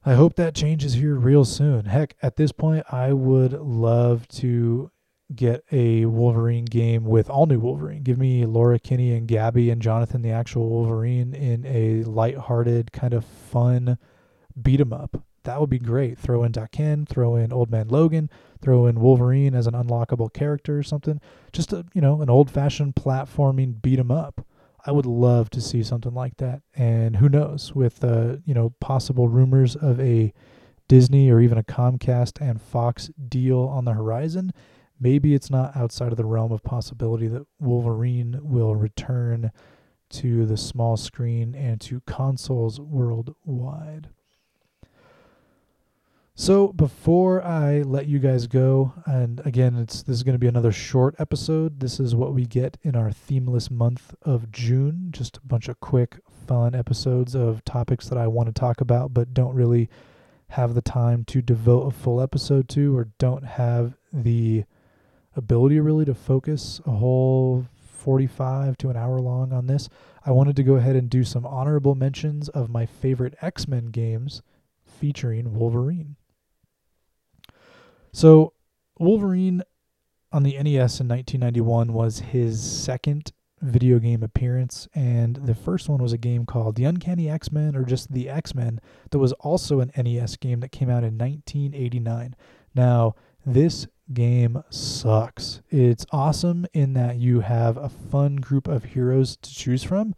I 0.06 0.14
hope 0.14 0.36
that 0.36 0.54
changes 0.54 0.94
here 0.94 1.14
real 1.14 1.44
soon. 1.44 1.86
Heck, 1.86 2.14
at 2.22 2.36
this 2.36 2.52
point, 2.52 2.84
I 2.92 3.12
would 3.12 3.52
love 3.52 4.28
to 4.28 4.90
get 5.36 5.64
a 5.72 6.06
Wolverine 6.06 6.64
game 6.64 7.04
with 7.04 7.28
all 7.28 7.46
new 7.46 7.58
Wolverine. 7.58 8.02
Give 8.02 8.18
me 8.18 8.44
Laura 8.46 8.78
Kinney 8.78 9.12
and 9.12 9.28
Gabby 9.28 9.70
and 9.70 9.82
Jonathan, 9.82 10.22
the 10.22 10.30
actual 10.30 10.68
Wolverine, 10.68 11.34
in 11.34 11.64
a 11.66 12.02
light-hearted, 12.04 12.92
kind 12.92 13.14
of 13.14 13.24
fun 13.24 13.98
beat 14.60 14.80
'em 14.80 14.92
up. 14.92 15.22
That 15.44 15.60
would 15.60 15.70
be 15.70 15.78
great. 15.78 16.18
Throw 16.18 16.42
in 16.44 16.52
Daken, 16.52 17.06
throw 17.06 17.36
in 17.36 17.52
Old 17.52 17.70
Man 17.70 17.88
Logan, 17.88 18.30
throw 18.62 18.86
in 18.86 19.00
Wolverine 19.00 19.54
as 19.54 19.66
an 19.66 19.74
unlockable 19.74 20.32
character 20.32 20.78
or 20.78 20.82
something. 20.82 21.20
Just 21.52 21.72
a 21.72 21.84
you 21.92 22.00
know 22.00 22.22
an 22.22 22.30
old-fashioned 22.30 22.94
platforming 22.94 23.82
beat 23.82 23.98
'em 23.98 24.10
up. 24.10 24.46
I 24.86 24.92
would 24.92 25.06
love 25.06 25.50
to 25.50 25.60
see 25.60 25.82
something 25.82 26.14
like 26.14 26.36
that. 26.38 26.62
And 26.76 27.16
who 27.16 27.28
knows, 27.28 27.74
with 27.74 28.02
uh, 28.04 28.36
you 28.44 28.54
know 28.54 28.70
possible 28.80 29.28
rumors 29.28 29.76
of 29.76 30.00
a 30.00 30.32
Disney 30.88 31.30
or 31.30 31.40
even 31.40 31.58
a 31.58 31.62
Comcast 31.62 32.40
and 32.40 32.60
Fox 32.60 33.10
deal 33.28 33.60
on 33.60 33.84
the 33.84 33.94
horizon, 33.94 34.52
maybe 35.04 35.34
it's 35.34 35.50
not 35.50 35.76
outside 35.76 36.10
of 36.10 36.16
the 36.16 36.24
realm 36.24 36.50
of 36.50 36.64
possibility 36.64 37.28
that 37.28 37.46
Wolverine 37.60 38.40
will 38.42 38.74
return 38.74 39.52
to 40.08 40.46
the 40.46 40.56
small 40.56 40.96
screen 40.96 41.54
and 41.54 41.78
to 41.82 42.00
consoles 42.06 42.80
worldwide. 42.80 44.08
So 46.34 46.72
before 46.72 47.44
I 47.44 47.82
let 47.82 48.06
you 48.06 48.18
guys 48.18 48.46
go, 48.46 48.94
and 49.04 49.40
again, 49.44 49.76
it's 49.76 50.02
this 50.02 50.16
is 50.16 50.22
going 50.22 50.34
to 50.34 50.38
be 50.38 50.48
another 50.48 50.72
short 50.72 51.14
episode. 51.18 51.80
This 51.80 52.00
is 52.00 52.16
what 52.16 52.32
we 52.32 52.46
get 52.46 52.78
in 52.82 52.96
our 52.96 53.12
themeless 53.12 53.70
month 53.70 54.14
of 54.22 54.50
June. 54.50 55.08
Just 55.10 55.36
a 55.36 55.46
bunch 55.46 55.68
of 55.68 55.78
quick, 55.80 56.18
fun 56.46 56.74
episodes 56.74 57.36
of 57.36 57.64
topics 57.64 58.08
that 58.08 58.18
I 58.18 58.26
want 58.26 58.48
to 58.48 58.52
talk 58.58 58.80
about, 58.80 59.12
but 59.12 59.34
don't 59.34 59.54
really 59.54 59.88
have 60.48 60.74
the 60.74 60.82
time 60.82 61.24
to 61.26 61.42
devote 61.42 61.86
a 61.86 61.90
full 61.90 62.20
episode 62.20 62.68
to, 62.70 62.96
or 62.96 63.10
don't 63.18 63.44
have 63.44 63.96
the 64.12 64.64
ability 65.36 65.80
really 65.80 66.04
to 66.04 66.14
focus 66.14 66.80
a 66.86 66.90
whole 66.90 67.66
45 68.04 68.76
to 68.78 68.90
an 68.90 68.96
hour 68.96 69.18
long 69.20 69.52
on 69.52 69.66
this. 69.66 69.88
I 70.24 70.30
wanted 70.30 70.56
to 70.56 70.62
go 70.62 70.74
ahead 70.74 70.96
and 70.96 71.08
do 71.08 71.24
some 71.24 71.46
honorable 71.46 71.94
mentions 71.94 72.48
of 72.48 72.70
my 72.70 72.86
favorite 72.86 73.34
X 73.40 73.66
Men 73.66 73.86
games 73.86 74.42
featuring 74.84 75.54
Wolverine. 75.54 76.16
So, 78.12 78.52
Wolverine 78.98 79.62
on 80.32 80.42
the 80.42 80.52
NES 80.52 81.00
in 81.00 81.08
1991 81.08 81.92
was 81.92 82.20
his 82.20 82.62
second 82.62 83.32
video 83.60 83.98
game 83.98 84.22
appearance, 84.22 84.86
and 84.94 85.36
the 85.36 85.54
first 85.54 85.88
one 85.88 86.02
was 86.02 86.12
a 86.12 86.18
game 86.18 86.44
called 86.44 86.76
The 86.76 86.84
Uncanny 86.84 87.30
X 87.30 87.50
Men 87.50 87.74
or 87.74 87.84
just 87.84 88.12
The 88.12 88.28
X 88.28 88.54
Men 88.54 88.80
that 89.10 89.18
was 89.18 89.32
also 89.34 89.80
an 89.80 89.90
NES 89.96 90.36
game 90.36 90.60
that 90.60 90.72
came 90.72 90.90
out 90.90 91.04
in 91.04 91.16
1989. 91.16 92.36
Now, 92.74 93.14
this 93.44 93.86
game 94.12 94.62
sucks. 94.70 95.62
It's 95.70 96.06
awesome 96.12 96.66
in 96.72 96.92
that 96.94 97.16
you 97.16 97.40
have 97.40 97.76
a 97.76 97.88
fun 97.88 98.36
group 98.36 98.68
of 98.68 98.84
heroes 98.84 99.36
to 99.38 99.54
choose 99.54 99.82
from 99.82 100.14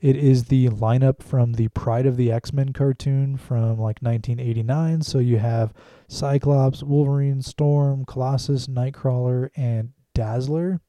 it 0.00 0.16
is 0.16 0.44
the 0.44 0.68
lineup 0.68 1.22
from 1.22 1.54
the 1.54 1.68
Pryde 1.68 2.06
of 2.06 2.16
the 2.16 2.30
X 2.30 2.52
Men 2.52 2.72
cartoon 2.72 3.36
from 3.36 3.70
like 3.70 4.00
1989. 4.00 5.02
So 5.02 5.18
you 5.18 5.38
have 5.38 5.72
Cyclops, 6.08 6.82
Wolverine, 6.82 7.42
Storm, 7.42 8.04
Colossus, 8.04 8.66
Nightcrawler, 8.66 9.50
and 9.56 9.90
Dazzler. 10.14 10.80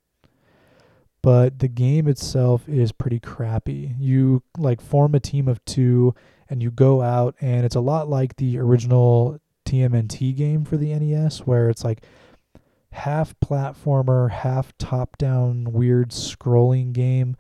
But 1.22 1.60
the 1.60 1.68
game 1.68 2.08
itself 2.08 2.68
is 2.70 2.92
pretty 2.92 3.20
crappy. 3.20 3.96
You 3.98 4.44
like 4.58 4.82
form 4.82 5.16
a 5.16 5.20
team 5.20 5.48
of 5.48 5.64
two 5.66 6.14
and 6.50 6.62
you 6.62 6.72
go 6.72 7.02
out, 7.02 7.36
and 7.42 7.66
it's 7.66 7.76
a 7.76 7.82
lot 7.82 8.08
like 8.08 8.36
the 8.38 8.58
original 8.60 9.40
TMNT 9.66 10.36
game 10.36 10.64
for 10.64 10.78
the 10.78 10.94
NES, 10.94 11.40
where 11.40 11.70
it's 11.70 11.84
like 11.84 12.04
half 12.98 13.36
platformer, 13.40 14.32
half 14.32 14.76
top 14.80 15.18
down, 15.18 15.72
weird 15.72 16.10
scrolling 16.10 16.94
game. 16.94 17.36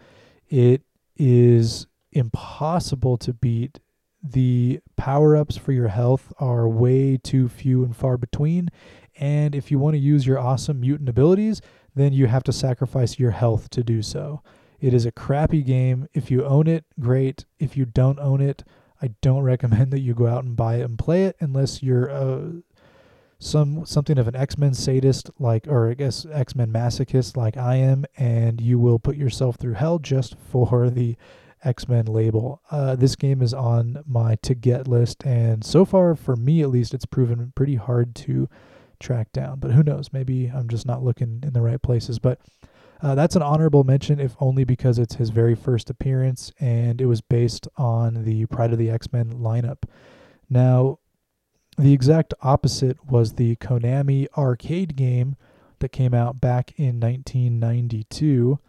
It 0.49 0.83
is 1.15 1.87
impossible 2.11 3.17
to 3.17 3.33
beat. 3.33 3.79
The 4.21 4.81
power 4.95 5.35
ups 5.35 5.57
for 5.57 5.71
your 5.71 5.87
health 5.87 6.31
are 6.39 6.67
way 6.67 7.17
too 7.17 7.49
few 7.49 7.83
and 7.83 7.95
far 7.95 8.17
between. 8.17 8.69
And 9.19 9.55
if 9.55 9.71
you 9.71 9.79
want 9.79 9.95
to 9.95 9.99
use 9.99 10.27
your 10.27 10.37
awesome 10.37 10.79
mutant 10.79 11.09
abilities, 11.09 11.61
then 11.95 12.13
you 12.13 12.27
have 12.27 12.43
to 12.43 12.53
sacrifice 12.53 13.17
your 13.17 13.31
health 13.31 13.71
to 13.71 13.83
do 13.83 14.03
so. 14.03 14.43
It 14.79 14.93
is 14.93 15.07
a 15.07 15.11
crappy 15.11 15.63
game. 15.63 16.07
If 16.13 16.29
you 16.29 16.45
own 16.45 16.67
it, 16.67 16.85
great. 16.99 17.45
If 17.57 17.75
you 17.75 17.85
don't 17.85 18.19
own 18.19 18.41
it, 18.41 18.63
I 19.01 19.09
don't 19.21 19.41
recommend 19.53 19.91
that 19.91 20.01
you 20.01 20.13
go 20.13 20.27
out 20.27 20.43
and 20.43 20.55
buy 20.55 20.75
it 20.75 20.83
and 20.83 20.99
play 20.99 21.25
it 21.25 21.35
unless 21.39 21.81
you're 21.81 22.07
a 22.07 22.61
some 23.39 23.85
something 23.85 24.17
of 24.17 24.27
an 24.27 24.35
X-Men 24.35 24.73
sadist 24.73 25.29
like 25.39 25.67
or 25.67 25.89
I 25.89 25.93
guess 25.93 26.25
X-Men 26.31 26.71
masochist 26.71 27.37
like 27.37 27.55
I 27.55 27.75
am 27.75 28.05
and 28.17 28.59
you 28.59 28.79
will 28.79 28.99
put 28.99 29.15
yourself 29.15 29.57
through 29.57 29.73
hell 29.73 29.99
just 29.99 30.35
for 30.37 30.89
the 30.89 31.15
X-Men 31.63 32.05
label. 32.05 32.61
Uh, 32.71 32.95
this 32.95 33.15
game 33.15 33.41
is 33.41 33.53
on 33.53 34.03
my 34.07 34.35
to 34.41 34.55
get 34.55 34.87
list 34.87 35.23
and 35.25 35.63
so 35.63 35.85
far 35.85 36.15
for 36.15 36.35
me 36.35 36.61
at 36.61 36.69
least 36.69 36.93
it's 36.93 37.05
proven 37.05 37.53
pretty 37.55 37.75
hard 37.75 38.15
to 38.15 38.49
track 38.99 39.31
down, 39.31 39.59
but 39.59 39.71
who 39.71 39.83
knows, 39.83 40.11
maybe 40.11 40.47
I'm 40.47 40.67
just 40.67 40.85
not 40.85 41.03
looking 41.03 41.41
in 41.45 41.53
the 41.53 41.61
right 41.61 41.81
places, 41.81 42.19
but 42.19 42.39
uh, 43.01 43.13
that's 43.13 43.35
an 43.35 43.43
honorable 43.43 43.83
mention, 43.83 44.19
if 44.19 44.35
only 44.39 44.63
because 44.63 44.97
it's 44.97 45.15
his 45.15 45.29
very 45.29 45.55
first 45.55 45.89
appearance 45.89 46.51
and 46.59 46.99
it 46.99 47.05
was 47.05 47.21
based 47.21 47.67
on 47.77 48.23
the 48.23 48.45
Pryde 48.47 48.71
of 48.71 48.79
the 48.79 48.89
X 48.89 49.13
Men 49.13 49.33
lineup. 49.33 49.83
Now, 50.49 50.99
the 51.77 51.93
exact 51.93 52.33
opposite 52.41 52.97
was 53.09 53.33
the 53.33 53.55
Konami 53.57 54.27
arcade 54.35 54.95
game 54.95 55.35
that 55.79 55.89
came 55.89 56.13
out 56.13 56.41
back 56.41 56.73
in 56.77 56.99
1992. 56.99 58.59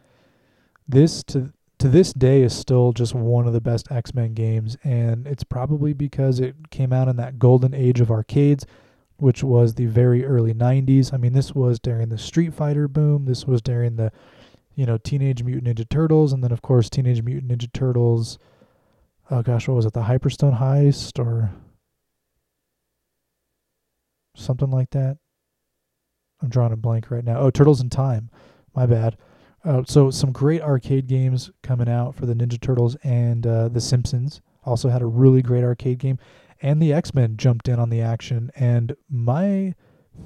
This 0.87 1.23
to 1.25 1.53
to 1.79 1.89
this 1.89 2.13
day 2.13 2.43
is 2.43 2.53
still 2.57 2.93
just 2.93 3.15
one 3.15 3.47
of 3.47 3.53
the 3.53 3.61
best 3.61 3.91
X-Men 3.93 4.35
games 4.35 4.77
and 4.83 5.29
it's 5.29 5.45
probably 5.45 5.93
because 5.93 6.41
it 6.41 6.71
came 6.71 6.93
out 6.93 7.07
in 7.07 7.17
that 7.17 7.39
golden 7.39 7.73
age 7.73 8.01
of 8.01 8.11
arcades 8.11 8.67
which 9.19 9.45
was 9.45 9.75
the 9.75 9.87
very 9.87 10.25
early 10.25 10.53
90s. 10.55 11.13
I 11.13 11.17
mean, 11.17 11.33
this 11.33 11.55
was 11.55 11.79
during 11.81 12.09
the 12.09 12.19
Street 12.19 12.55
Fighter 12.55 12.87
boom. 12.89 13.25
This 13.25 13.47
was 13.47 13.63
during 13.63 13.97
the 13.97 14.13
you 14.75 14.87
know, 14.87 14.97
Teenage 14.97 15.43
Mutant 15.43 15.77
Ninja 15.77 15.89
Turtles 15.89 16.33
and 16.33 16.43
then 16.43 16.53
of 16.53 16.63
course 16.63 16.91
Teenage 16.91 17.23
Mutant 17.23 17.53
Ninja 17.53 17.73
Turtles 17.73 18.39
oh 19.31 19.43
gosh, 19.43 19.69
what 19.69 19.75
was 19.75 19.87
it? 19.87 19.93
The 19.93 20.03
Hyperstone 20.03 20.59
Heist 20.59 21.19
or 21.19 21.51
something 24.39 24.71
like 24.71 24.91
that. 24.91 25.19
I'm 26.41 26.49
drawing 26.49 26.73
a 26.73 26.77
blank 26.77 27.11
right 27.11 27.25
now. 27.25 27.39
Oh, 27.39 27.51
Turtles 27.51 27.81
in 27.81 27.91
Time. 27.91 28.31
My 28.75 28.87
bad. 28.87 29.17
Uh, 29.65 29.83
so 29.87 30.11
some 30.11 30.31
great 30.33 30.63
arcade 30.63 31.09
games 31.09 31.51
coming 31.63 31.89
out 31.89 32.15
for 32.15 32.27
the 32.27 32.35
Ninja 32.35 32.61
Turtles 32.61 32.97
and 33.03 33.47
uh, 33.47 33.69
the 33.69 33.81
Simpsons. 33.81 34.41
Also 34.65 34.89
had 34.89 35.03
a 35.03 35.07
really 35.07 35.43
great 35.43 35.65
arcade 35.65 35.99
game, 35.99 36.19
and 36.63 36.81
the 36.81 36.93
X 36.93 37.15
Men 37.15 37.37
jumped 37.37 37.69
in 37.69 37.79
on 37.79 37.91
the 37.91 38.01
action. 38.01 38.51
And 38.55 38.95
my 39.09 39.75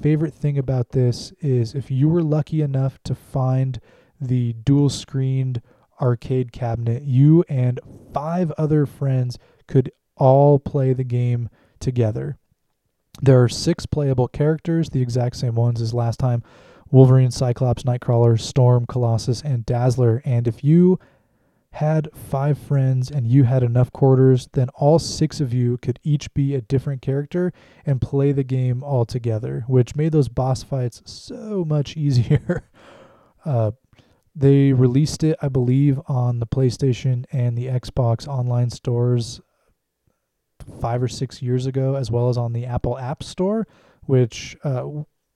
favorite 0.03 0.35
thing 0.35 0.59
about 0.59 0.91
this 0.91 1.33
is 1.41 1.75
if 1.75 1.91
you 1.91 2.09
were 2.09 2.23
lucky 2.23 2.61
enough 2.61 2.99
to 3.05 3.15
find 3.15 3.81
the 4.21 4.53
dual 4.53 4.91
screened 4.91 5.63
arcade 6.01 6.53
cabinet, 6.53 7.03
you 7.03 7.45
and 7.49 7.81
five 8.13 8.51
other 8.53 8.85
friends 8.87 9.39
could 9.67 9.91
all 10.17 10.59
play 10.59 10.93
the 10.93 11.05
game 11.05 11.49
together. 11.81 12.39
There 13.21 13.43
are 13.43 13.49
six 13.49 13.87
playable 13.87 14.29
characters, 14.29 14.91
the 14.91 15.03
exact 15.03 15.37
same 15.37 15.55
ones 15.55 15.81
as 15.81 15.93
last 15.93 16.19
time 16.19 16.43
Wolverine, 16.91 17.31
Cyclops, 17.31 17.85
Nightcrawler, 17.85 18.39
Storm, 18.39 18.87
Colossus, 18.87 19.43
and 19.43 19.65
Dazzler. 19.65 20.21
And 20.25 20.47
if 20.47 20.63
you 20.63 20.99
had 21.73 22.09
five 22.13 22.59
friends 22.59 23.11
and 23.11 23.27
you 23.27 23.45
had 23.45 23.63
enough 23.63 23.91
quarters, 23.93 24.49
then 24.53 24.69
all 24.75 24.99
six 24.99 25.41
of 25.41 25.55
you 25.55 25.79
could 25.79 25.99
each 26.03 26.33
be 26.35 26.55
a 26.55 26.61
different 26.61 27.01
character 27.01 27.53
and 27.87 28.01
play 28.01 28.31
the 28.31 28.45
game 28.45 28.85
all 28.85 29.07
together, 29.07 29.65
which 29.67 29.97
made 29.97 30.13
those 30.13 30.29
boss 30.29 30.63
fights 30.63 31.03
so 31.07 31.65
much 31.65 31.97
easier. 31.97 32.69
uh, 33.45 33.73
they 34.35 34.73
released 34.73 35.25
it, 35.25 35.39
I 35.43 35.49
believe, 35.49 36.01
on 36.07 36.41
the 36.41 36.47
PlayStation 36.47 37.25
and 37.33 37.57
the 37.57 37.67
Xbox 37.67 38.29
online 38.29 38.71
stores 38.71 39.41
five 40.81 41.03
or 41.03 41.09
six 41.09 41.43
years 41.43 41.67
ago, 41.67 41.95
as 41.95 42.11
well 42.11 42.29
as 42.29 42.37
on 42.37 42.53
the 42.53 42.67
Apple 42.67 42.99
App 42.99 43.23
Store, 43.23 43.67
which 44.03 44.57
uh, 44.65 44.87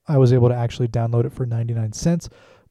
I 0.06 0.18
was 0.18 0.32
able 0.32 0.48
to 0.48 0.54
actually 0.54 0.88
download 0.88 1.24
it 1.24 1.32
for 1.32 1.46
99 1.46 1.92
cents 1.92 2.28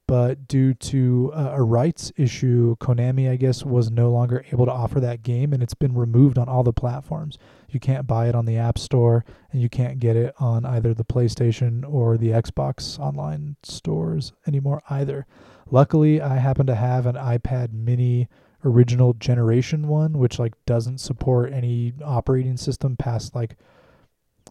but 0.08 0.48
due 0.48 0.74
to 0.76 1.32
uh, 1.34 1.54
a 1.56 1.64
rights 1.64 2.12
issue, 2.16 2.76
Konami, 2.78 3.30
I 3.30 3.38
guess, 3.38 3.66
was 3.66 3.90
no 3.90 4.12
longer 4.12 4.46
able 4.52 4.66
to 4.66 4.72
offer 4.72 5.00
that 5.00 5.24
game, 5.24 5.52
and 5.52 5.64
it's 5.64 5.74
been 5.74 5.96
removed 5.96 6.38
on 6.38 6.48
all 6.48 6.64
the 6.64 6.74
platforms. 6.74 7.40
You 7.70 7.80
can't 7.80 8.06
buy 8.06 8.30
it 8.30 8.36
on 8.36 8.46
the 8.46 8.58
App 8.58 8.78
Store, 8.78 9.26
and 9.52 9.62
you 9.62 9.70
can't 9.70 10.00
get 10.00 10.16
it 10.16 10.36
on 10.40 10.64
either 10.64 10.94
the 10.94 11.04
PlayStation 11.04 11.84
or 11.92 12.18
the 12.18 12.30
Xbox 12.30 13.00
online 13.00 13.56
stores 13.64 14.32
anymore 14.46 14.82
either. 14.90 15.26
Luckily, 15.72 16.22
I 16.22 16.38
happen 16.38 16.68
to 16.68 16.76
have 16.76 17.08
an 17.08 17.16
iPad 17.16 17.74
Mini 17.74 18.30
original 18.66 19.14
generation 19.14 19.88
one, 19.88 20.18
which 20.18 20.40
like 20.40 20.54
doesn't 20.66 20.98
support 20.98 21.54
any 21.54 21.94
operating 22.04 22.58
system 22.58 22.98
past 22.98 23.36
like 23.36 23.56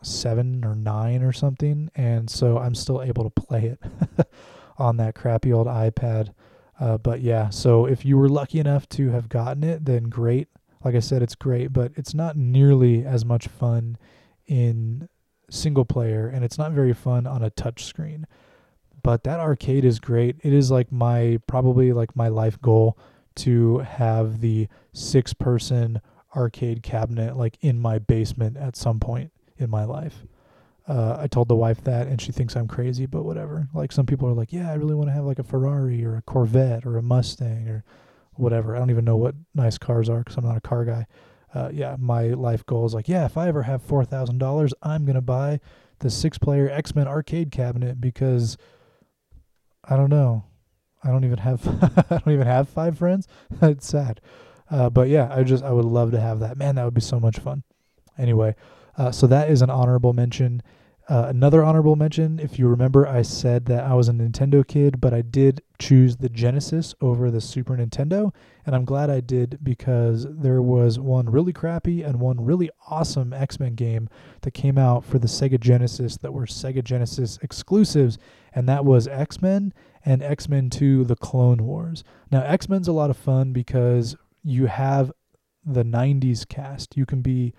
seven 0.03 0.64
or 0.64 0.74
nine 0.74 1.22
or 1.22 1.33
something, 1.33 1.90
and 1.94 2.31
so 2.31 2.59
I'm 2.59 2.74
still 2.74 3.03
able 3.03 3.24
to 3.24 3.31
play 3.31 3.66
it. 3.66 4.27
on 4.79 4.96
that 4.96 5.14
crappy 5.14 5.53
old 5.53 5.66
iPad. 5.66 6.33
Uh, 6.79 6.98
but 6.98 7.20
yeah, 7.20 7.50
so 7.50 7.87
if 7.87 8.05
you 8.05 8.16
were 8.18 8.29
lucky 8.29 8.59
enough 8.59 8.88
to 8.90 9.11
have 9.11 9.29
gotten 9.29 9.62
it, 9.62 9.85
then 9.85 10.05
great. 10.05 10.48
Like 10.85 10.94
I 10.94 11.00
said, 11.00 11.22
it's 11.22 11.35
great, 11.35 11.72
but 11.72 11.92
it's 11.94 12.14
not 12.14 12.37
nearly 12.37 13.05
as 13.05 13.24
much 13.24 13.46
fun 13.48 13.96
in 14.46 15.09
single 15.48 15.85
player, 15.85 16.27
and 16.27 16.44
it's 16.44 16.59
not 16.59 16.72
very 16.72 16.92
fun 16.92 17.27
on 17.27 17.42
a 17.42 17.50
touch 17.50 17.85
screen. 17.85 18.27
But 19.03 19.24
that 19.24 19.40
arcade 19.40 19.85
is 19.85 20.00
great. 20.00 20.37
It 20.42 20.53
is 20.53 20.70
like 20.70 20.90
my 20.90 21.38
probably 21.46 21.92
like 21.92 22.16
my 22.16 22.29
life 22.29 22.61
goal 22.61 22.98
to 23.37 23.79
have 23.79 24.40
the 24.40 24.68
six 24.92 25.33
person 25.33 26.01
arcade 26.37 26.83
cabinet 26.83 27.37
like 27.37 27.57
in 27.61 27.79
my 27.79 27.99
basement 27.99 28.57
at 28.57 28.77
some 28.77 28.99
point 28.99 29.31
in 29.57 29.70
my 29.70 29.85
life 29.85 30.25
uh, 30.87 31.16
I 31.18 31.29
told 31.29 31.49
the 31.49 31.57
wife 31.57 31.83
that, 31.85 32.09
and 32.09 32.20
she 32.20 32.31
thinks 32.31 32.57
I'm 32.57 32.68
crazy, 32.68 33.07
but 33.07 33.25
whatever. 33.25 33.68
Like 33.73 33.90
some 33.90 34.05
people 34.05 34.29
are 34.29 34.35
like, 34.35 34.53
yeah, 34.53 34.70
I 34.70 34.75
really 34.75 34.94
want 34.94 35.09
to 35.09 35.14
have 35.14 35.25
like 35.25 35.38
a 35.38 35.44
Ferrari 35.44 36.05
or 36.05 36.16
a 36.16 36.23
Corvette 36.23 36.85
or 36.85 36.99
a 36.99 37.03
Mustang 37.03 37.68
or 37.68 37.85
whatever. 38.35 38.77
I 38.77 38.81
don't 38.81 38.90
even 38.90 39.05
know 39.05 39.16
what 39.16 39.35
nice 39.55 39.79
cars 39.79 40.11
are 40.11 40.18
because 40.18 40.37
I'm 40.37 40.44
not 40.44 40.59
a 40.59 40.61
car 40.61 40.85
guy. 40.85 41.07
Uh, 41.55 41.70
yeah, 41.73 41.97
my 41.99 42.29
life 42.29 42.66
goal 42.66 42.85
is 42.85 42.92
like, 42.94 43.09
yeah, 43.09 43.25
if 43.25 43.38
I 43.38 43.49
ever 43.49 43.62
have 43.62 43.81
four 43.83 44.05
thousand 44.05 44.38
dollars, 44.38 44.75
I'm 44.83 45.07
gonna 45.07 45.23
buy 45.23 45.61
the 46.01 46.11
six-player 46.11 46.68
X-Men 46.68 47.07
arcade 47.07 47.51
cabinet 47.51 48.01
because 48.01 48.59
I 49.85 49.97
don't 49.97 50.11
know, 50.11 50.44
I 51.04 51.08
don't 51.08 51.24
even 51.24 51.38
have 51.38 51.66
I 52.10 52.18
don't 52.18 52.32
even 52.34 52.46
have 52.46 52.68
five 52.68 52.98
friends. 52.98 53.28
it's 53.62 53.86
sad, 53.86 54.20
uh, 54.70 54.90
but 54.90 55.08
yeah, 55.08 55.28
I 55.30 55.42
just 55.42 55.62
I 55.62 55.70
would 55.70 55.84
love 55.84 56.10
to 56.12 56.20
have 56.20 56.40
that. 56.40 56.56
Man, 56.56 56.76
that 56.76 56.84
would 56.84 56.94
be 56.94 57.00
so 57.00 57.20
much 57.20 57.38
fun. 57.38 57.62
Anyway, 58.18 58.54
uh, 58.96 59.10
so 59.12 59.26
that 59.26 59.50
is 59.50 59.62
an 59.62 59.70
honorable 59.70 60.12
mention. 60.12 60.62
Uh, 61.06 61.26
another 61.28 61.62
honorable 61.62 61.96
mention, 61.96 62.40
if 62.40 62.58
you 62.58 62.66
remember, 62.66 63.06
I 63.06 63.20
said 63.20 63.66
that 63.66 63.84
I 63.84 63.92
was 63.92 64.08
a 64.08 64.12
Nintendo 64.12 64.66
kid, 64.66 65.02
but 65.02 65.12
I 65.12 65.20
did 65.20 65.60
choose 65.78 66.16
the 66.16 66.30
Genesis 66.30 66.94
over 67.02 67.30
the 67.30 67.42
Super 67.42 67.76
Nintendo, 67.76 68.32
and 68.64 68.74
I'm 68.74 68.86
glad 68.86 69.10
I 69.10 69.20
did 69.20 69.58
because 69.62 70.26
there 70.30 70.62
was 70.62 70.98
one 70.98 71.28
really 71.28 71.52
crappy 71.52 72.02
and 72.02 72.20
one 72.20 72.42
really 72.42 72.70
awesome 72.88 73.34
X 73.34 73.60
Men 73.60 73.74
game 73.74 74.08
that 74.40 74.52
came 74.52 74.78
out 74.78 75.04
for 75.04 75.18
the 75.18 75.26
Sega 75.26 75.60
Genesis 75.60 76.16
that 76.18 76.32
were 76.32 76.46
Sega 76.46 76.82
Genesis 76.82 77.38
exclusives, 77.42 78.16
and 78.54 78.66
that 78.66 78.86
was 78.86 79.06
X 79.06 79.42
Men 79.42 79.74
and 80.04 80.22
X 80.22 80.48
Men 80.48 80.70
2 80.70 81.04
The 81.04 81.16
Clone 81.16 81.64
Wars. 81.64 82.04
Now, 82.30 82.42
X 82.42 82.68
Men's 82.68 82.88
a 82.88 82.92
lot 82.92 83.10
of 83.10 83.16
fun 83.16 83.52
because 83.52 84.16
you 84.42 84.66
have 84.66 85.12
the 85.64 85.84
90s 85.84 86.46
cast. 86.46 86.96
You 86.96 87.06
can 87.06 87.22
be 87.22 87.54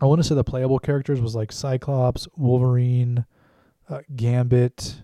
I 0.00 0.06
want 0.06 0.22
to 0.22 0.26
say 0.26 0.34
the 0.34 0.44
playable 0.44 0.78
characters 0.78 1.20
was 1.20 1.34
like 1.34 1.52
Cyclops, 1.52 2.26
Wolverine, 2.34 3.26
uh, 3.88 4.00
Gambit, 4.16 5.02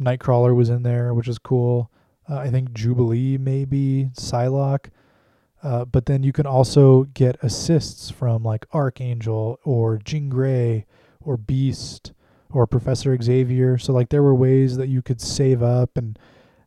Nightcrawler 0.00 0.54
was 0.54 0.68
in 0.68 0.82
there, 0.82 1.14
which 1.14 1.28
is 1.28 1.38
cool. 1.38 1.90
Uh, 2.28 2.38
I 2.38 2.50
think 2.50 2.72
Jubilee 2.72 3.38
maybe 3.38 4.10
Psylocke. 4.14 4.90
Uh, 5.62 5.84
but 5.84 6.06
then 6.06 6.22
you 6.22 6.32
can 6.32 6.46
also 6.46 7.04
get 7.04 7.36
assists 7.42 8.10
from 8.10 8.42
like 8.42 8.66
Archangel 8.72 9.58
or 9.64 9.98
Jean 9.98 10.28
Grey 10.28 10.86
or 11.20 11.36
Beast 11.36 12.12
or 12.56 12.66
Professor 12.66 13.16
Xavier. 13.20 13.76
So 13.76 13.92
like 13.92 14.08
there 14.08 14.22
were 14.22 14.34
ways 14.34 14.78
that 14.78 14.88
you 14.88 15.02
could 15.02 15.20
save 15.20 15.62
up 15.62 15.98
and 15.98 16.18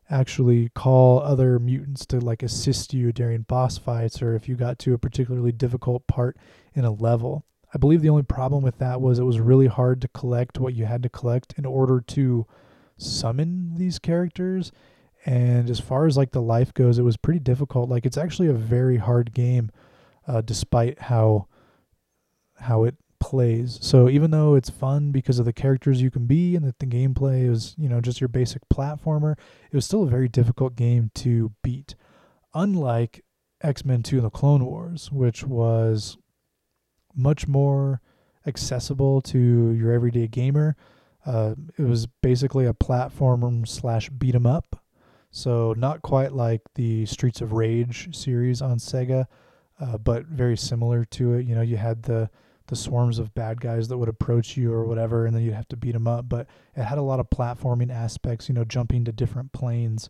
actually 0.08 0.68
call 0.68 1.20
other 1.20 1.58
mutants 1.58 2.06
to 2.06 2.20
like 2.20 2.44
assist 2.44 2.94
you 2.94 3.12
during 3.12 3.42
boss 3.42 3.76
fights 3.76 4.22
or 4.22 4.36
if 4.36 4.48
you 4.48 4.54
got 4.54 4.78
to 4.78 4.94
a 4.94 4.98
particularly 4.98 5.50
difficult 5.50 6.06
part 6.06 6.36
in 6.74 6.84
a 6.84 6.92
level. 6.92 7.44
I 7.74 7.78
believe 7.78 8.02
the 8.02 8.08
only 8.08 8.22
problem 8.22 8.62
with 8.62 8.78
that 8.78 9.00
was 9.00 9.18
it 9.18 9.24
was 9.24 9.40
really 9.40 9.66
hard 9.66 10.00
to 10.02 10.08
collect 10.08 10.60
what 10.60 10.74
you 10.74 10.86
had 10.86 11.02
to 11.02 11.08
collect 11.08 11.54
in 11.56 11.66
order 11.66 12.00
to 12.00 12.46
summon 12.96 13.74
these 13.74 13.98
characters. 13.98 14.70
And 15.26 15.68
as 15.68 15.80
far 15.80 16.06
as 16.06 16.16
like 16.16 16.30
the 16.30 16.42
life 16.42 16.72
goes, 16.72 16.98
it 16.98 17.04
was 17.04 17.16
pretty 17.16 17.40
difficult. 17.40 17.88
Like 17.88 18.06
it's 18.06 18.16
actually 18.16 18.48
a 18.48 18.54
very 18.54 18.98
hard 18.98 19.34
game, 19.34 19.70
uh, 20.28 20.40
despite 20.40 21.00
how 21.00 21.48
how 22.58 22.84
it 22.84 22.94
plays. 23.20 23.78
So 23.82 24.08
even 24.08 24.30
though 24.30 24.54
it's 24.54 24.70
fun 24.70 25.12
because 25.12 25.38
of 25.38 25.44
the 25.44 25.52
characters 25.52 26.02
you 26.02 26.10
can 26.10 26.26
be 26.26 26.56
and 26.56 26.66
that 26.66 26.78
the 26.78 26.86
gameplay 26.86 27.48
is, 27.48 27.74
you 27.78 27.88
know, 27.88 28.00
just 28.00 28.20
your 28.20 28.28
basic 28.28 28.68
platformer, 28.68 29.32
it 29.70 29.76
was 29.76 29.84
still 29.84 30.02
a 30.02 30.10
very 30.10 30.28
difficult 30.28 30.74
game 30.74 31.10
to 31.16 31.52
beat. 31.62 31.94
Unlike 32.54 33.24
X-Men 33.62 34.02
2 34.02 34.16
and 34.16 34.26
the 34.26 34.30
Clone 34.30 34.64
Wars, 34.64 35.12
which 35.12 35.44
was 35.44 36.16
much 37.14 37.46
more 37.46 38.00
accessible 38.46 39.20
to 39.20 39.38
your 39.72 39.92
everyday 39.92 40.26
gamer. 40.26 40.76
Uh, 41.26 41.54
it 41.76 41.82
was 41.82 42.06
basically 42.06 42.66
a 42.66 42.74
platform 42.74 43.66
slash 43.66 44.08
beat 44.08 44.34
'em 44.34 44.46
up, 44.46 44.82
so 45.30 45.74
not 45.76 46.02
quite 46.02 46.32
like 46.32 46.62
the 46.74 47.04
Streets 47.06 47.40
of 47.40 47.52
Rage 47.52 48.16
series 48.16 48.62
on 48.62 48.78
Sega, 48.78 49.26
uh, 49.78 49.98
but 49.98 50.26
very 50.26 50.56
similar 50.56 51.04
to 51.04 51.34
it. 51.34 51.46
You 51.46 51.54
know, 51.54 51.60
you 51.60 51.76
had 51.76 52.04
the 52.04 52.30
the 52.70 52.76
swarms 52.76 53.18
of 53.18 53.34
bad 53.34 53.60
guys 53.60 53.88
that 53.88 53.98
would 53.98 54.08
approach 54.08 54.56
you 54.56 54.72
or 54.72 54.84
whatever, 54.84 55.26
and 55.26 55.34
then 55.34 55.42
you'd 55.42 55.54
have 55.54 55.68
to 55.68 55.76
beat 55.76 55.92
them 55.92 56.06
up. 56.06 56.28
But 56.28 56.46
it 56.76 56.84
had 56.84 56.98
a 56.98 57.02
lot 57.02 57.20
of 57.20 57.28
platforming 57.28 57.92
aspects, 57.92 58.48
you 58.48 58.54
know, 58.54 58.64
jumping 58.64 59.04
to 59.04 59.12
different 59.12 59.52
planes, 59.52 60.08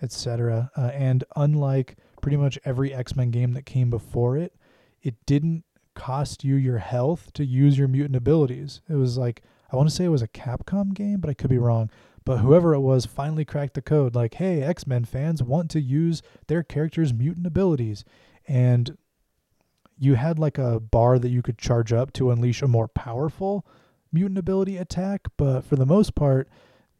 etc. 0.00 0.70
Uh, 0.76 0.90
and 0.94 1.24
unlike 1.34 1.96
pretty 2.22 2.36
much 2.36 2.58
every 2.64 2.94
X 2.94 3.16
Men 3.16 3.30
game 3.32 3.52
that 3.54 3.66
came 3.66 3.90
before 3.90 4.36
it, 4.38 4.54
it 5.02 5.14
didn't 5.26 5.64
cost 5.94 6.44
you 6.44 6.54
your 6.54 6.78
health 6.78 7.32
to 7.32 7.44
use 7.44 7.76
your 7.76 7.88
mutant 7.88 8.16
abilities. 8.16 8.80
It 8.88 8.94
was 8.94 9.18
like 9.18 9.42
I 9.72 9.76
want 9.76 9.88
to 9.88 9.94
say 9.94 10.04
it 10.04 10.08
was 10.08 10.22
a 10.22 10.28
Capcom 10.28 10.94
game, 10.94 11.18
but 11.18 11.28
I 11.28 11.34
could 11.34 11.50
be 11.50 11.58
wrong. 11.58 11.90
But 12.24 12.38
whoever 12.38 12.72
it 12.72 12.80
was 12.80 13.04
finally 13.04 13.44
cracked 13.44 13.74
the 13.74 13.82
code 13.82 14.14
like, 14.14 14.34
hey, 14.34 14.62
X 14.62 14.86
Men 14.86 15.04
fans 15.04 15.42
want 15.42 15.70
to 15.72 15.80
use 15.80 16.22
their 16.46 16.62
characters' 16.62 17.12
mutant 17.12 17.46
abilities. 17.46 18.04
And 18.46 18.96
you 19.98 20.14
had 20.14 20.38
like 20.38 20.58
a 20.58 20.80
bar 20.80 21.18
that 21.18 21.30
you 21.30 21.42
could 21.42 21.58
charge 21.58 21.92
up 21.92 22.12
to 22.14 22.30
unleash 22.30 22.62
a 22.62 22.68
more 22.68 22.88
powerful 22.88 23.66
mutant 24.12 24.38
ability 24.38 24.76
attack, 24.76 25.22
but 25.36 25.62
for 25.62 25.76
the 25.76 25.86
most 25.86 26.14
part, 26.14 26.48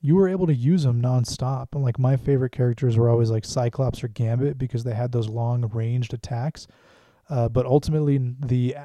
you 0.01 0.15
were 0.15 0.29
able 0.29 0.47
to 0.47 0.55
use 0.55 0.85
them 0.85 1.03
nonstop. 1.03 1.69
And 1.73 1.83
like 1.83 1.99
my 1.99 2.17
favorite 2.17 2.53
characters 2.53 2.97
were 2.97 3.09
always 3.09 3.31
like 3.31 3.45
Cyclops 3.45 4.05
or 4.05 4.09
Gambit 4.09 4.59
because 4.59 4.85
they 4.85 4.95
had 4.95 5.13
those 5.13 5.29
long 5.29 5.67
ranged 5.73 6.15
attacks. 6.15 6.67
Uh, 7.29 7.49
but 7.49 7.67
ultimately, 7.67 8.19
the 8.19 8.77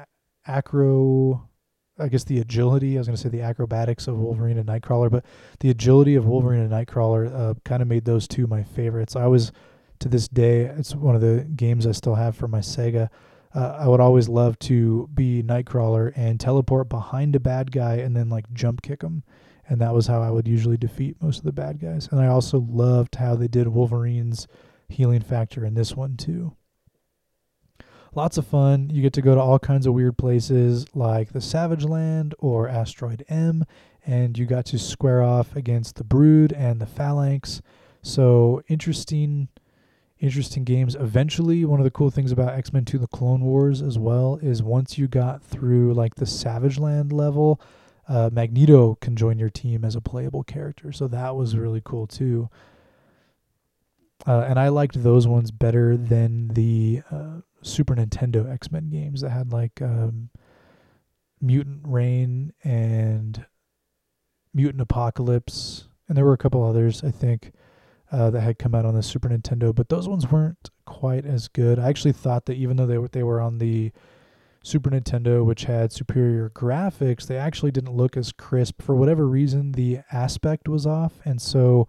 acro, 0.46 1.48
I 1.98 2.08
guess 2.08 2.24
the 2.24 2.40
agility, 2.40 2.96
I 2.96 3.00
was 3.00 3.06
going 3.06 3.16
to 3.16 3.22
say 3.22 3.28
the 3.28 3.42
acrobatics 3.42 4.08
of 4.08 4.18
Wolverine 4.18 4.58
and 4.58 4.68
Nightcrawler, 4.68 5.10
but 5.10 5.24
the 5.60 5.70
agility 5.70 6.16
of 6.16 6.26
Wolverine 6.26 6.60
and 6.60 6.70
Nightcrawler 6.72 7.32
uh, 7.32 7.54
kind 7.64 7.82
of 7.82 7.88
made 7.88 8.04
those 8.04 8.26
two 8.26 8.46
my 8.46 8.62
favorites. 8.62 9.14
I 9.14 9.26
was, 9.26 9.52
to 10.00 10.08
this 10.08 10.26
day, 10.26 10.62
it's 10.62 10.94
one 10.94 11.14
of 11.14 11.20
the 11.20 11.46
games 11.54 11.86
I 11.86 11.92
still 11.92 12.16
have 12.16 12.34
for 12.34 12.48
my 12.48 12.60
Sega 12.60 13.08
uh, 13.54 13.76
I 13.78 13.86
would 13.86 14.00
always 14.00 14.28
love 14.28 14.58
to 14.60 15.08
be 15.14 15.42
Nightcrawler 15.42 16.12
and 16.16 16.40
teleport 16.40 16.88
behind 16.88 17.36
a 17.36 17.40
bad 17.40 17.70
guy 17.70 17.96
and 17.96 18.16
then 18.16 18.28
like 18.28 18.50
jump 18.52 18.82
kick 18.82 19.02
him. 19.02 19.22
And 19.68 19.80
that 19.80 19.94
was 19.94 20.06
how 20.06 20.22
I 20.22 20.30
would 20.30 20.48
usually 20.48 20.76
defeat 20.76 21.22
most 21.22 21.38
of 21.38 21.44
the 21.44 21.52
bad 21.52 21.80
guys. 21.80 22.08
And 22.10 22.20
I 22.20 22.26
also 22.26 22.60
loved 22.60 23.14
how 23.16 23.36
they 23.36 23.48
did 23.48 23.68
Wolverine's 23.68 24.46
healing 24.88 25.20
factor 25.20 25.64
in 25.64 25.74
this 25.74 25.94
one 25.96 26.16
too. 26.16 26.56
lots 28.14 28.36
of 28.36 28.46
fun. 28.46 28.90
You 28.90 29.02
get 29.02 29.12
to 29.14 29.22
go 29.22 29.34
to 29.34 29.40
all 29.40 29.58
kinds 29.58 29.86
of 29.86 29.94
weird 29.94 30.18
places 30.18 30.86
like 30.94 31.32
the 31.32 31.40
Savage 31.40 31.84
Land 31.84 32.34
or 32.38 32.68
Asteroid 32.68 33.24
M, 33.28 33.64
and 34.04 34.36
you 34.36 34.46
got 34.46 34.66
to 34.66 34.78
square 34.78 35.22
off 35.22 35.56
against 35.56 35.96
the 35.96 36.04
Brood 36.04 36.52
and 36.52 36.80
the 36.80 36.86
Phalanx. 36.86 37.62
So 38.02 38.62
interesting, 38.68 39.48
interesting 40.22 40.62
games. 40.62 40.94
Eventually, 40.94 41.64
one 41.64 41.80
of 41.80 41.84
the 41.84 41.90
cool 41.90 42.10
things 42.10 42.32
about 42.32 42.54
X 42.54 42.72
Men 42.72 42.84
2: 42.84 42.96
The 42.96 43.08
Clone 43.08 43.42
Wars 43.42 43.82
as 43.82 43.98
well 43.98 44.38
is 44.40 44.62
once 44.62 44.96
you 44.96 45.08
got 45.08 45.42
through 45.42 45.92
like 45.92 46.14
the 46.14 46.26
Savage 46.26 46.78
Land 46.78 47.12
level, 47.12 47.60
uh, 48.08 48.30
Magneto 48.32 48.96
can 49.00 49.16
join 49.16 49.38
your 49.38 49.50
team 49.50 49.84
as 49.84 49.96
a 49.96 50.00
playable 50.00 50.44
character. 50.44 50.92
So 50.92 51.08
that 51.08 51.36
was 51.36 51.56
really 51.56 51.82
cool 51.84 52.06
too. 52.06 52.48
Uh, 54.26 54.46
and 54.48 54.58
I 54.58 54.68
liked 54.68 55.02
those 55.02 55.26
ones 55.26 55.50
better 55.50 55.96
than 55.96 56.48
the 56.48 57.02
uh, 57.10 57.40
Super 57.62 57.96
Nintendo 57.96 58.50
X 58.50 58.70
Men 58.70 58.88
games 58.88 59.22
that 59.22 59.30
had 59.30 59.52
like 59.52 59.82
um, 59.82 60.30
Mutant 61.40 61.80
Rain 61.84 62.52
and 62.62 63.44
Mutant 64.54 64.80
Apocalypse, 64.80 65.88
and 66.08 66.16
there 66.16 66.24
were 66.24 66.32
a 66.32 66.38
couple 66.38 66.62
others 66.62 67.02
I 67.02 67.10
think 67.10 67.52
uh, 68.12 68.30
that 68.30 68.42
had 68.42 68.58
come 68.58 68.74
out 68.74 68.84
on 68.84 68.94
the 68.94 69.02
Super 69.02 69.28
Nintendo, 69.28 69.74
but 69.74 69.88
those 69.88 70.06
ones 70.06 70.30
weren't 70.30 70.70
quite 70.84 71.24
as 71.24 71.48
good. 71.48 71.78
I 71.78 71.88
actually 71.88 72.12
thought 72.12 72.44
that 72.46 72.56
even 72.56 72.76
though 72.76 72.86
they 72.86 72.98
were 72.98 73.08
they 73.08 73.22
were 73.22 73.40
on 73.40 73.58
the 73.58 73.90
Super 74.62 74.90
Nintendo, 74.90 75.44
which 75.44 75.64
had 75.64 75.92
superior 75.92 76.50
graphics, 76.50 77.26
they 77.26 77.38
actually 77.38 77.70
didn't 77.72 77.96
look 77.96 78.16
as 78.16 78.30
crisp 78.30 78.82
for 78.82 78.94
whatever 78.94 79.26
reason. 79.26 79.72
The 79.72 80.00
aspect 80.12 80.68
was 80.68 80.86
off, 80.86 81.14
and 81.24 81.40
so 81.40 81.88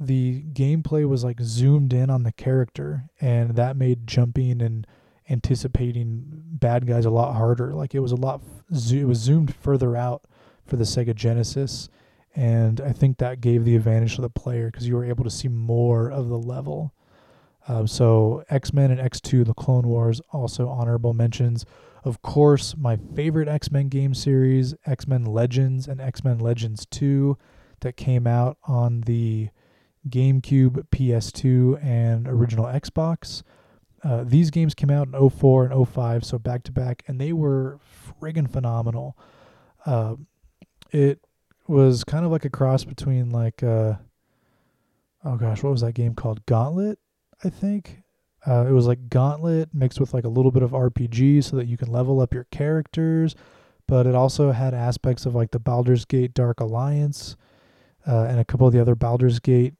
the 0.00 0.42
gameplay 0.52 1.08
was 1.08 1.22
like 1.22 1.40
zoomed 1.40 1.92
in 1.92 2.10
on 2.10 2.24
the 2.24 2.32
character 2.32 3.04
and 3.20 3.54
that 3.54 3.76
made 3.76 4.04
jumping 4.04 4.60
and 4.60 4.84
anticipating 5.30 6.24
bad 6.26 6.86
guys 6.86 7.04
a 7.04 7.10
lot 7.10 7.34
harder 7.34 7.72
like 7.72 7.94
it 7.94 8.00
was 8.00 8.10
a 8.10 8.16
lot 8.16 8.42
it 8.90 9.06
was 9.06 9.18
zoomed 9.18 9.54
further 9.54 9.96
out 9.96 10.24
for 10.66 10.74
the 10.74 10.84
Sega 10.84 11.14
Genesis 11.14 11.88
and 12.34 12.80
I 12.80 12.92
think 12.92 13.18
that 13.18 13.40
gave 13.40 13.64
the 13.64 13.76
advantage 13.76 14.16
to 14.16 14.22
the 14.22 14.30
player 14.30 14.70
because 14.70 14.88
you 14.88 14.96
were 14.96 15.04
able 15.04 15.24
to 15.24 15.30
see 15.30 15.48
more 15.48 16.10
of 16.10 16.28
the 16.28 16.38
level 16.38 16.92
uh, 17.68 17.86
so 17.86 18.42
X-Men 18.48 18.90
and 18.90 19.00
X2 19.00 19.44
the 19.44 19.54
Clone 19.54 19.86
Wars 19.86 20.20
also 20.32 20.68
honorable 20.68 21.14
mentions 21.14 21.64
of 22.04 22.22
course 22.22 22.74
my 22.76 22.96
favorite 23.14 23.48
X-Men 23.48 23.88
game 23.88 24.14
series 24.14 24.74
X-Men 24.86 25.24
Legends 25.24 25.86
and 25.86 26.00
X-Men 26.00 26.38
Legends 26.38 26.86
2 26.86 27.36
that 27.80 27.96
came 27.96 28.26
out 28.26 28.56
on 28.64 29.02
the 29.02 29.50
GameCube, 30.08 30.88
PS2, 30.88 31.84
and 31.84 32.26
original 32.26 32.64
Xbox. 32.64 33.42
Uh, 34.02 34.24
these 34.24 34.50
games 34.50 34.74
came 34.74 34.90
out 34.90 35.08
in 35.08 35.30
04 35.30 35.66
and 35.66 35.88
05, 35.88 36.24
so 36.24 36.38
back 36.38 36.64
to 36.64 36.72
back, 36.72 37.04
and 37.06 37.20
they 37.20 37.32
were 37.32 37.78
friggin' 38.20 38.50
phenomenal. 38.50 39.16
Uh, 39.86 40.16
it 40.90 41.24
was 41.68 42.04
kind 42.04 42.24
of 42.24 42.32
like 42.32 42.44
a 42.44 42.50
cross 42.50 42.84
between 42.84 43.30
like 43.30 43.62
uh, 43.62 43.94
oh 45.24 45.36
gosh, 45.36 45.62
what 45.62 45.70
was 45.70 45.82
that 45.82 45.94
game 45.94 46.14
called? 46.14 46.44
Gauntlet, 46.46 46.98
I 47.44 47.50
think. 47.50 48.02
Uh, 48.44 48.66
it 48.68 48.72
was 48.72 48.86
like 48.86 49.08
Gauntlet 49.08 49.72
mixed 49.72 50.00
with 50.00 50.12
like 50.12 50.24
a 50.24 50.28
little 50.28 50.50
bit 50.50 50.62
of 50.62 50.72
RPG, 50.72 51.44
so 51.44 51.56
that 51.56 51.66
you 51.66 51.76
can 51.76 51.90
level 51.90 52.20
up 52.20 52.34
your 52.34 52.46
characters. 52.50 53.34
But 53.86 54.06
it 54.06 54.14
also 54.14 54.52
had 54.52 54.74
aspects 54.74 55.26
of 55.26 55.34
like 55.34 55.50
the 55.50 55.58
Baldur's 55.58 56.04
Gate 56.04 56.34
Dark 56.34 56.60
Alliance 56.60 57.36
uh, 58.06 58.24
and 58.24 58.40
a 58.40 58.44
couple 58.44 58.66
of 58.66 58.72
the 58.72 58.80
other 58.80 58.94
Baldur's 58.94 59.38
Gate 59.38 59.74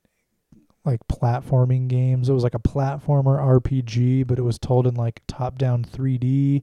like 0.84 1.00
platforming 1.08 1.88
games. 1.88 2.28
It 2.28 2.32
was 2.32 2.42
like 2.42 2.54
a 2.54 2.60
platformer 2.60 3.38
RPG, 3.38 4.26
but 4.26 4.38
it 4.38 4.42
was 4.42 4.58
told 4.58 4.86
in 4.86 4.94
like 4.94 5.22
top 5.28 5.58
down 5.58 5.84
3D. 5.84 6.62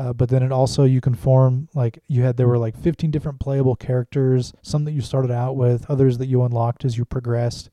Uh, 0.00 0.14
but 0.14 0.30
then 0.30 0.42
it 0.42 0.50
also 0.50 0.84
you 0.84 0.98
can 0.98 1.14
form 1.14 1.68
like 1.74 2.02
you 2.08 2.22
had 2.22 2.38
there 2.38 2.48
were 2.48 2.56
like 2.56 2.74
15 2.74 3.10
different 3.10 3.38
playable 3.38 3.76
characters, 3.76 4.54
some 4.62 4.86
that 4.86 4.92
you 4.92 5.02
started 5.02 5.30
out 5.30 5.56
with, 5.56 5.90
others 5.90 6.16
that 6.16 6.26
you 6.26 6.42
unlocked 6.42 6.86
as 6.86 6.96
you 6.96 7.04
progressed. 7.04 7.68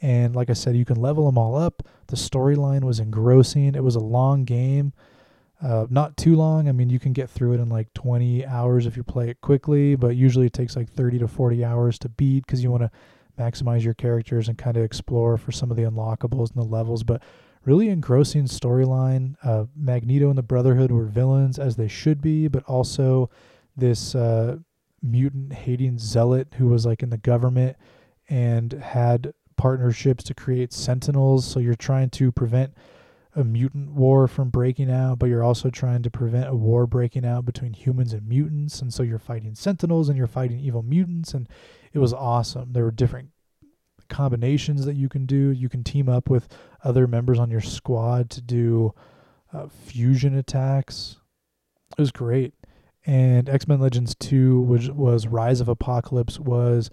And 0.00 0.36
like 0.36 0.50
I 0.50 0.52
said, 0.52 0.76
you 0.76 0.84
can 0.84 1.00
level 1.00 1.26
them 1.26 1.36
all 1.36 1.56
up. 1.56 1.82
The 2.06 2.14
storyline 2.14 2.84
was 2.84 3.00
engrossing. 3.00 3.74
It 3.74 3.82
was 3.82 3.96
a 3.96 4.00
long 4.00 4.44
game, 4.44 4.92
uh, 5.60 5.86
not 5.90 6.16
too 6.16 6.36
long. 6.36 6.68
I 6.68 6.72
mean, 6.72 6.90
you 6.90 7.00
can 7.00 7.12
get 7.12 7.28
through 7.28 7.54
it 7.54 7.60
in 7.60 7.68
like 7.68 7.92
20 7.94 8.46
hours 8.46 8.86
if 8.86 8.96
you 8.96 9.02
play 9.02 9.28
it 9.28 9.40
quickly, 9.40 9.96
but 9.96 10.14
usually 10.14 10.46
it 10.46 10.52
takes 10.52 10.76
like 10.76 10.88
30 10.88 11.18
to 11.18 11.26
40 11.26 11.64
hours 11.64 11.98
to 11.98 12.08
beat 12.08 12.46
because 12.46 12.62
you 12.62 12.70
want 12.70 12.84
to 12.84 12.90
maximize 13.36 13.82
your 13.82 13.94
characters 13.94 14.46
and 14.46 14.56
kind 14.56 14.76
of 14.76 14.84
explore 14.84 15.36
for 15.36 15.50
some 15.50 15.72
of 15.72 15.76
the 15.76 15.82
unlockables 15.82 16.54
and 16.54 16.62
the 16.62 16.68
levels. 16.68 17.02
But 17.02 17.20
really 17.64 17.88
engrossing 17.88 18.44
storyline. 18.44 19.36
Uh, 19.42 19.64
Magneto 19.76 20.28
and 20.28 20.38
the 20.38 20.42
Brotherhood 20.42 20.90
were 20.90 21.06
villains 21.06 21.58
as 21.58 21.76
they 21.76 21.88
should 21.88 22.20
be, 22.20 22.48
but 22.48 22.64
also 22.64 23.30
this 23.76 24.14
uh, 24.14 24.58
mutant 25.02 25.52
hating 25.52 25.98
zealot 25.98 26.48
who 26.56 26.68
was 26.68 26.86
like 26.86 27.02
in 27.02 27.10
the 27.10 27.18
government 27.18 27.76
and 28.28 28.72
had 28.72 29.34
partnerships 29.56 30.24
to 30.24 30.34
create 30.34 30.72
sentinels. 30.72 31.46
So 31.46 31.60
you're 31.60 31.74
trying 31.74 32.10
to 32.10 32.32
prevent 32.32 32.74
a 33.36 33.44
mutant 33.44 33.90
war 33.90 34.28
from 34.28 34.50
breaking 34.50 34.90
out, 34.90 35.18
but 35.18 35.28
you're 35.28 35.42
also 35.42 35.68
trying 35.68 36.02
to 36.02 36.10
prevent 36.10 36.48
a 36.48 36.54
war 36.54 36.86
breaking 36.86 37.26
out 37.26 37.44
between 37.44 37.72
humans 37.72 38.12
and 38.12 38.28
mutants. 38.28 38.80
And 38.80 38.94
so 38.94 39.02
you're 39.02 39.18
fighting 39.18 39.54
sentinels 39.54 40.08
and 40.08 40.16
you're 40.16 40.26
fighting 40.26 40.60
evil 40.60 40.82
mutants. 40.82 41.34
And 41.34 41.48
it 41.92 41.98
was 41.98 42.12
awesome. 42.12 42.72
There 42.72 42.84
were 42.84 42.90
different 42.90 43.30
combinations 44.08 44.84
that 44.86 44.96
you 44.96 45.08
can 45.08 45.26
do. 45.26 45.50
You 45.50 45.68
can 45.68 45.84
team 45.84 46.08
up 46.08 46.30
with 46.30 46.48
other 46.82 47.06
members 47.06 47.38
on 47.38 47.50
your 47.50 47.60
squad 47.60 48.30
to 48.30 48.40
do 48.40 48.94
uh, 49.52 49.68
fusion 49.68 50.36
attacks. 50.36 51.16
It 51.92 52.00
was 52.00 52.12
great. 52.12 52.54
And 53.06 53.48
X 53.48 53.68
Men 53.68 53.80
Legends 53.80 54.14
2, 54.16 54.60
which 54.60 54.88
was 54.88 55.26
Rise 55.26 55.60
of 55.60 55.68
Apocalypse, 55.68 56.40
was 56.40 56.90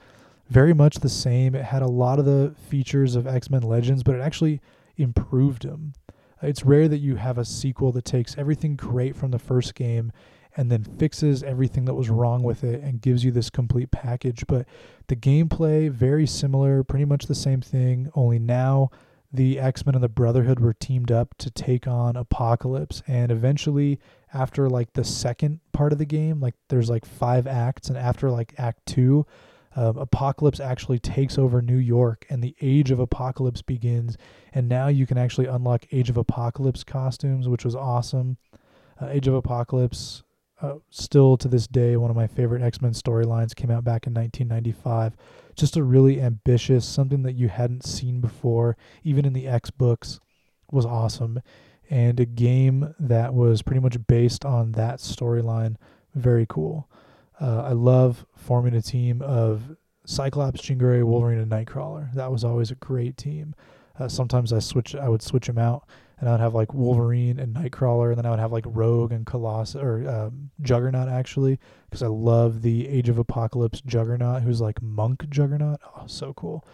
very 0.49 0.74
much 0.74 0.97
the 0.97 1.09
same. 1.09 1.55
It 1.55 1.64
had 1.64 1.82
a 1.82 1.88
lot 1.88 2.20
of 2.20 2.26
the 2.26 2.53
features 2.70 3.16
of 3.16 3.26
X 3.26 3.49
Men 3.49 3.62
Legends, 3.62 4.03
but 4.03 4.16
it 4.16 4.22
actually 4.22 4.62
improved 4.97 5.64
them. 5.64 5.93
It's 6.41 6.66
rare 6.66 6.88
that 6.88 6.97
you 6.97 7.16
have 7.16 7.38
a 7.38 7.45
sequel 7.45 7.91
that 7.93 8.05
takes 8.05 8.38
everything 8.38 8.76
great 8.76 9.16
from 9.16 9.32
the 9.32 9.39
first 9.39 9.76
game 9.76 10.12
and 10.57 10.71
then 10.71 10.83
fixes 10.83 11.43
everything 11.43 11.85
that 11.85 11.93
was 11.93 12.09
wrong 12.09 12.43
with 12.43 12.63
it 12.63 12.81
and 12.81 13.01
gives 13.01 13.23
you 13.23 13.31
this 13.31 13.49
complete 13.49 13.91
package. 13.91 14.45
But 14.47 14.67
the 15.07 15.15
gameplay, 15.15 15.89
very 15.89 16.27
similar, 16.27 16.83
pretty 16.83 17.05
much 17.05 17.25
the 17.25 17.35
same 17.35 17.61
thing, 17.61 18.09
only 18.15 18.39
now 18.39 18.89
the 19.33 19.59
X 19.59 19.85
Men 19.85 19.95
and 19.95 20.03
the 20.03 20.09
Brotherhood 20.09 20.59
were 20.59 20.73
teamed 20.73 21.11
up 21.11 21.37
to 21.37 21.49
take 21.49 21.87
on 21.87 22.15
Apocalypse. 22.15 23.01
And 23.07 23.31
eventually, 23.31 23.99
after 24.33 24.69
like 24.69 24.93
the 24.93 25.03
second 25.03 25.59
part 25.71 25.93
of 25.93 25.99
the 25.99 26.05
game, 26.05 26.39
like 26.39 26.55
there's 26.69 26.89
like 26.89 27.05
five 27.05 27.47
acts, 27.47 27.87
and 27.87 27.97
after 27.97 28.29
like 28.29 28.53
act 28.57 28.85
two, 28.85 29.25
um, 29.75 29.97
Apocalypse 29.97 30.59
actually 30.59 30.99
takes 30.99 31.37
over 31.37 31.61
New 31.61 31.77
York 31.77 32.25
and 32.29 32.43
the 32.43 32.55
Age 32.61 32.91
of 32.91 32.99
Apocalypse 32.99 33.61
begins. 33.61 34.17
And 34.53 34.67
now 34.67 34.87
you 34.87 35.07
can 35.07 35.17
actually 35.17 35.47
unlock 35.47 35.85
Age 35.91 36.09
of 36.09 36.17
Apocalypse 36.17 36.83
costumes, 36.83 37.47
which 37.47 37.63
was 37.63 37.75
awesome. 37.75 38.37
Uh, 38.99 39.07
Age 39.07 39.27
of 39.27 39.33
Apocalypse 39.33 40.23
uh, 40.62 40.76
still 40.89 41.38
to 41.38 41.47
this 41.47 41.68
day 41.68 41.97
one 41.97 42.09
of 42.09 42.16
my 42.16 42.28
favorite 42.28 42.62
X-Men 42.62 42.93
storylines 42.93 43.55
came 43.55 43.72
out 43.72 43.84
back 43.84 44.07
in 44.07 44.14
1995 44.14 45.16
just 45.55 45.76
a 45.76 45.84
really 45.84 46.22
ambitious 46.22 46.86
something 46.86 47.24
that 47.24 47.34
you 47.34 47.49
hadn't 47.49 47.86
seen 47.86 48.22
before 48.22 48.78
even 49.03 49.26
in 49.26 49.34
the 49.34 49.47
X 49.47 49.70
books 49.70 50.20
was 50.72 50.86
awesome 50.86 51.41
and 51.89 52.20
a 52.20 52.26
game 52.26 52.95
that 52.99 53.34
was 53.34 53.62
pretty 53.62 53.82
much 53.82 53.97
based 54.07 54.45
on 54.45 54.72
that 54.74 54.99
storyline 54.99 55.76
very 56.16 56.45
cool 56.47 56.88
uh, 57.41 57.64
I 57.66 57.72
love 57.72 58.26
forming 58.36 58.76
a 58.76 58.82
team 58.84 59.22
of 59.24 59.76
Cyclops, 60.05 60.62
Jean 60.62 60.78
Grey, 60.78 61.01
Wolverine, 61.01 61.39
and 61.39 61.51
Nightcrawler. 61.51 62.14
That 62.14 62.32
was 62.32 62.43
always 62.43 62.70
a 62.70 62.76
great 62.76 63.18
team. 63.18 63.55
Uh, 63.99 64.07
sometimes 64.07 64.53
I 64.53 64.59
switch, 64.59 64.95
I 64.95 65.09
would 65.09 65.22
switch 65.22 65.47
them 65.47 65.57
out 65.57 65.88
and 66.22 66.30
I 66.30 66.34
would 66.34 66.39
have 66.39 66.53
like 66.53 66.74
Wolverine 66.74 67.39
and 67.39 67.55
Nightcrawler, 67.55 68.09
and 68.09 68.17
then 68.17 68.28
I 68.28 68.30
would 68.30 68.39
have 68.39 68.51
like 68.51 68.65
Rogue 68.67 69.11
and 69.11 69.26
Colossus 69.26 69.82
or 69.82 70.07
um, 70.07 70.51
Juggernaut 70.61 71.09
actually, 71.09 71.59
because 71.89 72.03
I 72.03 72.07
love 72.07 72.61
the 72.61 72.88
Age 72.88 73.09
of 73.09 73.17
Apocalypse 73.17 73.82
Juggernaut, 73.82 74.43
who's 74.43 74.61
like 74.61 74.82
Monk 74.82 75.28
Juggernaut. 75.30 75.82
Oh, 75.84 76.03
so 76.05 76.34
cool! 76.34 76.65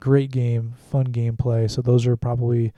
Great 0.00 0.32
game, 0.32 0.74
fun 0.90 1.06
gameplay. 1.06 1.70
So 1.70 1.80
those 1.80 2.06
are 2.06 2.16
probably 2.16 2.72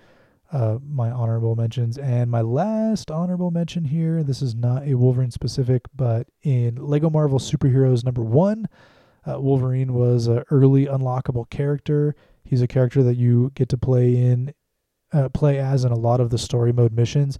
uh, 0.53 0.79
my 0.87 1.11
honorable 1.11 1.57
mentions. 1.57 1.97
And 1.97 2.31
my 2.31 2.43
last 2.43 3.11
honorable 3.11 3.51
mention 3.51 3.85
here, 3.85 4.23
this 4.23 4.43
is 4.43 4.55
not 4.55 4.87
a 4.87 4.95
Wolverine 4.95 5.31
specific, 5.31 5.83
but 5.95 6.27
in 6.43 6.77
Lego 6.77 7.09
Marvel 7.09 7.39
Superheroes 7.39 8.05
number 8.05 8.23
one, 8.23 8.69
uh, 9.27 9.41
Wolverine 9.41 9.95
was 9.95 10.27
an 10.27 10.45
early 10.51 10.87
unlockable 10.87 11.49
character. 11.51 12.15
He's 12.45 12.63
a 12.63 12.67
character 12.67 13.03
that 13.05 13.17
you 13.17 13.53
get 13.55 13.69
to 13.71 13.79
play 13.79 14.17
in 14.17 14.53
uh, 15.13 15.29
play 15.29 15.59
as 15.59 15.85
in 15.85 15.93
a 15.93 15.99
lot 15.99 16.21
of 16.21 16.31
the 16.31 16.39
story 16.39 16.73
mode 16.73 16.93
missions. 16.93 17.39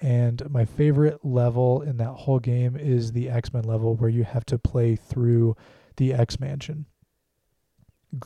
And 0.00 0.48
my 0.50 0.64
favorite 0.64 1.24
level 1.24 1.82
in 1.82 1.98
that 1.98 2.12
whole 2.12 2.38
game 2.38 2.74
is 2.76 3.12
the 3.12 3.28
X 3.28 3.52
Men 3.52 3.64
level 3.64 3.94
where 3.96 4.08
you 4.10 4.24
have 4.24 4.46
to 4.46 4.58
play 4.58 4.96
through 4.96 5.56
the 5.96 6.14
X 6.14 6.40
Mansion. 6.40 6.86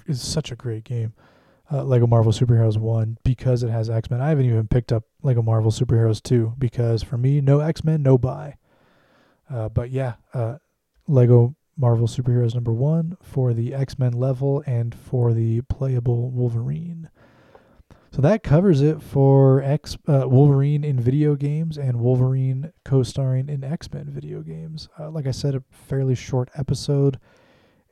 It's 0.07 0.23
such 0.23 0.53
a 0.53 0.57
great 0.57 0.85
game. 0.85 1.15
uh, 1.73 1.83
Lego 1.83 2.07
Marvel 2.07 2.33
Superheroes 2.33 2.77
1 2.77 3.19
because 3.25 3.63
it 3.63 3.71
has 3.71 3.89
X 3.91 4.11
Men. 4.11 4.21
I 4.21 4.29
haven't 4.29 4.45
even 4.47 4.69
picked 4.69 4.93
up 4.93 5.05
Lego 5.23 5.43
Marvel 5.43 5.71
Superheroes 5.71 6.23
2 6.23 6.55
because 6.59 7.03
for 7.03 7.17
me, 7.17 7.41
no 7.41 7.61
X 7.61 7.83
Men, 7.85 8.03
no 8.03 8.19
buy. 8.19 8.57
Uh, 9.51 9.69
but 9.69 9.91
yeah, 9.91 10.15
uh, 10.33 10.57
Lego 11.09 11.57
Marvel 11.77 12.07
Superheroes 12.07 12.55
number 12.55 12.73
1 12.73 13.17
for 13.23 13.53
the 13.53 13.75
X 13.75 13.99
Men 13.99 14.13
level 14.13 14.63
and 14.67 14.95
for 14.95 15.33
the 15.33 15.63
playable 15.63 16.31
Wolverine. 16.31 17.09
So 18.15 18.23
that 18.23 18.45
covers 18.45 18.81
it 18.81 19.03
for 19.03 19.61
X 19.61 19.99
uh, 20.07 20.29
Wolverine 20.29 20.85
in 20.85 21.01
video 21.01 21.35
games 21.35 21.77
and 21.77 21.99
Wolverine 21.99 22.73
co-starring 22.85 23.49
in 23.49 23.65
X-Men 23.65 24.09
video 24.09 24.41
games. 24.41 24.89
Uh, 24.97 25.11
like 25.11 25.27
I 25.27 25.33
said, 25.33 25.57
a 25.57 25.65
fairly 25.73 26.15
short 26.15 26.49
episode. 26.55 27.19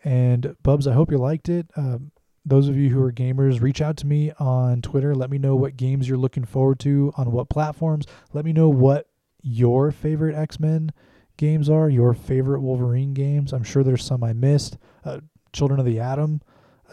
And 0.05 0.55
Bubs, 0.63 0.87
I 0.87 0.93
hope 0.93 1.11
you 1.11 1.19
liked 1.19 1.49
it. 1.49 1.67
Um, 1.77 2.13
those 2.47 2.69
of 2.69 2.77
you 2.77 2.91
who 2.91 3.03
are 3.03 3.11
gamers, 3.11 3.61
reach 3.61 3.83
out 3.83 3.97
to 3.97 4.07
me 4.07 4.31
on 4.39 4.81
Twitter. 4.81 5.13
Let 5.13 5.29
me 5.29 5.39
know 5.39 5.57
what 5.57 5.77
games 5.77 6.09
you're 6.09 6.17
looking 6.17 6.45
forward 6.45 6.79
to 6.81 7.13
on 7.17 7.33
what 7.33 7.49
platforms. 7.49 8.07
Let 8.33 8.45
me 8.45 8.53
know 8.53 8.69
what 8.69 9.09
your 9.43 9.91
favorite 9.91 10.37
X-Men 10.37 10.93
games 11.37 11.69
are, 11.69 11.91
your 11.91 12.15
favorite 12.15 12.61
Wolverine 12.61 13.13
games. 13.13 13.53
I'm 13.53 13.65
sure 13.65 13.83
there's 13.83 14.05
some 14.05 14.23
I 14.23 14.35
missed. 14.35 14.79
Uh, 15.05 15.19
Children 15.53 15.81
of 15.81 15.87
the 15.87 15.99
Atom, 15.99 16.43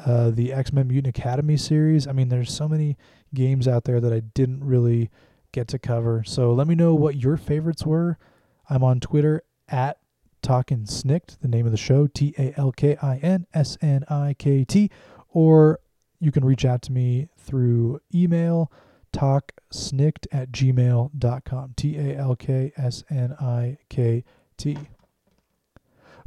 uh, 0.05 0.32
the 0.32 0.51
X 0.53 0.73
Men 0.73 0.88
Mutant 0.88 1.15
Academy 1.15 1.57
series. 1.57 2.07
I 2.07 2.11
mean, 2.11 2.30
there's 2.30 2.51
so 2.51 2.67
many 2.67 2.97
games 3.34 3.67
out 3.67 3.84
there 3.84 3.99
that 3.99 4.13
I 4.13 4.19
didn't 4.19 4.63
really 4.63 5.09
get 5.51 5.67
to 5.69 5.80
cover. 5.80 6.23
So 6.25 6.53
let 6.53 6.67
me 6.67 6.75
know 6.75 6.93
what 6.93 7.15
your 7.15 7.38
favorites 7.38 7.86
were. 7.86 8.17
I'm 8.69 8.84
on 8.84 8.99
Twitter 8.99 9.43
at 9.67 9.97
Talkin' 10.41 10.86
Snikt, 10.86 11.39
the 11.41 11.47
name 11.47 11.65
of 11.65 11.71
the 11.71 11.77
show, 11.77 12.07
T 12.07 12.34
A 12.38 12.53
L 12.57 12.71
K 12.71 12.97
I 13.01 13.17
N 13.17 13.45
S 13.53 13.77
N 13.82 14.03
I 14.09 14.36
K 14.38 14.63
T, 14.63 14.89
or 15.30 15.80
you 16.19 16.32
can 16.32 16.45
reach 16.45 16.65
out 16.65 16.82
to 16.84 16.91
me 16.91 17.27
through 17.38 17.99
email, 18.13 18.71
talksnikt 19.11 20.27
at 20.32 20.51
gmail.com, 20.51 21.73
T 21.75 21.97
A 21.97 22.17
L 22.17 22.36
K 22.36 22.71
S 22.77 23.03
N 23.09 23.34
I 23.39 23.77
K 23.89 24.23
T. 24.57 24.77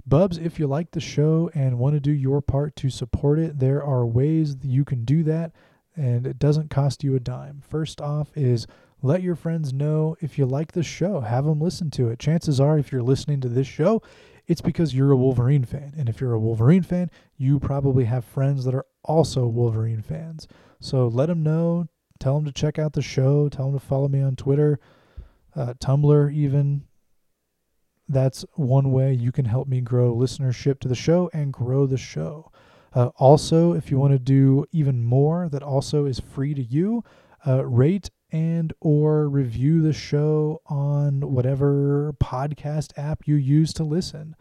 Bubs, 0.05 0.37
if 0.37 0.59
you 0.59 0.67
like 0.67 0.91
the 0.91 1.01
show 1.01 1.49
and 1.55 1.79
want 1.79 1.95
to 1.95 2.01
do 2.01 2.11
your 2.11 2.41
part 2.41 2.75
to 2.77 2.91
support 2.91 3.39
it, 3.39 3.61
there 3.61 3.83
are 3.85 4.05
ways 4.05 4.57
you 4.63 4.85
can 4.85 5.05
do 5.05 5.23
that 5.23 5.53
and 5.97 6.27
it 6.27 6.39
doesn't 6.39 6.71
cost 6.71 7.05
you 7.05 7.15
a 7.15 7.21
dime. 7.21 7.63
First 7.67 8.01
off, 8.01 8.31
is 8.37 8.67
let 9.03 9.23
your 9.23 9.35
friends 9.35 9.73
know 9.73 10.17
if 10.21 10.39
you 10.39 10.47
like 10.47 10.73
the 10.73 10.83
show, 10.83 11.21
have 11.21 11.45
them 11.45 11.61
listen 11.61 11.91
to 11.93 12.09
it. 12.09 12.19
Chances 12.19 12.61
are, 12.61 12.79
if 12.79 12.93
you're 12.93 13.03
listening 13.03 13.41
to 13.41 13.49
this 13.49 13.67
show, 13.67 14.01
it's 14.47 14.61
because 14.61 14.95
you're 14.95 15.13
a 15.13 15.17
Wolverine 15.17 15.65
fan. 15.65 15.93
And 15.97 16.09
if 16.09 16.21
you're 16.21 16.33
a 16.33 16.39
Wolverine 16.39 16.83
fan, 16.83 17.11
you 17.37 17.59
probably 17.59 18.05
have 18.05 18.25
friends 18.25 18.65
that 18.65 18.75
are 18.75 18.87
also 19.05 19.47
Wolverine 19.47 20.03
fans. 20.03 20.47
So 20.81 21.09
let 21.09 21.27
them 21.27 21.43
know, 21.43 21.89
tell 22.21 22.37
them 22.37 22.45
to 22.45 22.53
check 22.53 22.79
out 22.79 22.93
the 22.93 23.03
show, 23.03 23.49
tell 23.49 23.71
them 23.71 23.81
to 23.81 23.85
follow 23.85 24.09
me 24.09 24.21
on 24.21 24.37
Twitter, 24.37 24.79
uh, 25.57 25.75
Tumblr, 25.75 26.33
even. 26.33 26.85
That's 28.09 28.45
one 28.55 28.93
way 28.93 29.15
you 29.15 29.33
can 29.33 29.47
help 29.47 29.69
me 29.69 29.81
grow 29.81 30.15
listenership 30.15 30.81
to 30.81 30.89
the 30.89 30.95
show 30.95 31.31
and 31.33 31.53
grow 31.53 31.87
the 31.87 31.97
show. 31.97 32.52
Uh, 32.95 33.11
also, 33.17 33.73
if 33.73 33.91
you 33.91 33.99
want 33.99 34.13
to 34.13 34.19
do 34.19 34.67
even 34.73 35.03
more, 35.03 35.49
that 35.49 35.63
also 35.63 36.05
is 36.05 36.21
free 36.21 36.55
to 36.55 36.63
you. 36.63 37.03
Uh, 37.47 37.65
rate 37.65 38.11
and 38.31 38.73
or 38.81 39.29
review 39.29 39.83
the 39.83 39.93
show 39.93 40.61
on 40.67 41.33
whatever 41.33 42.15
podcast 42.23 42.97
app 42.97 43.27
you 43.27 43.35
use 43.35 43.73
to 43.75 43.85
listen. 43.85 44.35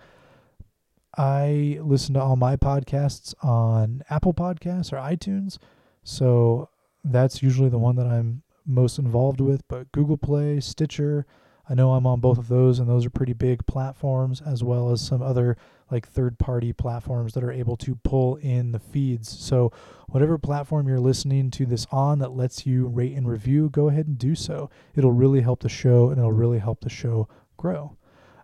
I 1.18 1.78
listen 1.82 2.14
to 2.14 2.22
all 2.22 2.38
my 2.38 2.56
podcasts 2.56 3.34
on 3.44 4.04
Apple 4.10 4.34
Podcasts 4.34 4.94
or 4.94 4.98
iTunes, 4.98 5.58
so 6.04 6.70
that's 7.04 7.44
usually 7.44 7.70
the 7.70 7.78
one 7.78 7.96
that 7.98 8.08
I'm 8.08 8.44
most 8.66 8.98
involved 8.98 9.42
with. 9.42 9.68
But 9.68 9.92
Google 9.92 10.18
Play, 10.18 10.62
Stitcher, 10.62 11.26
I 11.70 11.74
know 11.74 11.94
I'm 11.94 12.08
on 12.08 12.22
both 12.22 12.38
of 12.38 12.48
those, 12.48 12.80
and 12.80 12.88
those 12.88 13.06
are 13.06 13.10
pretty 13.10 13.34
big 13.34 13.66
platforms, 13.66 14.42
as 14.42 14.64
well 14.64 14.92
as 14.92 15.02
some 15.02 15.22
other 15.22 15.58
like 15.92 16.08
third 16.08 16.40
party 16.40 16.74
platforms 16.74 17.34
that 17.34 17.44
are 17.44 17.52
able 17.52 17.78
to 17.78 17.96
pull 17.96 18.38
in 18.38 18.72
the 18.72 18.80
feeds. 18.80 19.30
So, 19.30 19.72
whatever 20.08 20.38
platform 20.38 20.88
you're 20.88 21.00
listening 21.00 21.52
to 21.52 21.66
this 21.66 21.86
on 21.92 22.20
that 22.20 22.32
lets 22.32 22.66
you 22.66 22.88
rate 22.88 23.16
and 23.16 23.28
review, 23.28 23.70
go 23.70 23.90
ahead 23.90 24.08
and 24.08 24.18
do 24.18 24.36
so. 24.36 24.70
It'll 24.96 25.12
really 25.12 25.42
help 25.42 25.62
the 25.62 25.70
show 25.70 26.10
and 26.10 26.18
it'll 26.18 26.32
really 26.32 26.60
help 26.60 26.82
the 26.82 26.90
show 26.90 27.28
grow. 27.58 27.98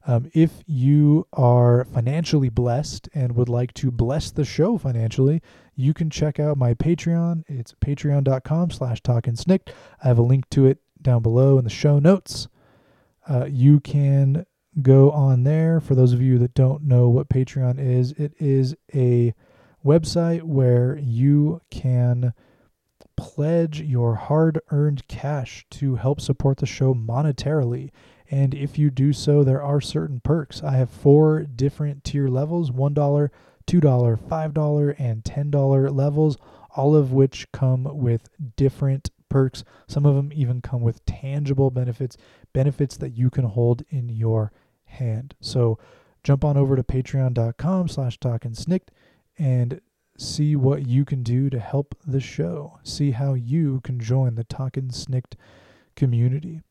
Um, 0.06 0.32
if 0.34 0.64
you 0.66 1.28
are 1.34 1.84
financially 1.84 2.48
blessed 2.48 3.10
and 3.14 3.36
would 3.36 3.50
like 3.50 3.74
to 3.76 3.92
bless 3.92 4.32
the 4.32 4.46
show 4.46 4.78
financially, 4.78 5.42
you 5.76 5.94
can 5.94 6.10
check 6.10 6.40
out 6.40 6.58
my 6.58 6.74
Patreon. 6.74 7.44
It's 7.48 7.74
patreon.com 7.74 8.72
slash 8.72 9.02
talkinsnikt. 9.02 9.70
I 10.02 10.08
have 10.08 10.18
a 10.18 10.24
link 10.24 10.50
to 10.52 10.66
it 10.66 10.80
down 11.02 11.22
below 11.22 11.58
in 11.58 11.66
the 11.66 11.70
show 11.70 12.00
notes. 12.00 12.48
Uh, 13.30 13.48
you 13.50 13.82
can 13.82 14.46
go 14.82 15.12
on 15.12 15.44
there. 15.44 15.80
For 15.80 15.96
those 15.96 16.14
of 16.14 16.22
you 16.22 16.38
that 16.40 16.54
don't 16.54 16.84
know 16.84 17.10
what 17.10 17.30
Patreon 17.30 17.80
is, 17.80 18.12
it 18.14 18.34
is 18.40 18.76
a 18.94 19.34
website 19.86 20.44
where 20.44 20.98
you 20.98 21.62
can 21.72 22.34
pledge 23.16 23.82
your 23.82 24.16
hard 24.16 24.60
earned 24.70 25.08
cash 25.08 25.66
to 25.72 25.96
help 25.96 26.22
support 26.22 26.58
the 26.58 26.66
show 26.66 26.94
monetarily. 26.94 27.90
And 28.30 28.54
if 28.54 28.78
you 28.78 28.92
do 28.92 29.14
so, 29.14 29.44
there 29.44 29.62
are 29.62 29.82
certain 29.82 30.20
perks. 30.20 30.62
I 30.62 30.72
have 30.78 30.90
four 30.90 31.44
different 31.44 32.04
tier 32.04 32.28
levels 32.28 32.72
$1, 32.72 32.94
$2, 32.94 33.30
$5, 33.68 34.96
and 35.00 35.24
$10 35.24 35.96
levels, 35.96 36.38
all 36.76 36.96
of 36.96 37.12
which 37.12 37.52
come 37.52 37.84
with 37.98 38.30
different 38.56 39.10
perks. 39.30 39.64
Some 39.88 40.06
of 40.06 40.16
them 40.16 40.32
even 40.34 40.62
come 40.62 40.82
with 40.82 41.06
tangible 41.06 41.72
benefits, 41.72 42.18
benefits 42.54 42.98
that 42.98 43.18
you 43.18 43.30
can 43.30 43.46
hold 43.46 43.84
in 43.90 44.10
your 44.10 44.52
hand. 44.88 45.36
So 45.42 45.78
jump 46.24 46.44
on 46.44 46.58
over 46.58 46.76
to 46.76 46.84
patreon.com 46.84 47.88
slash 47.88 48.20
talkinsnikt 48.20 48.90
and 49.38 49.82
see 50.18 50.56
what 50.56 50.88
you 50.88 51.06
can 51.06 51.24
do 51.24 51.50
to 51.50 51.60
help 51.60 51.96
the 52.06 52.20
show. 52.20 52.80
See 52.84 53.12
how 53.12 53.34
you 53.34 53.82
can 53.82 54.00
join 54.00 54.36
the 54.36 54.44
Talkin' 54.44 54.90
Snikt 54.90 55.36
community. 55.96 56.62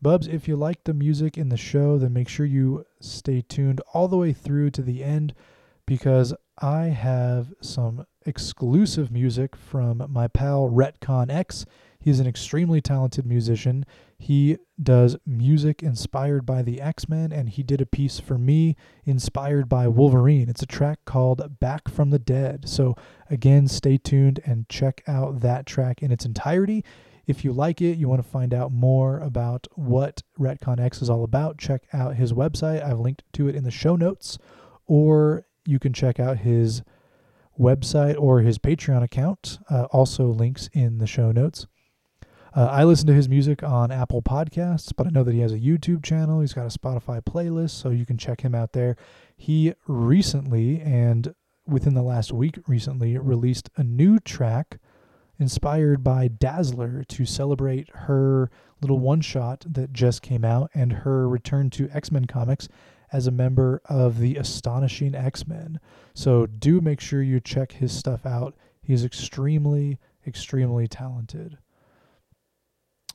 Bubs, 0.00 0.26
if 0.26 0.46
you 0.46 0.56
like 0.56 0.84
the 0.84 0.94
music 0.94 1.38
in 1.38 1.48
the 1.48 1.56
show, 1.56 1.98
then 1.98 2.12
make 2.12 2.28
sure 2.28 2.46
you 2.46 2.84
stay 3.00 3.42
tuned 3.42 3.80
all 3.92 4.08
the 4.08 4.16
way 4.16 4.32
through 4.32 4.70
to 4.70 4.82
the 4.82 5.02
end 5.02 5.34
because 5.86 6.34
I 6.60 6.86
have 6.86 7.52
some 7.60 8.06
exclusive 8.24 9.10
music 9.10 9.56
from 9.56 10.04
my 10.08 10.28
pal 10.28 10.68
Retcon 10.68 11.30
X. 11.30 11.64
He's 11.98 12.20
an 12.20 12.26
extremely 12.26 12.80
talented 12.80 13.26
musician. 13.26 13.84
He 14.18 14.58
does 14.82 15.16
music 15.26 15.82
inspired 15.82 16.46
by 16.46 16.62
the 16.62 16.80
X 16.80 17.08
Men, 17.08 17.32
and 17.32 17.48
he 17.48 17.62
did 17.62 17.80
a 17.80 17.86
piece 17.86 18.18
for 18.18 18.38
me 18.38 18.76
inspired 19.04 19.68
by 19.68 19.88
Wolverine. 19.88 20.48
It's 20.48 20.62
a 20.62 20.66
track 20.66 21.00
called 21.04 21.60
Back 21.60 21.88
from 21.88 22.10
the 22.10 22.18
Dead. 22.18 22.68
So, 22.68 22.96
again, 23.28 23.68
stay 23.68 23.98
tuned 23.98 24.40
and 24.44 24.68
check 24.68 25.02
out 25.06 25.40
that 25.40 25.66
track 25.66 26.02
in 26.02 26.10
its 26.10 26.24
entirety. 26.24 26.84
If 27.26 27.44
you 27.44 27.52
like 27.52 27.82
it, 27.82 27.98
you 27.98 28.08
want 28.08 28.22
to 28.22 28.28
find 28.28 28.54
out 28.54 28.72
more 28.72 29.18
about 29.18 29.66
what 29.74 30.22
Retcon 30.38 30.80
X 30.80 31.02
is 31.02 31.10
all 31.10 31.24
about, 31.24 31.58
check 31.58 31.82
out 31.92 32.14
his 32.14 32.32
website. 32.32 32.84
I've 32.84 33.00
linked 33.00 33.24
to 33.34 33.48
it 33.48 33.56
in 33.56 33.64
the 33.64 33.70
show 33.70 33.96
notes, 33.96 34.38
or 34.86 35.44
you 35.66 35.78
can 35.78 35.92
check 35.92 36.20
out 36.20 36.38
his 36.38 36.82
website 37.58 38.16
or 38.18 38.40
his 38.40 38.58
Patreon 38.58 39.02
account. 39.02 39.58
Uh, 39.68 39.84
also, 39.84 40.26
links 40.26 40.70
in 40.72 40.98
the 40.98 41.06
show 41.06 41.32
notes. 41.32 41.66
Uh, 42.56 42.70
I 42.72 42.84
listen 42.84 43.06
to 43.08 43.12
his 43.12 43.28
music 43.28 43.62
on 43.62 43.92
Apple 43.92 44.22
Podcasts, 44.22 44.90
but 44.96 45.06
I 45.06 45.10
know 45.10 45.22
that 45.22 45.34
he 45.34 45.40
has 45.40 45.52
a 45.52 45.58
YouTube 45.58 46.02
channel. 46.02 46.40
He's 46.40 46.54
got 46.54 46.64
a 46.64 46.78
Spotify 46.78 47.22
playlist, 47.22 47.72
so 47.72 47.90
you 47.90 48.06
can 48.06 48.16
check 48.16 48.40
him 48.40 48.54
out 48.54 48.72
there. 48.72 48.96
He 49.36 49.74
recently, 49.86 50.80
and 50.80 51.34
within 51.66 51.92
the 51.92 52.02
last 52.02 52.32
week 52.32 52.58
recently, 52.66 53.18
released 53.18 53.68
a 53.76 53.84
new 53.84 54.18
track 54.18 54.78
inspired 55.38 56.02
by 56.02 56.28
Dazzler 56.28 57.04
to 57.04 57.26
celebrate 57.26 57.90
her 57.90 58.50
little 58.80 59.00
one 59.00 59.20
shot 59.20 59.66
that 59.68 59.92
just 59.92 60.22
came 60.22 60.42
out 60.42 60.70
and 60.72 60.94
her 60.94 61.28
return 61.28 61.68
to 61.70 61.90
X 61.92 62.10
Men 62.10 62.24
Comics 62.24 62.70
as 63.12 63.26
a 63.26 63.30
member 63.30 63.82
of 63.84 64.18
the 64.18 64.36
Astonishing 64.36 65.14
X 65.14 65.46
Men. 65.46 65.78
So 66.14 66.46
do 66.46 66.80
make 66.80 67.00
sure 67.00 67.22
you 67.22 67.38
check 67.38 67.72
his 67.72 67.92
stuff 67.92 68.24
out. 68.24 68.54
He's 68.82 69.04
extremely, 69.04 69.98
extremely 70.26 70.88
talented. 70.88 71.58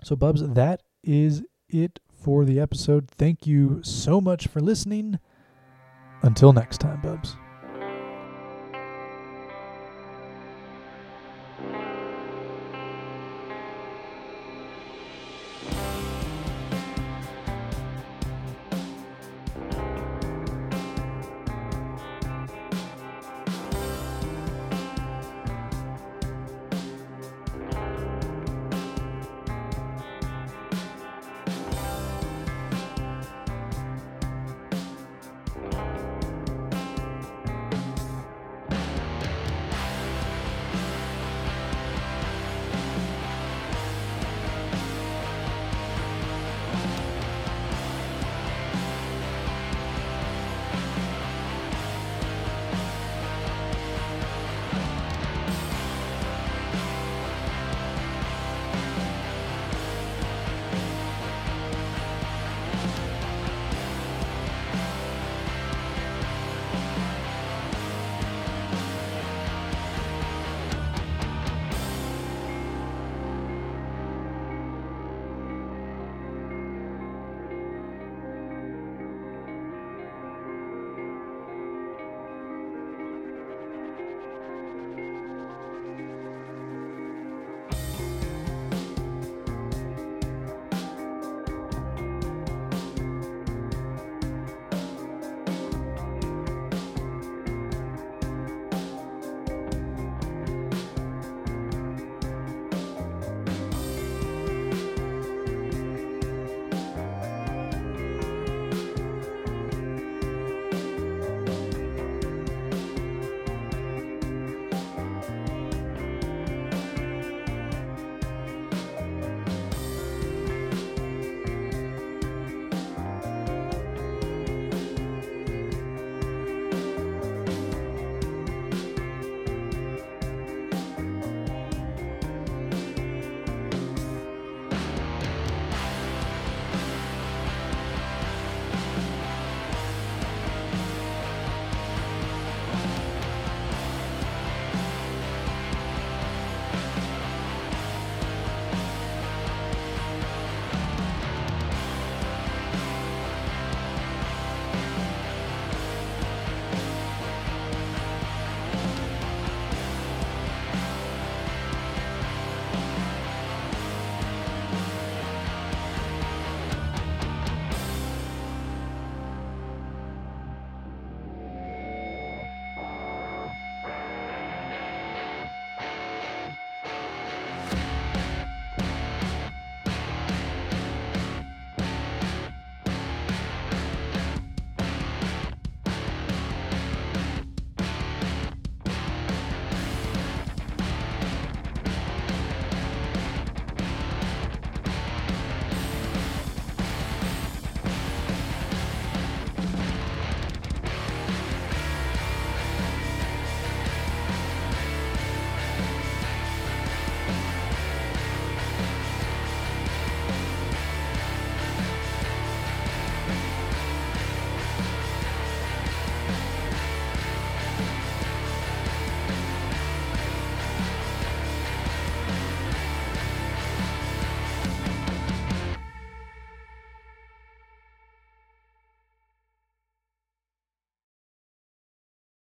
So, 0.04 0.16
Bubs, 0.16 0.48
that 0.48 0.82
is 1.04 1.44
it 1.70 2.00
for 2.12 2.46
the 2.46 2.60
episode. 2.60 3.10
Thank 3.10 3.48
you 3.48 3.82
so 3.84 4.22
much 4.22 4.48
for 4.48 4.60
listening. 4.60 5.20
Until 6.24 6.54
next 6.54 6.80
time, 6.80 7.02
Bubs. 7.02 7.36